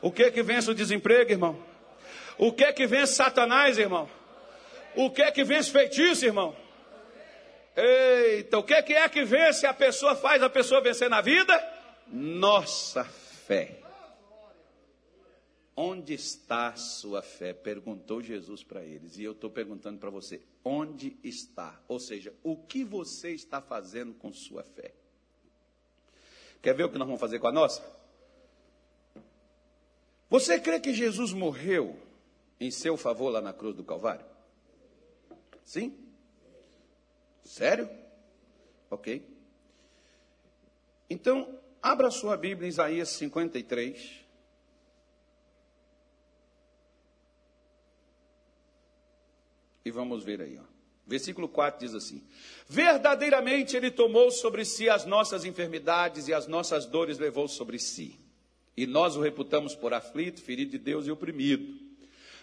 O 0.00 0.10
que 0.10 0.24
é 0.24 0.30
que 0.30 0.42
vence 0.42 0.70
o 0.70 0.74
desemprego, 0.74 1.30
irmão? 1.30 1.58
O 2.38 2.52
que 2.52 2.64
é 2.64 2.72
que 2.72 2.86
vence 2.86 3.14
Satanás, 3.14 3.78
irmão? 3.78 4.08
O 4.96 5.10
que 5.10 5.22
é 5.22 5.30
que 5.30 5.44
vence 5.44 5.70
feitiço, 5.70 6.24
irmão? 6.24 6.54
Eita, 7.76 8.58
o 8.58 8.62
que 8.62 8.74
é 8.74 9.08
que 9.08 9.24
vence 9.24 9.66
a 9.66 9.74
pessoa, 9.74 10.14
faz 10.14 10.42
a 10.42 10.48
pessoa 10.48 10.80
vencer 10.80 11.10
na 11.10 11.20
vida? 11.20 11.60
Nossa 12.06 13.04
fé. 13.04 13.83
Onde 15.76 16.14
está 16.14 16.76
sua 16.76 17.20
fé? 17.20 17.52
Perguntou 17.52 18.22
Jesus 18.22 18.62
para 18.62 18.84
eles. 18.84 19.18
E 19.18 19.24
eu 19.24 19.32
estou 19.32 19.50
perguntando 19.50 19.98
para 19.98 20.10
você: 20.10 20.40
onde 20.64 21.16
está? 21.22 21.80
Ou 21.88 21.98
seja, 21.98 22.32
o 22.42 22.56
que 22.56 22.84
você 22.84 23.32
está 23.32 23.60
fazendo 23.60 24.14
com 24.14 24.32
sua 24.32 24.62
fé? 24.62 24.94
Quer 26.62 26.74
ver 26.74 26.84
o 26.84 26.90
que 26.90 26.98
nós 26.98 27.06
vamos 27.06 27.20
fazer 27.20 27.40
com 27.40 27.48
a 27.48 27.52
nossa? 27.52 27.82
Você 30.30 30.58
crê 30.58 30.80
que 30.80 30.94
Jesus 30.94 31.32
morreu 31.32 31.98
em 32.58 32.70
seu 32.70 32.96
favor 32.96 33.30
lá 33.30 33.40
na 33.40 33.52
cruz 33.52 33.76
do 33.76 33.84
Calvário? 33.84 34.24
Sim? 35.64 35.96
Sério? 37.44 37.88
Ok. 38.90 39.26
Então, 41.10 41.60
abra 41.82 42.10
sua 42.10 42.36
Bíblia 42.36 42.66
em 42.66 42.70
Isaías 42.70 43.10
53. 43.10 44.23
E 49.84 49.90
vamos 49.90 50.24
ver 50.24 50.40
aí, 50.40 50.58
ó. 50.58 50.74
Versículo 51.06 51.48
4 51.48 51.80
diz 51.80 51.94
assim: 51.94 52.22
Verdadeiramente 52.68 53.76
Ele 53.76 53.90
tomou 53.90 54.30
sobre 54.30 54.64
si 54.64 54.88
as 54.88 55.04
nossas 55.04 55.44
enfermidades 55.44 56.28
e 56.28 56.34
as 56.34 56.46
nossas 56.46 56.86
dores 56.86 57.18
levou 57.18 57.46
sobre 57.46 57.78
si. 57.78 58.18
E 58.76 58.86
nós 58.86 59.14
o 59.14 59.20
reputamos 59.20 59.74
por 59.74 59.92
aflito, 59.92 60.40
ferido 60.40 60.72
de 60.72 60.78
Deus 60.78 61.06
e 61.06 61.10
oprimido. 61.10 61.78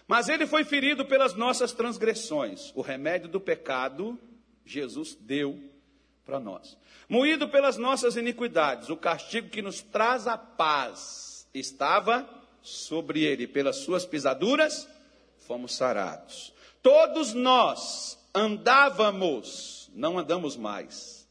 Mas 0.06 0.28
Ele 0.28 0.46
foi 0.46 0.64
ferido 0.64 1.04
pelas 1.04 1.34
nossas 1.34 1.72
transgressões. 1.72 2.72
O 2.74 2.80
remédio 2.80 3.28
do 3.28 3.40
pecado, 3.40 4.18
Jesus 4.64 5.16
deu 5.20 5.58
para 6.24 6.38
nós. 6.38 6.76
Moído 7.08 7.48
pelas 7.48 7.76
nossas 7.76 8.16
iniquidades, 8.16 8.88
o 8.88 8.96
castigo 8.96 9.48
que 9.48 9.60
nos 9.60 9.82
traz 9.82 10.26
a 10.26 10.38
paz 10.38 11.46
estava 11.52 12.28
sobre 12.62 13.24
Ele. 13.24 13.46
Pelas 13.46 13.76
suas 13.76 14.06
pisaduras, 14.06 14.88
fomos 15.38 15.74
sarados. 15.74 16.52
Todos 16.82 17.32
nós 17.32 18.18
andávamos, 18.34 19.88
não 19.94 20.18
andamos 20.18 20.56
mais. 20.56 21.22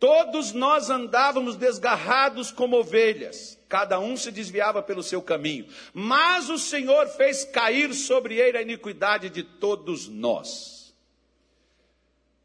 Todos 0.00 0.52
nós 0.52 0.90
andávamos 0.90 1.56
desgarrados 1.56 2.52
como 2.52 2.76
ovelhas, 2.76 3.58
cada 3.68 3.98
um 3.98 4.16
se 4.16 4.30
desviava 4.30 4.80
pelo 4.82 5.02
seu 5.02 5.20
caminho, 5.20 5.66
mas 5.92 6.48
o 6.48 6.58
Senhor 6.58 7.08
fez 7.08 7.44
cair 7.44 7.92
sobre 7.94 8.36
ele 8.36 8.58
a 8.58 8.62
iniquidade 8.62 9.28
de 9.28 9.42
todos 9.42 10.08
nós. 10.08 10.78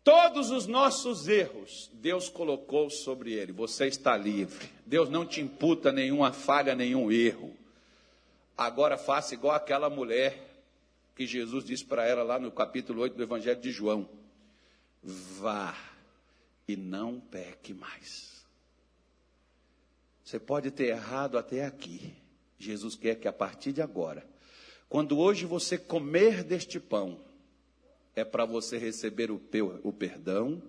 Todos 0.04 0.52
os 0.52 0.68
nossos 0.68 1.30
erros, 1.30 1.90
Deus 1.94 2.28
colocou 2.28 2.90
sobre 2.90 3.34
ele. 3.34 3.54
Você 3.54 3.88
está 3.88 4.18
livre. 4.18 4.70
Deus 4.86 5.10
não 5.10 5.26
te 5.26 5.40
imputa 5.40 5.94
nenhuma 5.94 6.34
falha, 6.34 6.76
nenhum 6.76 7.10
erro. 7.10 7.56
Agora 8.58 8.98
faça 8.98 9.34
igual 9.34 9.56
aquela 9.56 9.90
mulher 9.90 10.53
que 11.16 11.26
Jesus 11.26 11.64
disse 11.64 11.86
para 11.86 12.06
ela 12.06 12.24
lá 12.24 12.40
no 12.40 12.52
capítulo 12.52 13.02
8 13.02 13.16
do 13.16 13.24
Evangelho 13.24 13.60
de 13.60 13.72
João: 13.72 14.10
Vá 15.02 15.76
e 16.68 16.76
não 16.76 17.20
peque 17.20 17.74
mais. 17.74 18.46
Você 20.24 20.40
pode 20.40 20.72
ter 20.72 20.88
errado 20.88 21.38
até 21.38 21.66
aqui. 21.66 22.14
Jesus 22.58 22.96
quer 22.96 23.16
que 23.16 23.28
a 23.28 23.34
partir 23.34 23.74
de 23.74 23.82
agora, 23.82 24.26
quando 24.88 25.18
hoje 25.18 25.46
você 25.46 25.78
comer 25.78 26.44
deste 26.44 26.80
pão, 26.80 27.20
é 28.16 28.24
para 28.24 28.46
você 28.46 28.78
receber 28.78 29.32
o, 29.32 29.42
o 29.84 29.92
perdão, 29.92 30.62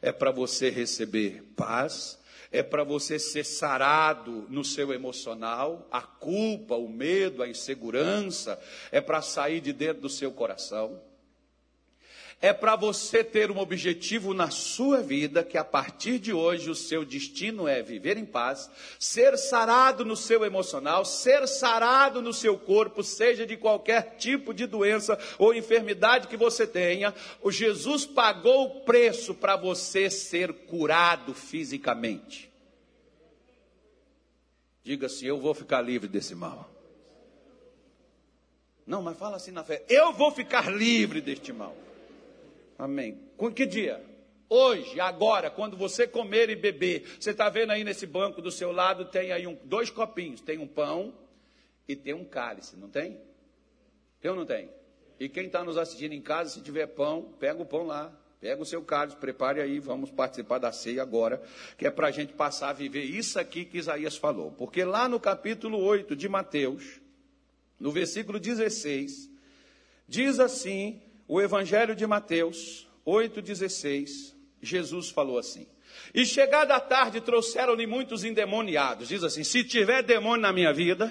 é 0.00 0.12
para 0.12 0.30
você 0.30 0.70
receber 0.70 1.42
paz, 1.56 2.18
é 2.52 2.62
para 2.62 2.84
você 2.84 3.18
ser 3.18 3.44
sarado 3.44 4.46
no 4.50 4.62
seu 4.62 4.92
emocional, 4.92 5.88
a 5.90 6.02
culpa, 6.02 6.76
o 6.76 6.88
medo, 6.88 7.42
a 7.42 7.48
insegurança, 7.48 8.60
é 8.90 9.00
para 9.00 9.22
sair 9.22 9.60
de 9.60 9.72
dentro 9.72 10.02
do 10.02 10.08
seu 10.10 10.30
coração. 10.30 11.00
É 12.44 12.52
para 12.52 12.74
você 12.74 13.22
ter 13.22 13.52
um 13.52 13.58
objetivo 13.58 14.34
na 14.34 14.50
sua 14.50 15.00
vida, 15.00 15.44
que 15.44 15.56
a 15.56 15.62
partir 15.62 16.18
de 16.18 16.32
hoje 16.32 16.68
o 16.68 16.74
seu 16.74 17.04
destino 17.04 17.68
é 17.68 17.80
viver 17.84 18.16
em 18.16 18.24
paz, 18.24 18.68
ser 18.98 19.38
sarado 19.38 20.04
no 20.04 20.16
seu 20.16 20.44
emocional, 20.44 21.04
ser 21.04 21.46
sarado 21.46 22.20
no 22.20 22.32
seu 22.32 22.58
corpo, 22.58 23.04
seja 23.04 23.46
de 23.46 23.56
qualquer 23.56 24.16
tipo 24.16 24.52
de 24.52 24.66
doença 24.66 25.16
ou 25.38 25.54
enfermidade 25.54 26.26
que 26.26 26.36
você 26.36 26.66
tenha. 26.66 27.14
O 27.40 27.52
Jesus 27.52 28.04
pagou 28.04 28.64
o 28.64 28.80
preço 28.80 29.36
para 29.36 29.54
você 29.54 30.10
ser 30.10 30.52
curado 30.52 31.34
fisicamente. 31.34 32.50
Diga 34.82 35.06
assim: 35.06 35.26
Eu 35.26 35.38
vou 35.38 35.54
ficar 35.54 35.80
livre 35.80 36.08
desse 36.08 36.34
mal. 36.34 36.68
Não, 38.84 39.00
mas 39.00 39.16
fala 39.16 39.36
assim 39.36 39.52
na 39.52 39.62
fé: 39.62 39.84
Eu 39.88 40.12
vou 40.12 40.32
ficar 40.32 40.72
livre 40.72 41.20
deste 41.20 41.52
mal. 41.52 41.76
Amém. 42.78 43.18
Com 43.36 43.52
que 43.52 43.66
dia? 43.66 44.04
Hoje, 44.48 45.00
agora, 45.00 45.50
quando 45.50 45.76
você 45.78 46.06
comer 46.06 46.50
e 46.50 46.54
beber, 46.54 47.16
você 47.18 47.30
está 47.30 47.48
vendo 47.48 47.70
aí 47.70 47.82
nesse 47.82 48.06
banco 48.06 48.42
do 48.42 48.50
seu 48.50 48.70
lado, 48.70 49.06
tem 49.06 49.32
aí 49.32 49.46
um, 49.46 49.56
dois 49.64 49.88
copinhos, 49.88 50.42
tem 50.42 50.58
um 50.58 50.66
pão 50.66 51.14
e 51.88 51.96
tem 51.96 52.12
um 52.12 52.24
cálice, 52.24 52.76
não 52.76 52.90
tem? 52.90 53.18
Tem 54.20 54.30
ou 54.30 54.36
não 54.36 54.44
tem? 54.44 54.68
E 55.18 55.28
quem 55.28 55.46
está 55.46 55.64
nos 55.64 55.78
assistindo 55.78 56.12
em 56.12 56.20
casa, 56.20 56.50
se 56.50 56.60
tiver 56.60 56.86
pão, 56.88 57.32
pega 57.40 57.62
o 57.62 57.64
pão 57.64 57.84
lá, 57.84 58.12
pega 58.40 58.60
o 58.60 58.66
seu 58.66 58.82
cálice, 58.82 59.16
prepare 59.16 59.60
aí, 59.60 59.78
vamos 59.78 60.10
participar 60.10 60.58
da 60.58 60.70
ceia 60.70 61.00
agora, 61.00 61.42
que 61.78 61.86
é 61.86 61.90
para 61.90 62.08
a 62.08 62.10
gente 62.10 62.34
passar 62.34 62.70
a 62.70 62.72
viver 62.74 63.04
isso 63.04 63.38
aqui 63.38 63.64
que 63.64 63.78
Isaías 63.78 64.16
falou. 64.16 64.50
Porque 64.52 64.84
lá 64.84 65.08
no 65.08 65.18
capítulo 65.18 65.78
8 65.78 66.14
de 66.14 66.28
Mateus, 66.28 67.00
no 67.80 67.90
versículo 67.90 68.38
16, 68.38 69.30
diz 70.06 70.38
assim 70.38 71.00
o 71.32 71.40
Evangelho 71.40 71.96
de 71.96 72.06
Mateus 72.06 72.86
8,16, 73.06 74.34
Jesus 74.60 75.08
falou 75.08 75.38
assim: 75.38 75.66
E 76.12 76.26
chegada 76.26 76.74
a 76.74 76.80
tarde 76.80 77.22
trouxeram-lhe 77.22 77.86
muitos 77.86 78.22
endemoniados. 78.22 79.08
Diz 79.08 79.24
assim: 79.24 79.42
Se 79.42 79.64
tiver 79.64 80.02
demônio 80.02 80.42
na 80.42 80.52
minha 80.52 80.74
vida, 80.74 81.10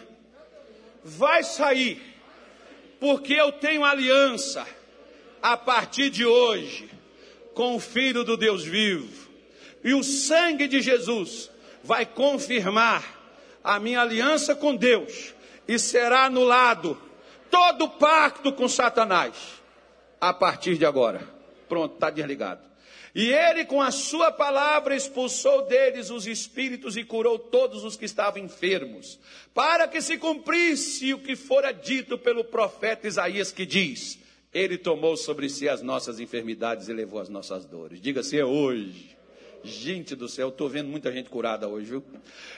vai 1.03 1.41
sair, 1.41 1.99
porque 2.99 3.34
eu 3.34 3.52
tenho 3.53 3.84
aliança 3.84 4.64
a 5.41 5.57
partir 5.57 6.11
de 6.11 6.23
hoje 6.23 6.88
com 7.56 7.76
o 7.76 7.80
Filho 7.80 8.23
do 8.23 8.38
Deus 8.38 8.64
vivo. 8.64 9.27
E 9.84 9.95
o 9.95 10.03
sangue 10.03 10.68
de 10.68 10.81
Jesus 10.81 11.49
vai 11.84 12.06
confirmar 12.06 13.03
a 13.64 13.80
minha 13.80 14.02
aliança 14.02 14.53
com 14.53 14.76
Deus 14.76 15.34
e 15.68 15.80
será 15.80 16.26
anulado 16.26 16.95
todo 17.49 17.89
pacto 17.89 18.53
com 18.53 18.69
Satanás 18.69 19.61
a 20.22 20.31
partir 20.31 20.77
de 20.77 20.85
agora. 20.85 21.27
Pronto, 21.68 21.95
está 21.95 22.11
desligado. 22.11 22.72
E 23.14 23.34
ele, 23.34 23.65
com 23.65 23.81
a 23.81 23.91
sua 23.91 24.31
palavra, 24.31 24.95
expulsou 24.95 25.68
deles 25.68 26.10
os 26.10 26.26
espíritos 26.27 26.95
e 26.95 27.03
curou 27.03 27.38
todos 27.38 27.84
os 27.84 27.98
que 27.98 28.06
estavam 28.06 28.41
enfermos, 28.41 29.19
para 29.53 29.88
que 29.88 30.02
se 30.02 30.18
cumprisse 30.18 31.14
o 31.14 31.19
que 31.19 31.35
fora 31.35 31.73
dito 31.73 32.18
pelo 32.18 32.45
profeta 32.45 33.07
Isaías, 33.07 33.52
que 33.52 33.65
diz: 33.65 34.18
Ele 34.53 34.77
tomou 34.77 35.18
sobre 35.18 35.49
si 35.49 35.68
as 35.68 35.81
nossas 35.81 36.22
enfermidades 36.22 36.88
e 36.88 36.93
levou 36.93 37.19
as 37.19 37.27
nossas 37.27 37.65
dores. 37.65 37.99
Diga-se 37.99 38.39
é 38.39 38.45
hoje. 38.45 39.20
Gente 39.64 40.16
do 40.16 40.28
céu, 40.28 40.48
eu 40.48 40.50
estou 40.50 40.68
vendo 40.68 40.88
muita 40.90 41.12
gente 41.12 41.30
curada 41.30 41.68
hoje, 41.68 41.92
viu? 41.92 42.04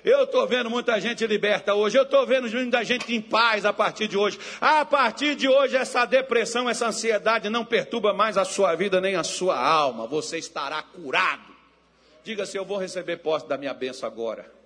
Eu 0.06 0.24
estou 0.24 0.48
vendo 0.48 0.70
muita 0.70 1.00
gente 1.02 1.28
liberta 1.28 1.74
hoje. 1.74 1.98
Eu 1.98 2.04
estou 2.04 2.26
vendo 2.26 2.50
muita 2.50 2.84
gente 2.84 3.14
em 3.14 3.22
paz 3.22 3.66
a 3.66 3.74
partir 3.74 4.08
de 4.08 4.18
hoje. 4.18 4.40
A 4.62 4.86
partir 4.86 5.36
de 5.36 5.48
hoje, 5.50 5.76
essa 5.76 6.06
depressão, 6.06 6.70
essa 6.70 6.88
ansiedade 6.88 7.50
não 7.50 7.66
perturba 7.66 8.14
mais 8.14 8.38
a 8.38 8.46
sua 8.46 8.74
vida 8.76 9.02
nem 9.02 9.16
a 9.16 9.24
sua 9.24 9.60
alma. 9.60 10.08
Você 10.08 10.38
estará 10.38 10.82
curado. 10.82 11.54
Diga 12.24 12.46
se 12.46 12.58
eu 12.58 12.64
vou 12.64 12.78
receber 12.78 13.18
posse 13.18 13.48
da 13.48 13.58
minha 13.58 13.74
bênção 13.74 14.08
agora. 14.08 14.63